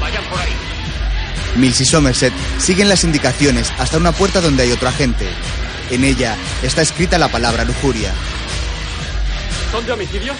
[0.00, 0.52] Vayan por ahí.
[1.56, 5.26] Mills y Somerset siguen las indicaciones hasta una puerta donde hay otro agente.
[5.90, 8.12] En ella está escrita la palabra lujuria.
[9.74, 10.32] ¿Son de homicidio?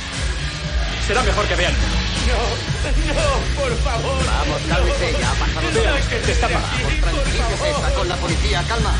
[1.08, 1.72] Será mejor que vean.
[1.74, 4.24] No, no, por favor.
[4.24, 5.82] Vamos, cálmese, ya ha pasado todo.
[5.82, 6.70] Vea que te está Vamos,
[7.00, 8.94] tranquilícese, está con la policía, calma.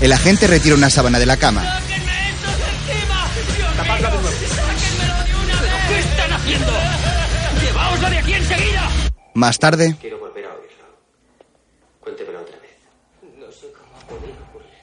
[0.00, 1.62] El agente retira una sábana de la cama.
[3.76, 4.36] Tapadla de nuevo.
[5.86, 6.72] ¿Qué están haciendo?
[7.62, 8.90] ¡Llevaosla de aquí enseguida!
[9.34, 10.86] Más tarde, Quiero volver a oírlo.
[12.00, 12.78] Cuéntemelo otra vez.
[13.38, 14.74] No sé cómo podía ocurrir.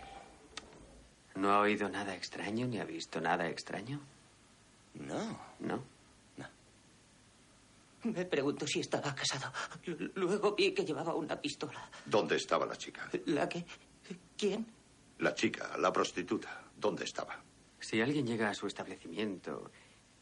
[1.35, 3.99] ¿No ha oído nada extraño ni ha visto nada extraño?
[4.95, 5.39] No.
[5.59, 5.83] ¿No?
[8.03, 9.51] Me pregunto si estaba casado.
[9.85, 11.89] L- Luego vi que llevaba una pistola.
[12.05, 13.09] ¿Dónde estaba la chica?
[13.27, 13.65] ¿La que?
[14.37, 14.65] ¿Quién?
[15.19, 16.65] La chica, la prostituta.
[16.75, 17.41] ¿Dónde estaba?
[17.79, 19.71] Si alguien llega a su establecimiento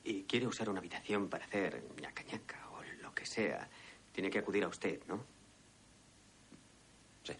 [0.04, 3.68] y quiere usar una habitación para hacer ñaca ñaca o lo que sea,
[4.12, 5.26] tiene que acudir a usted, ¿no?
[7.24, 7.34] Sí.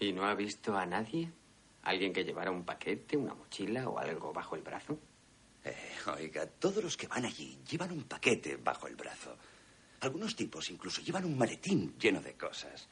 [0.00, 1.30] ¿Y no ha visto a nadie?
[1.82, 4.98] ¿Alguien que llevara un paquete, una mochila o algo bajo el brazo?
[6.06, 9.36] Oiga, todos los que van allí llevan un paquete bajo el brazo.
[10.00, 12.88] Algunos tipos incluso llevan un maletín lleno de cosas.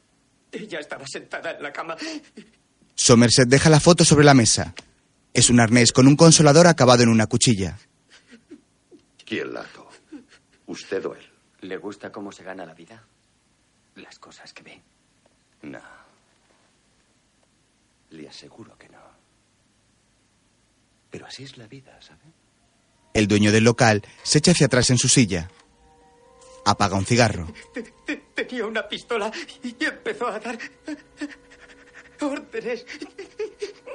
[0.50, 1.96] Ella estaba sentada en la cama.
[2.94, 4.74] Somerset deja la foto sobre la mesa.
[5.32, 7.78] Es un arnés con un consolador acabado en una cuchilla.
[9.24, 9.88] ¿Quién la ató?
[10.66, 11.28] ¿Usted o él?
[11.62, 13.04] ¿Le gusta cómo se gana la vida?
[13.96, 14.82] Las cosas que ve.
[15.62, 15.80] No.
[18.10, 19.00] Le aseguro que no.
[21.10, 22.23] Pero así es la vida, ¿sabe?
[23.14, 25.48] El dueño del local se echa hacia atrás en su silla.
[26.64, 27.46] Apaga un cigarro.
[28.34, 29.30] Tenía una pistola
[29.62, 30.58] y empezó a dar
[32.20, 32.84] órdenes.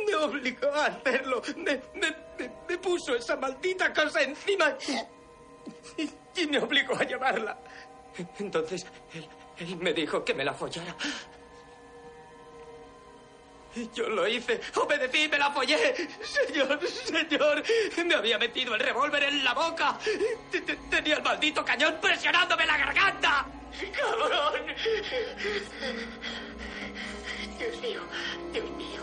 [0.08, 1.42] Me obligó a hacerlo.
[1.58, 4.78] Me, puso esa maldita cosa encima
[5.98, 7.60] y, me obligó a llevarla.
[8.40, 8.86] Entonces
[9.58, 10.96] él me dijo que me la follara.
[13.96, 15.78] Yo lo hice, obedecí, me la follé.
[16.22, 17.64] Señor, señor,
[18.06, 19.98] me había metido el revólver en la boca.
[20.52, 23.46] Te- te- Tenía el maldito cañón presionándome la garganta.
[23.96, 24.62] ¡Cabrón!
[27.58, 28.02] Dios mío,
[28.54, 29.02] Dios mío,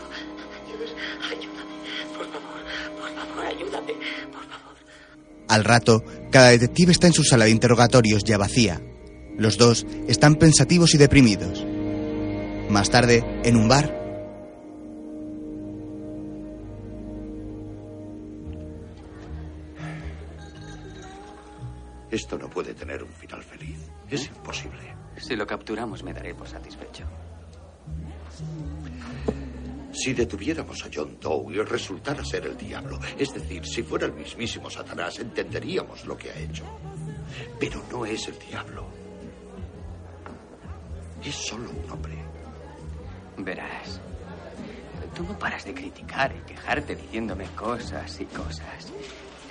[0.67, 0.95] Dios,
[1.31, 1.77] ayúdame.
[2.15, 2.63] Por favor,
[2.99, 3.93] por favor, ayúdame.
[4.31, 4.75] Por favor.
[5.47, 8.81] Al rato, cada detective está en su sala de interrogatorios ya vacía.
[9.37, 11.63] Los dos están pensativos y deprimidos.
[12.69, 14.06] Más tarde, en un bar,
[22.17, 23.77] Esto no puede tener un final feliz.
[24.09, 24.95] Es imposible.
[25.17, 27.05] Si lo capturamos me daré por satisfecho.
[29.93, 34.13] Si detuviéramos a John Doe y resultara ser el diablo, es decir, si fuera el
[34.13, 36.65] mismísimo Satanás, entenderíamos lo que ha hecho.
[37.59, 38.87] Pero no es el diablo.
[41.23, 42.17] Es solo un hombre.
[43.37, 44.01] Verás.
[45.13, 48.91] Tú no paras de criticar y quejarte diciéndome cosas y cosas.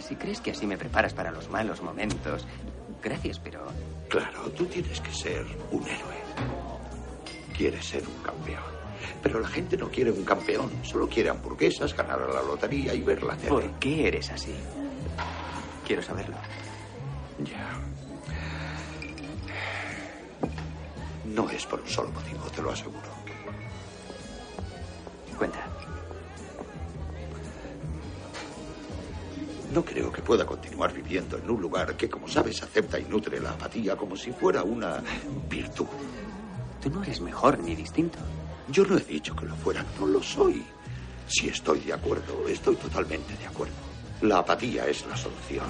[0.07, 2.47] Si crees que así me preparas para los malos momentos,
[3.03, 3.67] gracias, pero
[4.09, 6.15] Claro, tú tienes que ser un héroe.
[7.57, 8.63] Quieres ser un campeón.
[9.23, 13.01] Pero la gente no quiere un campeón, solo quiere hamburguesas, ganar a la lotería y
[13.01, 13.49] ver la tele.
[13.49, 14.55] ¿por qué eres así?
[15.85, 16.37] Quiero saberlo.
[17.45, 17.81] Ya.
[21.25, 23.09] No es por un solo motivo, te lo aseguro.
[25.37, 25.76] Cuenta.
[29.73, 33.41] No creo que pueda continuar viviendo en un lugar que, como sabes, acepta y nutre
[33.41, 35.03] la apatía como si fuera una
[35.49, 35.87] virtud.
[36.81, 38.19] Tú no eres mejor ni distinto.
[38.69, 40.65] Yo no he dicho que lo fuera, no lo soy.
[41.27, 43.75] Si estoy de acuerdo, estoy totalmente de acuerdo.
[44.23, 45.67] La apatía es la solución.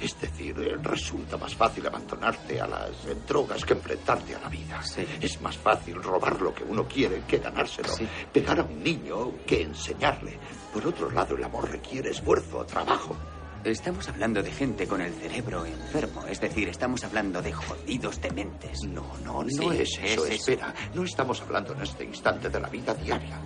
[0.00, 2.90] Es decir, resulta más fácil abandonarte a las
[3.28, 4.80] drogas que enfrentarte a la vida.
[5.20, 7.90] Es más fácil robar lo que uno quiere que ganárselo.
[8.32, 10.38] Pegar a un niño que enseñarle.
[10.72, 13.16] Por otro lado, el amor requiere esfuerzo, trabajo.
[13.64, 18.84] Estamos hablando de gente con el cerebro enfermo, es decir, estamos hablando de jodidos dementes.
[18.84, 20.24] No, no, no Sí, es eso.
[20.24, 23.38] es Espera, no estamos hablando en este instante de la vida diaria.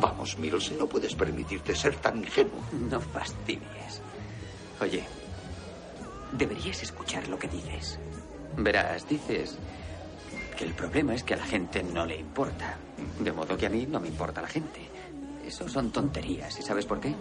[0.00, 2.62] Vamos, Mills, no puedes permitirte ser tan ingenuo.
[2.88, 4.00] No fastidies.
[4.80, 5.04] Oye,
[6.32, 7.98] deberías escuchar lo que dices.
[8.56, 9.58] Verás, dices
[10.56, 12.78] que el problema es que a la gente no le importa.
[13.18, 14.88] De modo que a mí no me importa la gente.
[15.50, 16.56] Eso son tonterías.
[16.60, 17.12] ¿Y sabes por qué?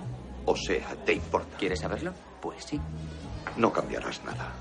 [0.46, 1.58] O sea, ¿te importa?
[1.58, 2.14] ¿Quieres saberlo?
[2.40, 2.80] Pues sí.
[3.58, 4.54] No cambiarás nada.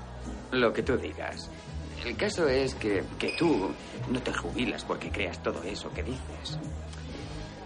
[0.51, 1.51] Lo que tú digas.
[2.03, 3.69] El caso es que, que tú
[4.09, 6.57] no te jubilas porque creas todo eso que dices.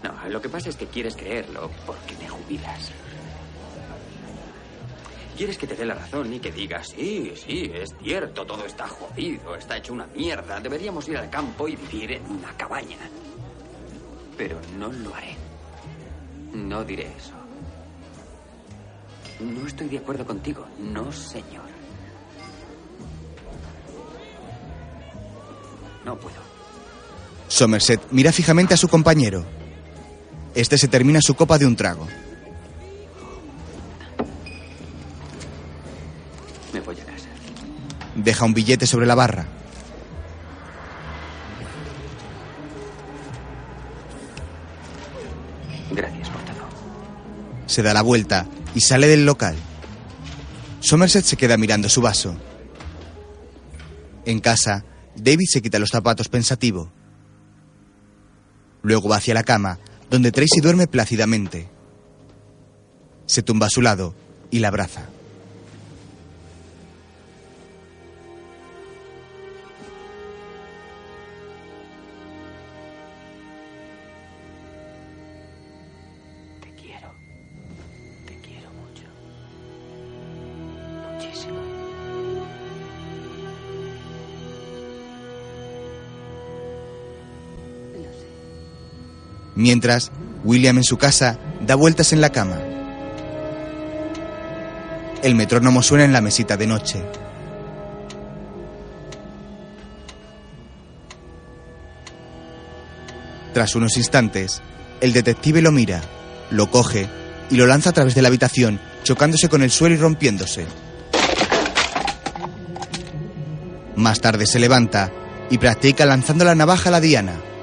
[0.02, 2.92] No, lo que pasa es que quieres creerlo porque te jubilas.
[5.38, 8.86] Quieres que te dé la razón y que digas, sí, sí, es cierto, todo está
[8.86, 12.98] jodido, está hecho una mierda, deberíamos ir al campo y vivir en una cabaña.
[14.36, 15.43] Pero no lo haré.
[16.54, 17.34] No diré eso.
[19.40, 21.64] No estoy de acuerdo contigo, no, señor.
[26.04, 26.36] No puedo.
[27.48, 29.44] Somerset mira fijamente a su compañero.
[30.54, 32.06] Este se termina su copa de un trago.
[36.72, 37.26] Me voy a casa.
[38.14, 39.46] Deja un billete sobre la barra.
[47.74, 48.46] Se da la vuelta
[48.76, 49.56] y sale del local.
[50.78, 52.36] Somerset se queda mirando su vaso.
[54.24, 54.84] En casa,
[55.16, 56.92] David se quita los zapatos pensativo.
[58.82, 61.68] Luego va hacia la cama, donde Tracy duerme plácidamente.
[63.26, 64.14] Se tumba a su lado
[64.52, 65.08] y la abraza.
[89.64, 90.12] Mientras,
[90.44, 92.58] William en su casa da vueltas en la cama.
[95.22, 97.02] El metrónomo suena en la mesita de noche.
[103.54, 104.60] Tras unos instantes,
[105.00, 106.02] el detective lo mira,
[106.50, 107.08] lo coge
[107.48, 110.66] y lo lanza a través de la habitación, chocándose con el suelo y rompiéndose.
[113.96, 115.10] Más tarde se levanta
[115.48, 117.53] y practica lanzando la navaja a la diana.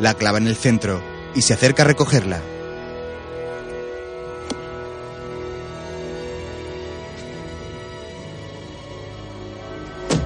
[0.00, 1.02] La clava en el centro
[1.34, 2.40] y se acerca a recogerla.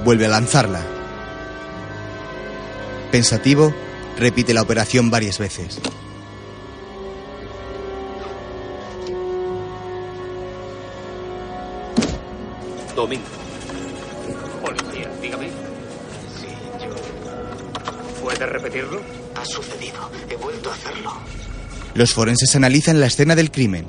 [0.05, 0.81] Vuelve a lanzarla.
[3.11, 3.75] Pensativo,
[4.17, 5.81] repite la operación varias veces.
[12.95, 13.25] Domingo.
[14.63, 15.49] Policía, dígame.
[15.49, 16.47] Sí,
[16.81, 18.23] yo.
[18.23, 19.14] ¿Puede repetirlo?
[19.45, 20.11] Ha sucedido.
[20.31, 21.13] He vuelto a hacerlo.
[21.95, 23.87] Los forenses analizan la escena del crimen.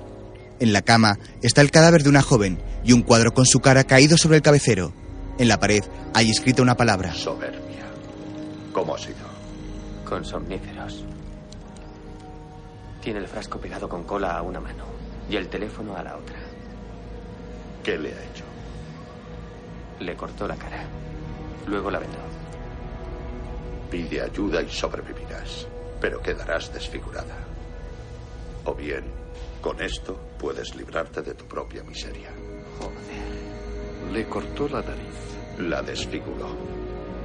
[0.59, 3.85] En la cama está el cadáver de una joven y un cuadro con su cara
[3.85, 4.91] caído sobre el cabecero.
[5.39, 5.81] En la pared
[6.13, 7.13] hay escrita una palabra.
[7.13, 7.85] Soberbia.
[8.73, 9.15] ¿Cómo ha sido?
[10.03, 11.05] Con somníferos.
[13.01, 14.83] Tiene el frasco pegado con cola a una mano
[15.29, 16.35] y el teléfono a la otra.
[17.81, 18.43] ¿Qué le ha hecho?
[20.01, 20.83] Le cortó la cara.
[21.65, 22.17] Luego la vendó.
[23.89, 25.67] Pide ayuda y sobrevivirás,
[26.01, 27.35] pero quedarás desfigurada.
[28.65, 29.03] O bien,
[29.61, 32.29] con esto puedes librarte de tu propia miseria.
[34.11, 35.15] Le cortó la nariz.
[35.59, 36.55] La desfiguró.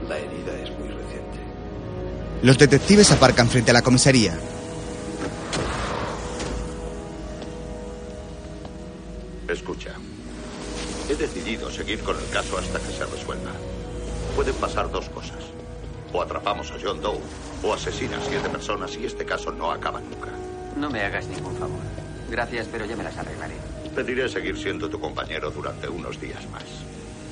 [0.09, 1.39] La herida es muy reciente.
[2.43, 4.39] Los detectives aparcan frente a la comisaría.
[9.49, 9.95] Escucha.
[11.09, 13.51] He decidido seguir con el caso hasta que se resuelva.
[14.37, 15.39] Pueden pasar dos cosas.
[16.13, 17.21] O atrapamos a John Doe,
[17.63, 20.31] o asesina a siete personas y este caso no acaba nunca.
[20.77, 21.81] No me hagas ningún favor.
[22.31, 23.55] Gracias, pero ya me las arreglaré.
[23.95, 26.65] Pediré seguir siendo tu compañero durante unos días más.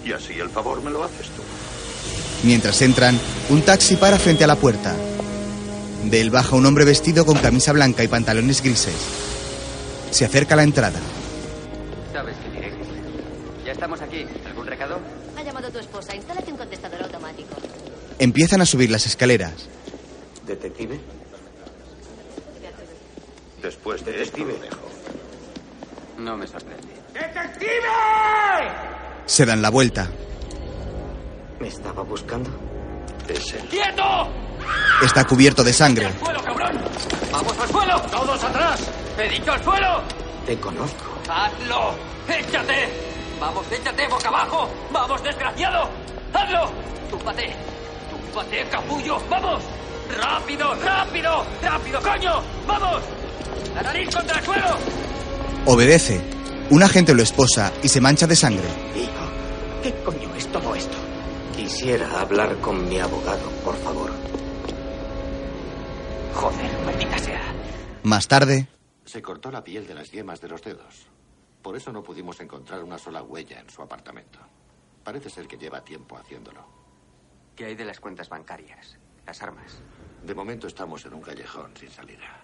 [0.05, 1.43] Y así el favor me lo haces tú.
[2.45, 3.19] Mientras entran,
[3.49, 4.95] un taxi para frente a la puerta.
[6.05, 8.95] De él baja un hombre vestido con camisa blanca y pantalones grises.
[10.11, 10.99] Se acerca a la entrada.
[12.13, 12.73] Sabes que diré.
[13.65, 14.25] Ya estamos aquí.
[14.47, 14.99] ¿Algún recado?
[15.37, 16.15] Ha llamado tu esposa.
[16.15, 17.18] Instálate un contestador automático.
[18.19, 19.69] Empiezan a subir las escaleras.
[20.47, 20.99] ¿Detective?
[23.63, 24.89] Después de esto lo dejo.
[26.19, 26.89] No me sorprende.
[27.13, 27.89] ¡Detective!
[29.27, 30.09] Se dan la vuelta.
[31.61, 32.51] ¿Me estaba buscando?
[33.29, 33.69] Es él.
[33.69, 34.29] ¡Quieto!
[35.03, 36.07] Está cubierto de sangre.
[36.07, 36.81] ¡Al suelo, cabrón!
[37.31, 38.01] ¡Vamos al suelo!
[38.03, 38.91] ¡Todos atrás!
[39.19, 40.03] ¡He dicho al suelo!
[40.47, 41.05] Te conozco.
[41.29, 41.95] ¡Hazlo!
[42.29, 42.89] ¡Échate!
[43.41, 44.69] ¡Vamos, échate boca abajo!
[44.93, 45.89] ¡Vamos, desgraciado!
[46.33, 46.71] ¡Hazlo!
[47.11, 47.68] ¡Túmbate!
[48.39, 49.19] ¡Túmbate, capullo!
[49.29, 49.65] ¡Vamos!
[50.17, 51.45] ¡Rápido, rápido!
[51.61, 52.41] ¡Rápido, coño!
[52.69, 53.03] ¡Vamos!
[53.75, 54.77] ¡La nariz contra el suelo!
[55.67, 56.21] Obedece.
[56.71, 58.69] Un agente lo esposa y se mancha de sangre.
[58.95, 60.97] Hijo, ¿qué coño es todo esto?
[61.57, 64.13] Quisiera hablar con mi abogado, por favor.
[66.35, 67.43] Joder, maldita sea.
[68.05, 68.69] Más tarde,
[69.05, 71.07] Se cortó la piel de las yemas de los dedos.
[71.61, 74.39] Por eso no pudimos encontrar una sola huella en su apartamento.
[75.03, 76.78] Parece ser que lleva tiempo haciéndolo.
[77.59, 78.97] ¿Qué hay de las cuentas bancarias?
[79.27, 79.83] Las armas.
[80.25, 82.41] De momento estamos en un callejón sin salida.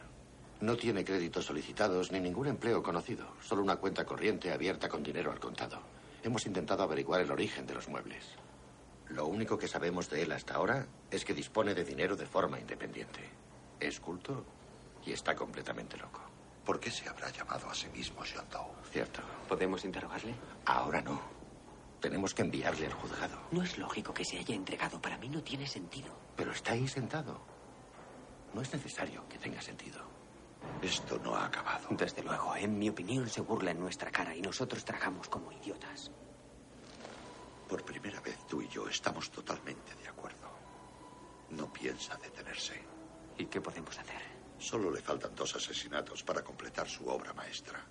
[0.60, 5.30] No tiene créditos solicitados ni ningún empleo conocido, solo una cuenta corriente abierta con dinero
[5.30, 5.78] al contado.
[6.24, 8.24] Hemos intentado averiguar el origen de los muebles.
[9.10, 12.58] Lo único que sabemos de él hasta ahora es que dispone de dinero de forma
[12.58, 13.20] independiente.
[13.78, 14.44] Es culto
[15.06, 16.22] y está completamente loco.
[16.64, 18.90] ¿Por qué se habrá llamado a sí mismo John Doe?
[18.90, 19.20] Cierto.
[19.48, 20.34] ¿Podemos interrogarle?
[20.64, 21.33] Ahora no.
[22.04, 23.48] Tenemos que enviarle al juzgado.
[23.50, 25.00] No es lógico que se haya entregado.
[25.00, 26.14] Para mí no tiene sentido.
[26.36, 27.40] Pero está ahí sentado.
[28.52, 30.02] No es necesario que tenga sentido.
[30.82, 31.88] Esto no ha acabado.
[31.92, 36.10] Desde luego, en mi opinión se burla en nuestra cara y nosotros tragamos como idiotas.
[37.66, 40.50] Por primera vez tú y yo estamos totalmente de acuerdo.
[41.52, 42.84] No piensa detenerse.
[43.38, 44.20] ¿Y qué podemos hacer?
[44.58, 47.82] Solo le faltan dos asesinatos para completar su obra maestra.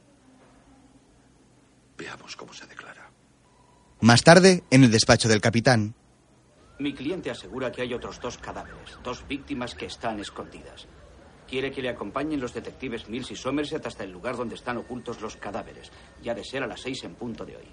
[1.98, 3.13] Veamos cómo se declara.
[4.02, 5.96] Más tarde, en el despacho del capitán,
[6.80, 10.88] Mi cliente asegura que hay otros dos cadáveres, dos víctimas que están escondidas.
[11.48, 15.22] Quiere que le acompañen los detectives Mills y Somerset hasta el lugar donde están ocultos
[15.22, 15.92] los cadáveres,
[16.22, 17.68] ya de ser a las seis en punto de hoy.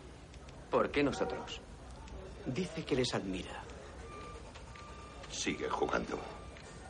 [0.71, 1.61] ¿Por qué nosotros?
[2.47, 3.65] Dice que les admira.
[5.31, 6.19] Sigue jugando.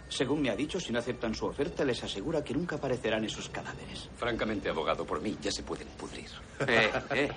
[0.08, 3.48] Según me ha dicho, si no aceptan su oferta, les asegura que nunca aparecerán esos
[3.48, 4.10] cadáveres.
[4.16, 6.28] Francamente, abogado, por mí ya se pueden pudrir.
[6.66, 7.30] Eh, eh.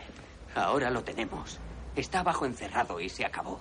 [0.56, 1.60] Ahora lo tenemos.
[1.95, 3.60] Está abajo encerrado y se acabó.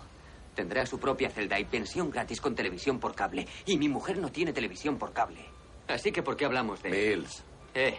[0.55, 3.47] Tendrá su propia celda y pensión gratis con televisión por cable.
[3.67, 5.45] Y mi mujer no tiene televisión por cable.
[5.89, 6.91] Así que, ¿por qué hablamos de...?
[6.91, 7.43] Mills.
[7.75, 7.97] Eh,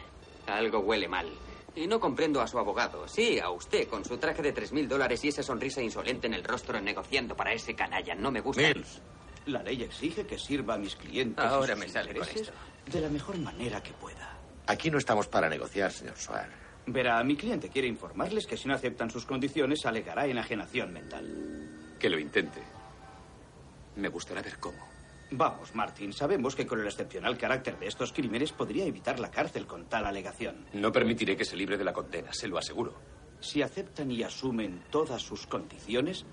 [0.47, 1.27] algo huele mal.
[1.75, 3.07] Y no comprendo a su abogado.
[3.07, 6.35] Sí, a usted, con su traje de tres mil dólares y esa sonrisa insolente en
[6.35, 8.13] el rostro negociando para ese canalla.
[8.13, 8.61] No me gusta.
[8.61, 9.01] Mills.
[9.47, 11.43] La ley exige que sirva a mis clientes.
[11.43, 12.53] Ahora me sale con intereses
[12.85, 14.37] De la mejor manera que pueda.
[14.67, 16.62] Aquí no estamos para negociar, señor Suar.
[16.85, 21.95] Verá, mi cliente quiere informarles que si no aceptan sus condiciones, alegará enajenación mental.
[21.99, 22.61] Que lo intente.
[23.95, 24.79] Me gustará ver cómo.
[25.31, 29.65] Vamos, Martin, sabemos que con el excepcional carácter de estos crímenes podría evitar la cárcel
[29.65, 30.65] con tal alegación.
[30.73, 32.93] No permitiré que se libre de la condena, se lo aseguro.
[33.39, 36.25] Si aceptan y asumen todas sus condiciones,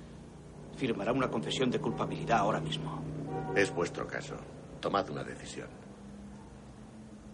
[0.77, 3.03] firmará una confesión de culpabilidad ahora mismo.
[3.57, 4.37] Es vuestro caso.
[4.81, 5.69] Tomad una decisión.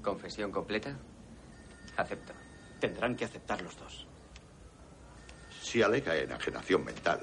[0.02, 0.96] ¿Confesión completa?
[1.96, 2.32] Acepto.
[2.86, 4.06] Tendrán que aceptar los dos.
[5.60, 7.18] Si alega enajenación mental,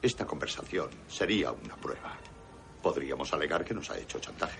[0.00, 2.16] esta conversación sería una prueba.
[2.82, 4.58] Podríamos alegar que nos ha hecho chantaje.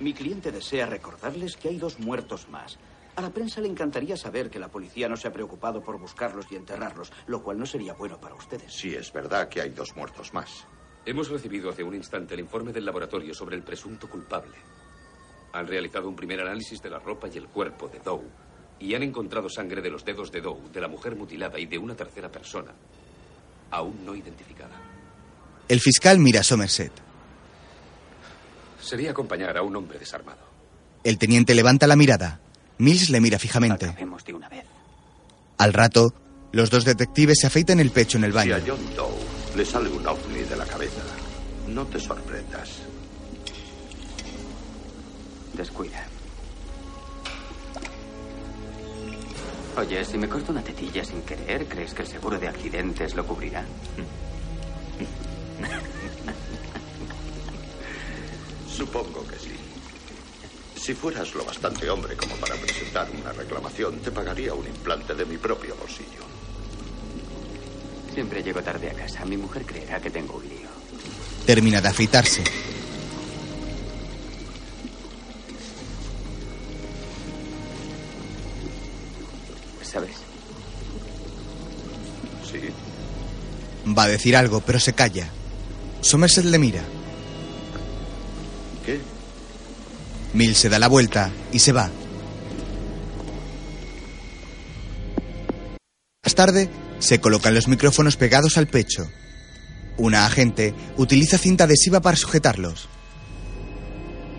[0.00, 2.78] Mi cliente desea recordarles que hay dos muertos más.
[3.14, 6.46] A la prensa le encantaría saber que la policía no se ha preocupado por buscarlos
[6.50, 8.72] y enterrarlos, lo cual no sería bueno para ustedes.
[8.72, 10.66] Si es verdad que hay dos muertos más.
[11.04, 14.56] Hemos recibido hace un instante el informe del laboratorio sobre el presunto culpable.
[15.52, 18.51] Han realizado un primer análisis de la ropa y el cuerpo de Doe
[18.82, 21.78] y han encontrado sangre de los dedos de Doe, de la mujer mutilada y de
[21.78, 22.72] una tercera persona,
[23.70, 24.76] aún no identificada.
[25.68, 26.92] el fiscal mira a Somerset.
[28.80, 30.40] Sería acompañar a un hombre desarmado.
[31.04, 32.40] El teniente levanta la mirada.
[32.78, 33.86] Mills le mira fijamente.
[33.86, 34.64] Acabemos de una vez.
[35.58, 36.12] Al rato,
[36.50, 38.56] los dos detectives se afeitan el pecho en el Si baño.
[38.56, 41.02] a John Doe le sale un ovni de la cabeza,
[41.68, 42.68] no te sorprendas.
[45.54, 46.04] Descuida.
[49.76, 53.26] Oye, si me corto una tetilla sin querer, ¿crees que el seguro de accidentes lo
[53.26, 53.64] cubrirá?
[58.68, 59.52] Supongo que sí.
[60.76, 65.24] Si fueras lo bastante hombre como para presentar una reclamación, te pagaría un implante de
[65.24, 66.20] mi propio bolsillo.
[68.12, 69.24] Siempre llego tarde a casa.
[69.24, 70.68] Mi mujer creerá que tengo un lío.
[71.46, 72.44] Termina de afeitarse.
[83.96, 85.28] Va a decir algo, pero se calla.
[86.00, 86.82] Somerset le mira.
[88.84, 89.00] ¿Qué?
[90.34, 91.90] Mill se da la vuelta y se va.
[96.24, 99.10] Más tarde, se colocan los micrófonos pegados al pecho.
[99.98, 102.88] Una agente utiliza cinta adhesiva para sujetarlos.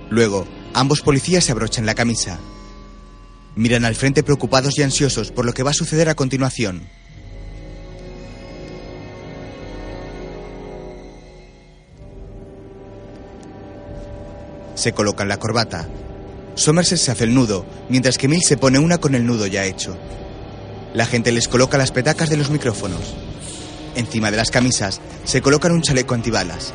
[0.09, 2.39] Luego, ambos policías se abrochan la camisa.
[3.55, 6.89] Miran al frente preocupados y ansiosos por lo que va a suceder a continuación.
[14.83, 15.87] Se colocan la corbata.
[16.55, 19.63] Somerset se hace el nudo, mientras que Mill se pone una con el nudo ya
[19.63, 19.97] hecho.
[20.93, 23.15] La gente les coloca las petacas de los micrófonos.
[23.95, 26.73] Encima de las camisas se colocan un chaleco antibalas.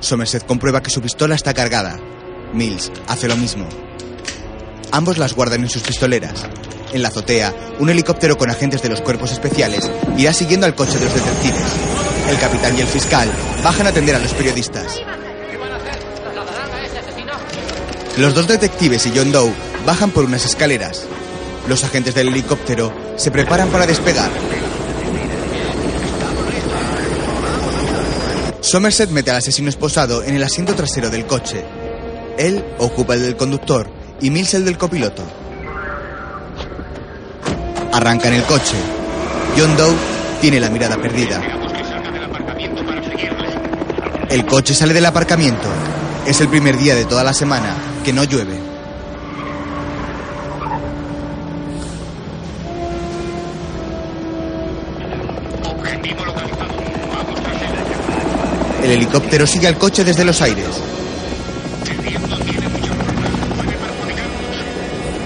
[0.00, 2.00] Somerset comprueba que su pistola está cargada.
[2.52, 3.68] Mills hace lo mismo.
[4.90, 6.48] Ambos las guardan en sus pistoleras.
[6.92, 9.88] En la azotea, un helicóptero con agentes de los cuerpos especiales
[10.18, 11.62] irá siguiendo al coche de los detectives.
[12.28, 13.30] El capitán y el fiscal
[13.62, 15.00] bajan a atender a los periodistas.
[18.20, 19.50] Los dos detectives y John Doe
[19.86, 21.06] bajan por unas escaleras.
[21.66, 24.30] Los agentes del helicóptero se preparan para despegar.
[28.60, 31.64] Somerset mete al asesino esposado en el asiento trasero del coche.
[32.36, 33.90] Él ocupa el del conductor
[34.20, 35.22] y Mills el del copiloto.
[37.90, 38.76] Arrancan el coche.
[39.56, 39.94] John Doe
[40.42, 41.40] tiene la mirada perdida.
[44.28, 45.70] El coche sale del aparcamiento.
[46.26, 48.58] Es el primer día de toda la semana que no llueve.
[58.82, 60.66] El helicóptero sigue al coche desde los aires.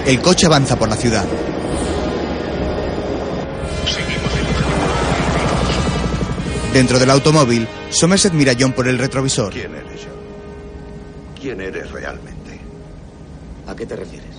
[0.05, 1.25] El coche avanza por la ciudad.
[6.73, 9.53] Dentro del automóvil, Somerset mira a John por el retrovisor.
[9.53, 10.09] ¿Quién eres yo?
[11.41, 12.34] ¿Quién eres realmente?
[13.67, 14.35] ¿A qué te refieres?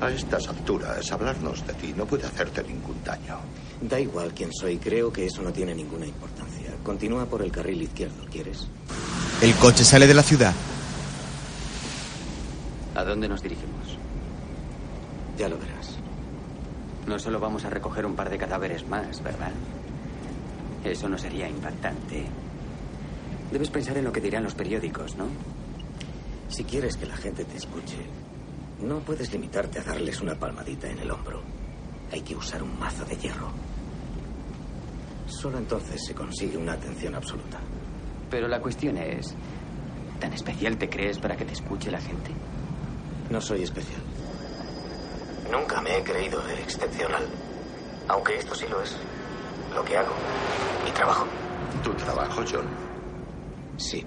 [0.00, 3.38] A estas alturas, hablarnos de ti no puede hacerte ningún daño.
[3.80, 6.70] Da igual quién soy, creo que eso no tiene ninguna importancia.
[6.84, 8.68] Continúa por el carril izquierdo, ¿quieres?
[9.42, 10.54] El coche sale de la ciudad.
[12.94, 13.96] ¿A dónde nos dirigimos?
[15.36, 15.96] Ya lo verás.
[17.06, 19.52] No solo vamos a recoger un par de cadáveres más, ¿verdad?
[20.84, 22.24] Eso no sería impactante.
[23.50, 25.26] Debes pensar en lo que dirán los periódicos, ¿no?
[26.48, 27.96] Si quieres que la gente te escuche,
[28.80, 31.42] no puedes limitarte a darles una palmadita en el hombro.
[32.12, 33.48] Hay que usar un mazo de hierro.
[35.26, 37.58] Solo entonces se consigue una atención absoluta.
[38.30, 39.34] Pero la cuestión es,
[40.20, 42.30] ¿tan especial te crees para que te escuche la gente?
[43.30, 44.00] No soy especial.
[45.50, 47.26] Nunca me he creído excepcional.
[48.08, 48.96] Aunque esto sí lo es.
[49.74, 50.12] Lo que hago.
[50.84, 51.26] Mi trabajo.
[51.82, 52.66] ¿Tu trabajo, John?
[53.76, 54.04] Sí.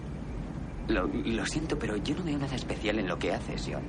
[0.87, 3.83] Lo, lo siento, pero yo no veo nada especial en lo que haces, John.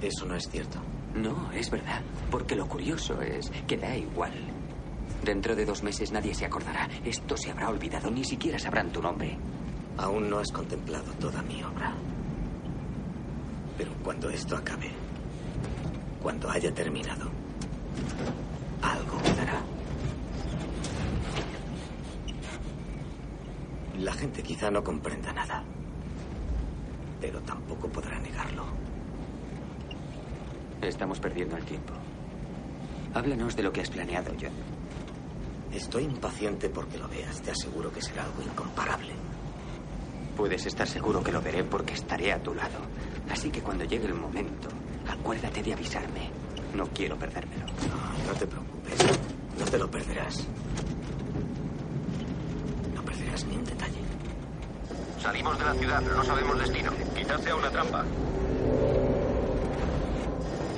[0.00, 0.78] Eso no es cierto.
[1.14, 2.02] No, es verdad.
[2.30, 4.32] Porque lo curioso es que da igual.
[5.24, 6.88] Dentro de dos meses nadie se acordará.
[7.04, 8.10] Esto se habrá olvidado.
[8.10, 9.36] Ni siquiera sabrán tu nombre.
[9.96, 11.94] Aún no has contemplado toda mi obra.
[13.78, 14.90] Pero cuando esto acabe,
[16.22, 17.30] cuando haya terminado,
[18.82, 19.60] algo quedará.
[23.98, 25.62] La gente quizá no comprenda nada,
[27.20, 28.64] pero tampoco podrá negarlo.
[30.88, 31.94] Estamos perdiendo el tiempo.
[33.14, 34.52] Háblanos de lo que has planeado, John.
[35.72, 37.40] Estoy impaciente porque lo veas.
[37.42, 39.12] Te aseguro que será algo incomparable.
[40.36, 42.78] Puedes estar seguro que lo veré porque estaré a tu lado.
[43.30, 44.68] Así que cuando llegue el momento,
[45.08, 46.30] acuérdate de avisarme.
[46.74, 47.66] No quiero perdérmelo.
[47.66, 48.98] No, no te preocupes.
[49.58, 50.44] No te lo perderás.
[52.94, 54.00] No perderás ni un detalle.
[55.20, 56.90] Salimos de la ciudad, pero no sabemos destino.
[57.16, 58.04] Quizás sea una trampa.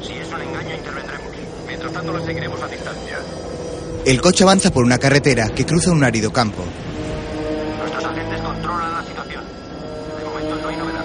[0.06, 1.26] Si es un engaño, intervendremos.
[1.66, 3.18] Mientras tanto, lo seguiremos a distancia.
[4.04, 6.64] El coche avanza por una carretera que cruza un árido campo.
[7.78, 9.44] Nuestros agentes controlan la situación.
[10.18, 11.04] De momento no hay novedad.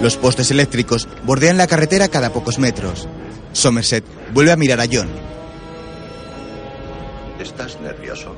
[0.00, 3.06] Los postes eléctricos bordean la carretera cada pocos metros.
[3.52, 5.08] Somerset vuelve a mirar a John.
[7.38, 8.34] ¿Estás nervioso?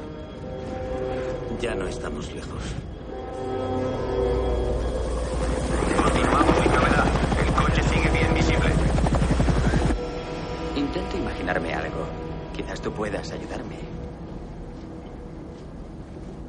[1.62, 2.62] Ya no estamos lejos.
[12.64, 13.76] Quizás tú puedas ayudarme.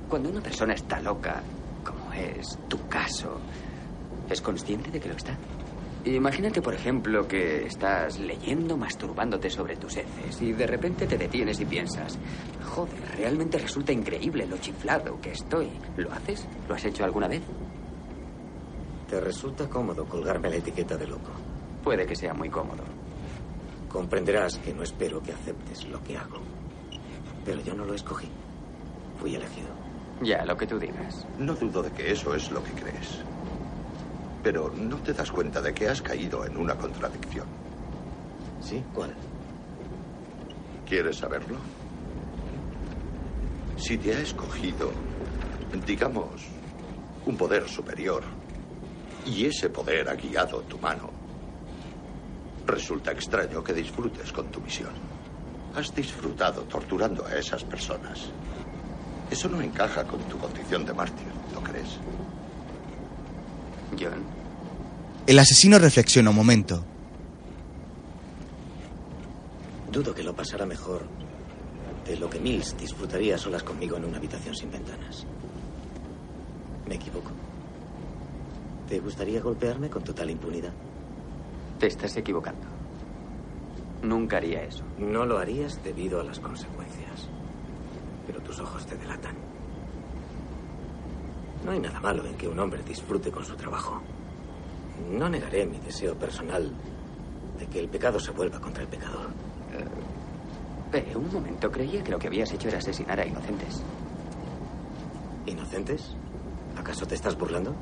[0.10, 1.42] Cuando una persona está loca,
[1.84, 3.38] como es tu caso,
[4.30, 5.38] ¿es consciente de que lo está?
[6.06, 11.60] Imagínate, por ejemplo, que estás leyendo, masturbándote sobre tus heces y de repente te detienes
[11.60, 12.18] y piensas,
[12.64, 15.70] joder, realmente resulta increíble lo chiflado que estoy.
[15.98, 16.48] ¿Lo haces?
[16.70, 17.42] ¿Lo has hecho alguna vez?
[19.10, 21.32] ¿Te resulta cómodo colgarme la etiqueta de loco?
[21.84, 22.95] Puede que sea muy cómodo.
[23.96, 26.42] Comprenderás que no espero que aceptes lo que hago.
[27.46, 28.28] Pero yo no lo escogí.
[29.18, 29.70] Fui elegido.
[30.22, 31.26] Ya, lo que tú digas.
[31.40, 33.24] No dudo de que eso es lo que crees.
[34.44, 37.48] Pero no te das cuenta de que has caído en una contradicción.
[38.60, 38.84] ¿Sí?
[38.94, 39.16] ¿Cuál?
[40.86, 41.56] ¿Quieres saberlo?
[43.78, 44.92] Si te ha escogido,
[45.88, 46.48] digamos,
[47.26, 48.24] un poder superior,
[49.26, 51.15] y ese poder ha guiado tu mano,
[52.66, 54.92] resulta extraño que disfrutes con tu misión.
[55.76, 58.30] Has disfrutado torturando a esas personas.
[59.30, 61.98] Eso no encaja con tu condición de mártir, ¿no crees?
[64.00, 64.24] John.
[65.28, 66.86] El asesino reflexiona un momento.
[69.92, 71.04] Dudo que lo pasara mejor
[72.06, 75.26] de lo que Mills disfrutaría a solas conmigo en una habitación sin ventanas.
[76.88, 77.32] Me equivoco.
[78.88, 80.74] ¿Te gustaría golpearme con total impunidad?
[81.80, 82.66] Te estás equivocando.
[84.02, 84.84] Nunca haría eso.
[84.98, 87.28] No lo harías debido a las consecuencias.
[88.28, 89.36] Pero tus ojos te delatan.
[91.66, 94.02] No hay nada malo en que un hombre disfrute con su trabajo.
[95.12, 96.72] No negaré mi deseo personal
[97.60, 99.30] de que el pecado se vuelva contra el pecador.
[100.94, 103.84] Eh, un momento, creía que lo que habías hecho era asesinar a inocentes.
[105.46, 106.16] ¿Inocentes?
[106.78, 107.74] ¿Acaso te estás burlando?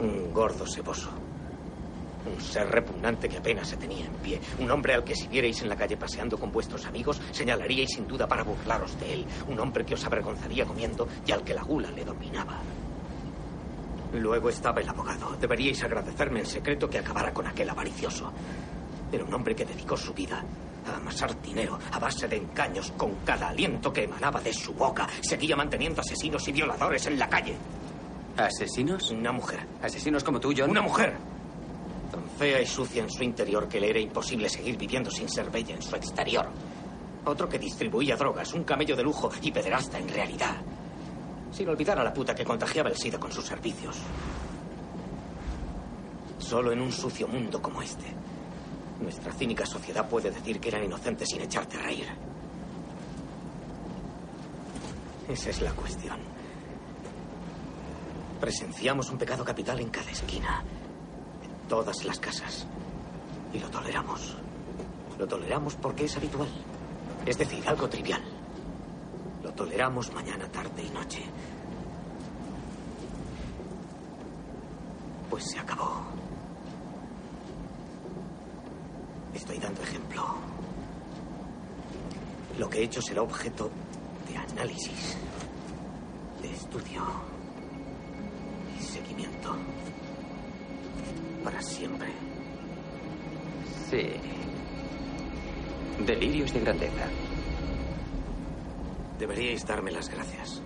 [0.00, 1.10] Un gordo ceboso.
[2.26, 4.40] Un ser repugnante que apenas se tenía en pie.
[4.58, 8.06] Un hombre al que si vierais en la calle paseando con vuestros amigos, señalaríais sin
[8.06, 9.26] duda para burlaros de él.
[9.48, 12.60] Un hombre que os avergonzaría comiendo y al que la gula le dominaba.
[14.12, 15.36] Luego estaba el abogado.
[15.40, 18.32] Deberíais agradecerme en secreto que acabara con aquel avaricioso.
[19.12, 20.42] Era un hombre que dedicó su vida
[20.86, 25.06] a amasar dinero a base de engaños con cada aliento que emanaba de su boca.
[25.20, 27.56] Seguía manteniendo asesinos y violadores en la calle.
[28.36, 29.10] ¿Asesinos?
[29.10, 29.66] Una mujer.
[29.82, 30.70] ¿Asesinos como tú, John?
[30.70, 31.16] Una mujer.
[32.38, 35.74] Fea y sucia en su interior que le era imposible seguir viviendo sin ser bella
[35.74, 36.46] en su exterior.
[37.24, 40.56] Otro que distribuía drogas, un camello de lujo y pederasta en realidad.
[41.50, 43.96] Sin olvidar a la puta que contagiaba el SIDA con sus servicios.
[46.38, 48.14] Solo en un sucio mundo como este,
[49.00, 52.06] nuestra cínica sociedad puede decir que eran inocentes sin echarte a reír.
[55.28, 56.18] Esa es la cuestión.
[58.40, 60.62] Presenciamos un pecado capital en cada esquina,
[61.68, 62.66] todas las casas.
[63.52, 64.36] Y lo toleramos.
[65.18, 66.48] Lo toleramos porque es habitual.
[67.24, 68.22] Es decir, algo trivial.
[69.42, 71.24] Lo toleramos mañana, tarde y noche.
[75.30, 76.02] Pues se acabó.
[79.34, 80.22] Estoy dando ejemplo.
[82.58, 83.70] Lo que he hecho será objeto
[84.28, 85.16] de análisis,
[86.40, 87.02] de estudio
[88.78, 89.54] y seguimiento.
[91.44, 92.08] Para siempre.
[93.90, 94.10] Sí.
[96.04, 97.06] Delirios de grandeza.
[99.18, 100.62] Deberíais darme las gracias.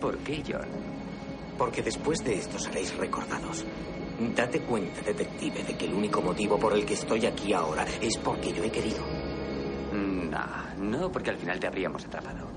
[0.00, 0.66] ¿Por qué, John?
[1.56, 3.64] Porque después de esto seréis recordados.
[4.34, 8.16] Date cuenta, detective, de que el único motivo por el que estoy aquí ahora es
[8.18, 9.04] porque yo he querido.
[9.92, 10.46] No,
[10.78, 12.48] no, porque al final te habríamos atrapado.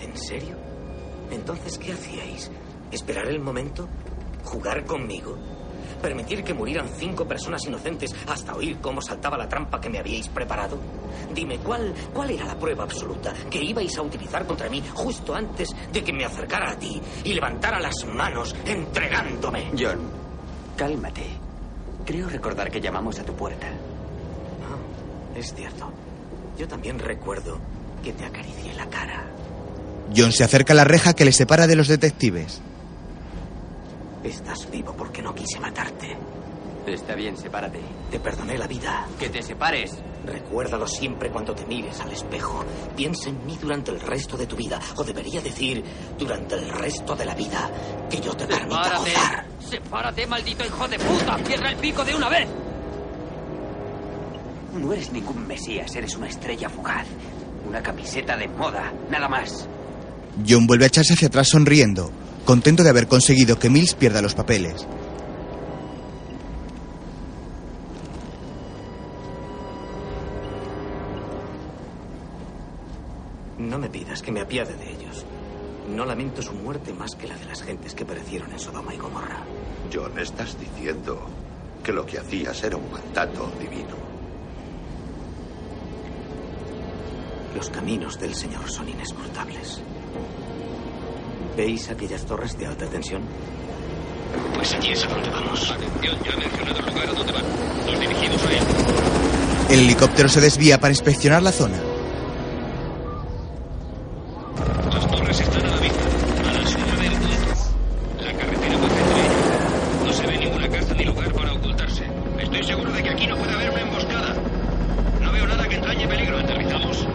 [0.00, 0.56] ¿En serio?
[1.30, 2.50] Entonces, ¿qué hacíais?
[2.90, 3.88] ¿Esperar el momento?
[4.44, 5.36] ¿Jugar conmigo?
[6.00, 10.28] ¿Permitir que murieran cinco personas inocentes hasta oír cómo saltaba la trampa que me habíais
[10.28, 10.78] preparado?
[11.34, 15.74] Dime, ¿cuál, ¿cuál era la prueba absoluta que ibais a utilizar contra mí justo antes
[15.92, 19.70] de que me acercara a ti y levantara las manos entregándome?
[19.78, 19.98] John,
[20.76, 21.26] cálmate.
[22.04, 23.66] Creo recordar que llamamos a tu puerta.
[23.66, 25.90] Ah, es cierto.
[26.58, 27.58] Yo también recuerdo
[28.02, 29.24] que te acaricié la cara.
[30.16, 32.60] John se acerca a la reja que le separa de los detectives.
[34.26, 36.16] Estás vivo porque no quise matarte.
[36.84, 37.78] Está bien, sepárate.
[38.10, 39.06] Te perdoné la vida.
[39.20, 39.92] Que te separes.
[40.24, 42.64] Recuérdalo siempre cuando te mires al espejo.
[42.96, 44.80] Piensa en mí durante el resto de tu vida.
[44.96, 45.84] O debería decir,
[46.18, 47.70] durante el resto de la vida.
[48.10, 49.10] Que yo te permita ¡Sepárate!
[49.10, 49.46] gozar.
[49.60, 51.38] ¡Sepárate, maldito hijo de puta!
[51.44, 52.48] ¡Cierra el pico de una vez!
[54.74, 57.06] No eres ningún mesías, eres una estrella fugaz.
[57.68, 59.68] Una camiseta de moda, nada más.
[60.46, 62.10] John vuelve a echarse hacia atrás sonriendo,
[62.46, 64.86] contento de haber conseguido que Mills pierda los papeles.
[73.88, 75.24] vidas, que me apiade de ellos.
[75.94, 78.98] No lamento su muerte más que la de las gentes que perecieron en Sodoma y
[78.98, 79.42] Gomorra.
[79.92, 81.20] John, estás diciendo
[81.82, 83.96] que lo que hacías era un mandato divino.
[87.54, 89.80] Los caminos del Señor son inescrutables.
[91.56, 93.22] ¿Veis aquellas torres de alta tensión?
[94.54, 95.70] Pues allí es a donde vamos.
[95.70, 97.44] Atención, ya ha mencionado el lugar a donde van.
[97.86, 98.62] Nos dirigimos a él.
[99.70, 101.76] El helicóptero se desvía para inspeccionar la zona.
[104.92, 106.00] Las torres están a la vista,
[106.48, 107.36] a la sombra del punto.
[108.20, 110.04] La carretera pasa entre ellas.
[110.04, 112.04] No se ve ninguna casa ni lugar para ocultarse.
[112.38, 114.34] Estoy seguro de que aquí no puede haber una emboscada.
[115.22, 116.38] No veo nada que entrañe peligro.
[116.38, 117.06] Aterrizamos.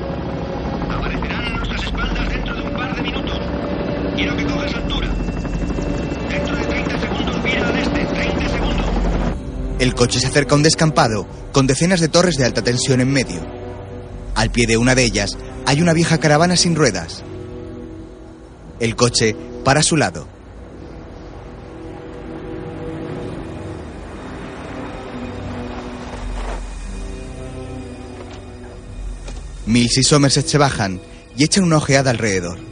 [0.89, 3.39] Aparecerán a nuestras espaldas dentro de un par de minutos.
[4.15, 5.07] Quiero que cojas altura.
[6.29, 8.05] Dentro de 30 segundos vira al este.
[8.05, 8.85] 30 segundos.
[9.81, 13.11] El coche se acerca a un descampado con decenas de torres de alta tensión en
[13.11, 13.41] medio.
[14.35, 15.35] Al pie de una de ellas
[15.65, 17.23] hay una vieja caravana sin ruedas.
[18.79, 19.35] El coche
[19.65, 20.27] para a su lado.
[29.65, 31.01] Mills y Somerset se bajan
[31.35, 32.70] y echan una ojeada alrededor.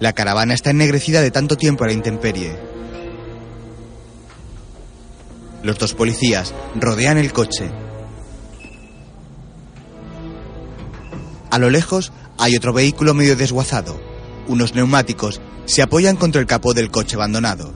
[0.00, 2.56] La caravana está ennegrecida de tanto tiempo a la intemperie.
[5.62, 7.68] Los dos policías rodean el coche.
[11.50, 14.00] A lo lejos hay otro vehículo medio desguazado.
[14.46, 17.74] Unos neumáticos se apoyan contra el capó del coche abandonado.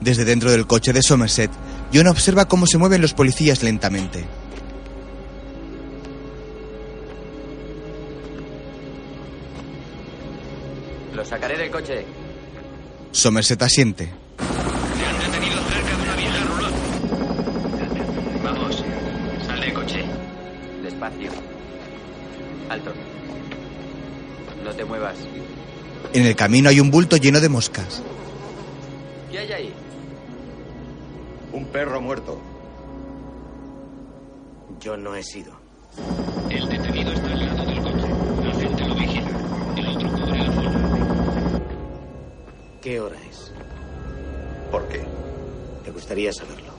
[0.00, 1.50] Desde dentro del coche de Somerset,
[1.92, 4.26] John observa cómo se mueven los policías lentamente.
[11.20, 12.02] Lo sacaré del coche.
[13.12, 14.08] Somerset asiente.
[14.38, 16.74] Se han detenido cerca de una vieja roulotte.
[18.42, 18.84] Vamos,
[19.46, 20.04] sal del coche.
[20.82, 21.30] Despacio.
[22.70, 22.94] Alto.
[24.64, 25.16] No te muevas.
[26.14, 28.02] En el camino hay un bulto lleno de moscas.
[29.30, 29.74] ¿Qué hay ahí?
[31.52, 32.40] Un perro muerto.
[34.80, 35.52] Yo no he sido.
[36.48, 37.39] El detenido está
[42.80, 43.52] ¿Qué hora es?
[44.70, 45.04] ¿Por qué?
[45.84, 46.72] Me gustaría saberlo.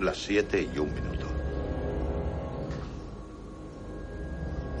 [0.00, 1.26] Las siete y un minuto.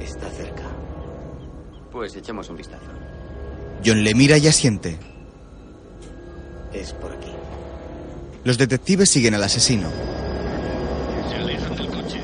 [0.00, 0.64] Está cerca.
[1.90, 2.86] Pues echemos un vistazo.
[3.84, 4.98] John le mira y asiente.
[6.72, 7.32] Es por aquí.
[8.44, 9.88] Los detectives siguen al asesino.
[11.28, 12.20] Se alejan del coche.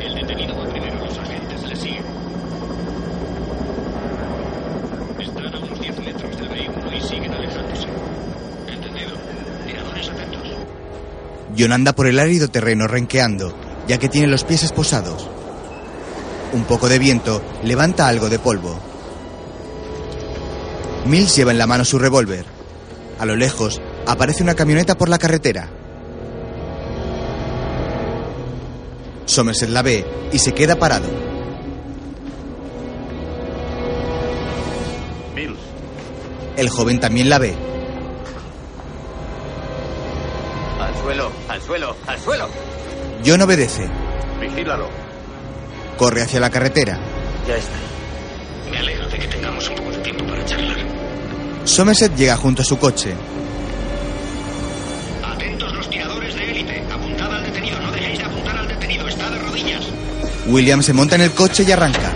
[0.00, 2.04] El detenido va primero, los agentes le siguen.
[5.20, 7.86] Están a unos 10 metros del vehículo y siguen alejándose.
[8.68, 9.16] Entendido.
[9.66, 10.42] Tiradores atentos.
[11.58, 13.56] John anda por el árido terreno renqueando,
[13.88, 15.28] ya que tiene los pies esposados.
[16.52, 18.78] Un poco de viento levanta algo de polvo.
[21.06, 22.44] Mills lleva en la mano su revólver.
[23.18, 25.70] A lo lejos aparece una camioneta por la carretera.
[29.24, 31.08] Somerset la ve y se queda parado.
[35.34, 35.58] Mills,
[36.56, 37.75] El joven también la ve.
[41.56, 42.48] Al suelo, al suelo.
[43.24, 43.88] John obedece.
[44.40, 44.90] vigílalo.
[45.96, 46.98] Corre hacia la carretera.
[47.48, 47.76] Ya está.
[48.70, 50.76] Me alegro de que tengamos un poco de tiempo para charlar.
[51.64, 53.14] Somerset llega junto a su coche.
[55.24, 56.82] Atentos los tiradores de élite.
[56.92, 57.80] Apuntad al detenido.
[57.80, 59.08] No dejéis de apuntar al detenido.
[59.08, 59.86] Está de rodillas.
[60.48, 62.12] William se monta en el coche y arranca.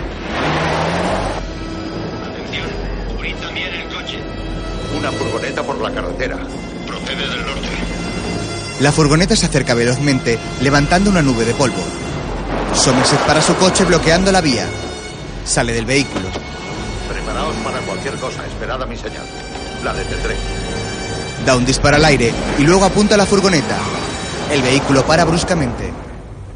[2.29, 2.69] Atención.
[3.15, 4.19] Cubrid también el coche.
[4.99, 6.37] Una furgoneta por la carretera.
[8.81, 11.83] La furgoneta se acerca velozmente, levantando una nube de polvo.
[12.73, 14.65] Somerset para su coche bloqueando la vía.
[15.45, 16.27] Sale del vehículo.
[17.07, 18.43] Preparaos para cualquier cosa.
[18.43, 19.23] Esperad a mi señal.
[19.83, 20.35] La detendré.
[21.45, 23.77] Da un disparo al aire y luego apunta a la furgoneta.
[24.51, 25.93] El vehículo para bruscamente.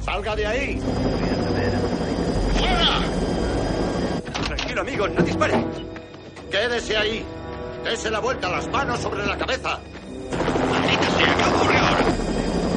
[0.03, 0.81] ¡Salga de ahí!
[2.57, 3.02] ¡Fuera!
[4.47, 5.07] Tranquilo, amigo.
[5.10, 5.64] No dispare.
[6.49, 7.23] ¡Quédese ahí!
[7.84, 9.80] ¡Dese la vuelta, las manos sobre la cabeza!
[10.72, 11.74] Maldita sea.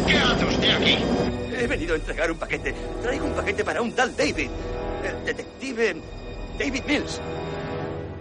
[0.09, 0.99] ¿Qué hace usted aquí?
[1.59, 2.75] He venido a entregar un paquete.
[3.03, 4.49] Traigo un paquete para un tal David.
[5.05, 5.97] El detective
[6.59, 7.21] David Mills.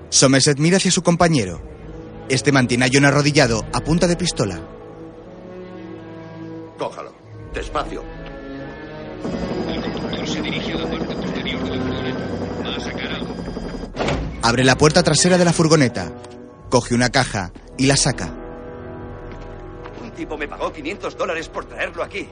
[0.10, 1.62] Somerset mira hacia su compañero.
[2.30, 4.60] Este mantiene a John arrodillado a punta de pistola.
[6.78, 7.14] Cójalo.
[7.54, 8.04] Despacio.
[9.70, 12.20] El conductor se dirige a la parte posterior de la furgoneta.
[12.66, 13.36] ¿Va a sacar algo?
[14.42, 16.12] Abre la puerta trasera de la furgoneta.
[16.70, 18.37] Coge una caja y la saca.
[20.18, 22.28] Tipo me pagó 500 dólares por traerlo aquí.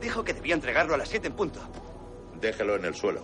[0.00, 1.60] Dijo que debía entregarlo a las 7 en punto.
[2.40, 3.22] Déjelo en el suelo.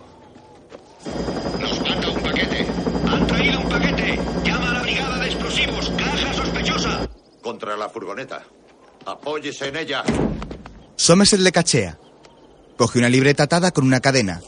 [1.59, 2.65] Nos manda un paquete.
[3.07, 4.19] Han traído un paquete.
[4.43, 5.89] Llama a la brigada de explosivos.
[5.97, 7.09] Caja sospechosa.
[7.41, 8.43] Contra la furgoneta.
[9.05, 10.03] Apóyese en ella.
[10.95, 11.97] Somerset le cachea.
[12.77, 14.41] Coge una libreta atada con una cadena.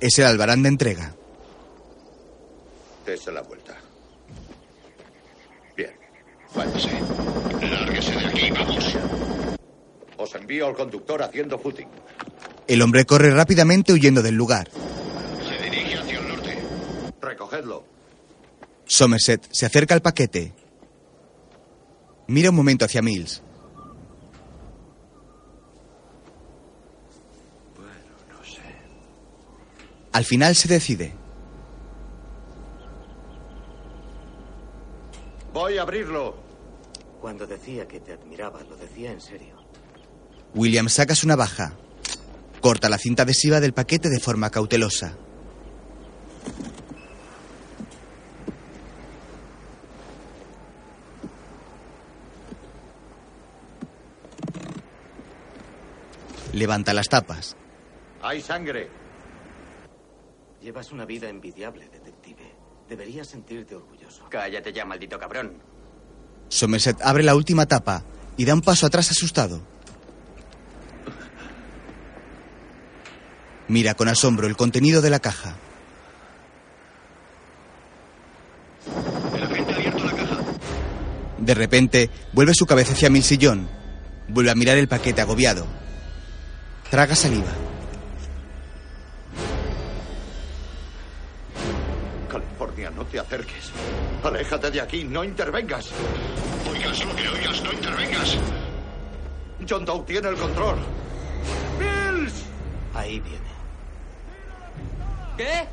[0.00, 1.14] Es el albarán de entrega.
[3.04, 3.65] Dese la vuelta.
[6.56, 6.90] Váyase.
[7.60, 8.96] Lárguese de aquí, vamos.
[10.16, 11.88] Os envío al conductor haciendo footing.
[12.66, 14.68] El hombre corre rápidamente huyendo del lugar.
[15.46, 16.58] Se dirige hacia el norte.
[17.20, 17.84] Recogedlo.
[18.86, 20.54] Somerset se acerca al paquete.
[22.28, 23.42] Mira un momento hacia Mills.
[27.76, 27.92] Bueno,
[28.30, 28.62] no sé.
[30.12, 31.14] Al final se decide.
[35.52, 36.45] Voy a abrirlo.
[37.26, 39.56] Cuando decía que te admiraba, lo decía en serio.
[40.54, 41.72] William saca su navaja.
[42.60, 45.18] Corta la cinta adhesiva del paquete de forma cautelosa.
[56.52, 57.56] Levanta las tapas.
[58.22, 58.88] Hay sangre.
[60.62, 62.54] Llevas una vida envidiable, detective.
[62.88, 64.28] Deberías sentirte orgulloso.
[64.30, 65.60] Cállate ya, maldito cabrón.
[66.48, 68.04] Somerset abre la última tapa
[68.36, 69.62] y da un paso atrás asustado.
[73.68, 75.56] Mira con asombro el contenido de la caja.
[79.34, 80.38] El agente ha abierto la caja.
[81.38, 83.68] De repente, vuelve su cabeza hacia y John.
[84.28, 85.66] Vuelve a mirar el paquete agobiado.
[86.90, 87.52] Traga saliva.
[93.16, 93.72] Te acerques.
[94.22, 95.90] Aléjate de aquí, no intervengas.
[96.70, 98.38] Oigas lo que oigas, no intervengas.
[99.66, 100.78] John Doe tiene el control.
[101.78, 102.44] ¡Mills!
[102.94, 103.56] Ahí viene.
[105.38, 105.66] ¿Qué?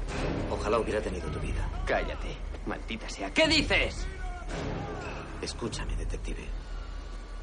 [0.50, 1.68] Ojalá hubiera tenido tu vida.
[1.86, 3.30] Cállate, maldita sea.
[3.32, 4.08] ¿Qué dices?
[5.42, 6.46] Escúchame, detective.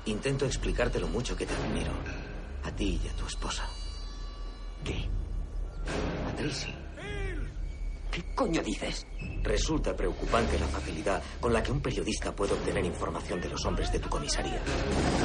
[0.06, 1.92] Intento explicarte lo mucho que te admiro.
[2.64, 3.68] A ti y a tu esposa.
[4.82, 5.06] ¿Qué?
[6.26, 6.79] A Tracy.
[8.10, 9.06] ¿Qué coño dices?
[9.42, 13.92] Resulta preocupante la facilidad con la que un periodista puede obtener información de los hombres
[13.92, 14.60] de tu comisaría.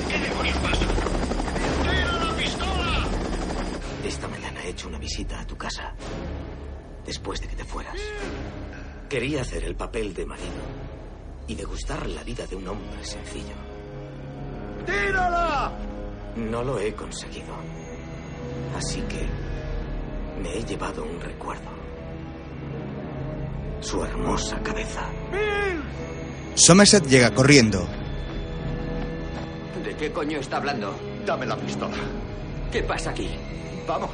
[0.08, 0.86] ¿Qué demonios pasa?
[1.82, 3.08] ¡Tira la pistola!
[4.06, 5.96] Esta mañana he hecho una visita a tu casa.
[7.06, 8.00] Después de que te fueras.
[9.10, 10.64] Quería hacer el papel de marido
[11.48, 13.56] y degustar la vida de un hombre sencillo.
[14.86, 15.72] ¡Tírala!
[16.36, 17.56] No lo he conseguido.
[18.76, 19.28] Así que
[20.42, 21.85] me he llevado un recuerdo.
[23.82, 25.10] Su hermosa cabeza.
[26.56, 27.88] Somerset llega corriendo.
[29.84, 30.96] ¿De qué coño está hablando?
[31.26, 31.96] Dame la pistola.
[32.72, 33.30] ¿Qué pasa aquí?
[33.88, 34.10] Vamos.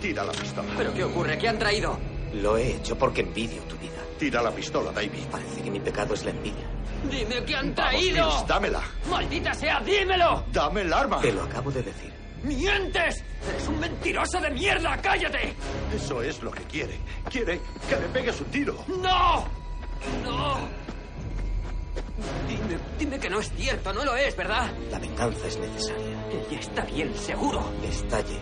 [0.00, 0.68] Tira la pistola.
[0.76, 1.38] ¿Pero qué ocurre?
[1.38, 1.98] ¿Qué han traído?
[2.34, 3.92] Lo he hecho porque envidio tu vida.
[4.18, 5.24] Tira la pistola, David.
[5.30, 6.66] Parece que mi pecado es la envidia.
[7.10, 8.26] ¡Dime qué han Vamos, traído!
[8.26, 8.82] Mills, dámela.
[9.10, 10.44] ¡Maldita sea, dímelo!
[10.52, 11.20] Dame el arma.
[11.20, 12.12] Te lo acabo de decir.
[12.46, 13.24] ¡Mientes!
[13.48, 14.96] ¡Eres un mentiroso de mierda!
[15.02, 15.54] ¡Cállate!
[15.94, 16.98] Eso es lo que quiere.
[17.28, 18.84] Quiere que le pegues un tiro.
[18.86, 19.44] ¡No!
[20.24, 20.58] ¡No!
[22.48, 24.70] Dime, dime que no es cierto, no lo es, ¿verdad?
[24.90, 26.26] La venganza es necesaria.
[26.30, 27.72] Ella está bien, seguro.
[27.82, 28.38] Estalle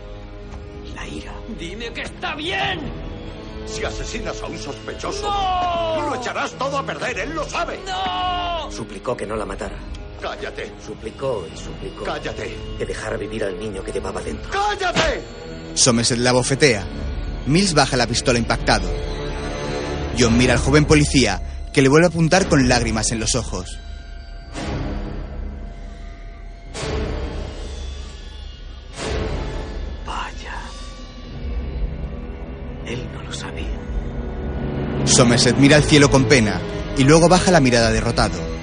[0.95, 1.35] la ira.
[1.59, 2.81] Dime que está bien.
[3.67, 6.11] Si asesinas a un sospechoso, ¡No!
[6.11, 7.19] lo echarás todo a perder.
[7.21, 7.81] Él lo sabe.
[7.87, 8.71] ¡No!
[8.71, 9.77] Suplicó que no la matara.
[10.25, 10.73] Cállate.
[10.85, 12.57] Suplicó y suplicó Cállate.
[12.79, 14.51] que dejara vivir al niño que llevaba dentro.
[14.51, 15.23] ¡Cállate!
[15.75, 16.87] Somerset la bofetea.
[17.47, 18.91] Mills baja la pistola impactado.
[20.19, 21.43] John mira al joven policía,
[21.75, 23.79] que le vuelve a apuntar con lágrimas en los ojos.
[30.07, 30.55] Vaya.
[32.87, 33.79] Él no lo sabía.
[35.05, 36.63] Somerset mira al cielo con pena
[36.97, 38.54] y luego baja la mirada derrotado.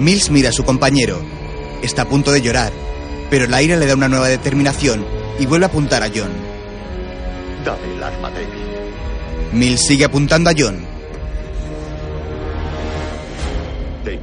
[0.00, 1.20] Mills mira a su compañero.
[1.82, 2.72] Está a punto de llorar,
[3.28, 5.04] pero la ira le da una nueva determinación
[5.38, 6.30] y vuelve a apuntar a John.
[7.66, 9.52] Dame el arma, David.
[9.52, 10.86] Mills sigue apuntando a John.
[14.02, 14.20] David.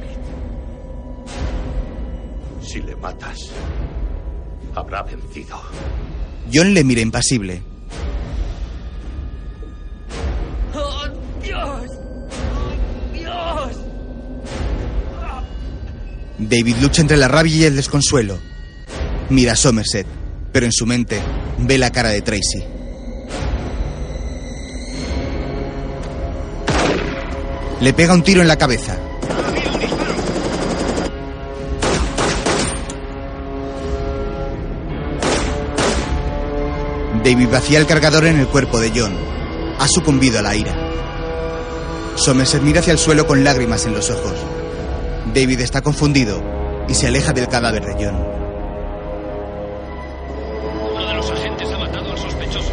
[2.60, 3.50] Si le matas,
[4.74, 5.60] habrá vencido.
[6.52, 7.62] John le mira impasible.
[16.38, 18.38] David lucha entre la rabia y el desconsuelo.
[19.28, 20.06] Mira a Somerset,
[20.52, 21.20] pero en su mente
[21.58, 22.62] ve la cara de Tracy.
[27.80, 28.96] Le pega un tiro en la cabeza.
[37.24, 39.12] David vacía el cargador en el cuerpo de John.
[39.80, 40.74] Ha sucumbido a la ira.
[42.14, 44.34] Somerset mira hacia el suelo con lágrimas en los ojos.
[45.34, 46.42] David está confundido
[46.88, 48.16] y se aleja del cadáver de John.
[50.94, 52.72] Uno de los agentes ha matado al sospechoso.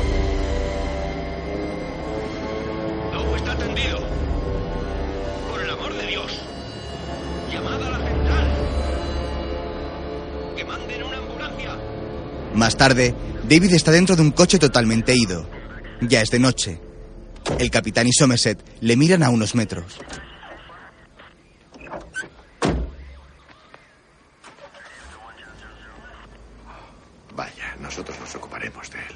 [3.14, 4.00] Lobo está tendido.
[5.50, 6.40] Por el amor de Dios.
[7.52, 8.48] Llamada a la central.
[10.56, 11.78] Que manden una ambulancia.
[12.54, 13.14] Más tarde,
[13.48, 15.46] David está dentro de un coche totalmente ido.
[16.02, 16.80] Ya es de noche.
[17.60, 20.00] El capitán y Somerset le miran a unos metros.
[27.36, 29.16] Vaya, nosotros nos ocuparemos de él.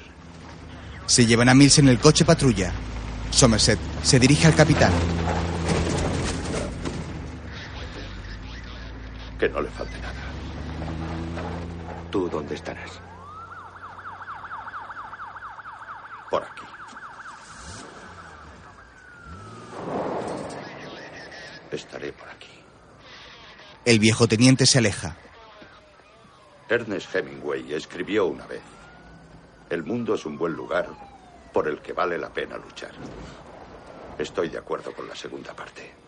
[1.06, 2.72] Se llevan a Mills en el coche patrulla.
[3.30, 4.92] Somerset se dirige al capitán.
[9.38, 10.14] Que no le falte nada.
[12.10, 12.90] ¿Tú dónde estarás?
[16.30, 16.64] Por aquí.
[21.72, 22.50] Estaré por aquí.
[23.84, 25.16] El viejo teniente se aleja.
[26.70, 28.62] Ernest Hemingway escribió una vez,
[29.70, 30.88] el mundo es un buen lugar
[31.52, 32.92] por el que vale la pena luchar.
[34.16, 35.99] Estoy de acuerdo con la segunda parte.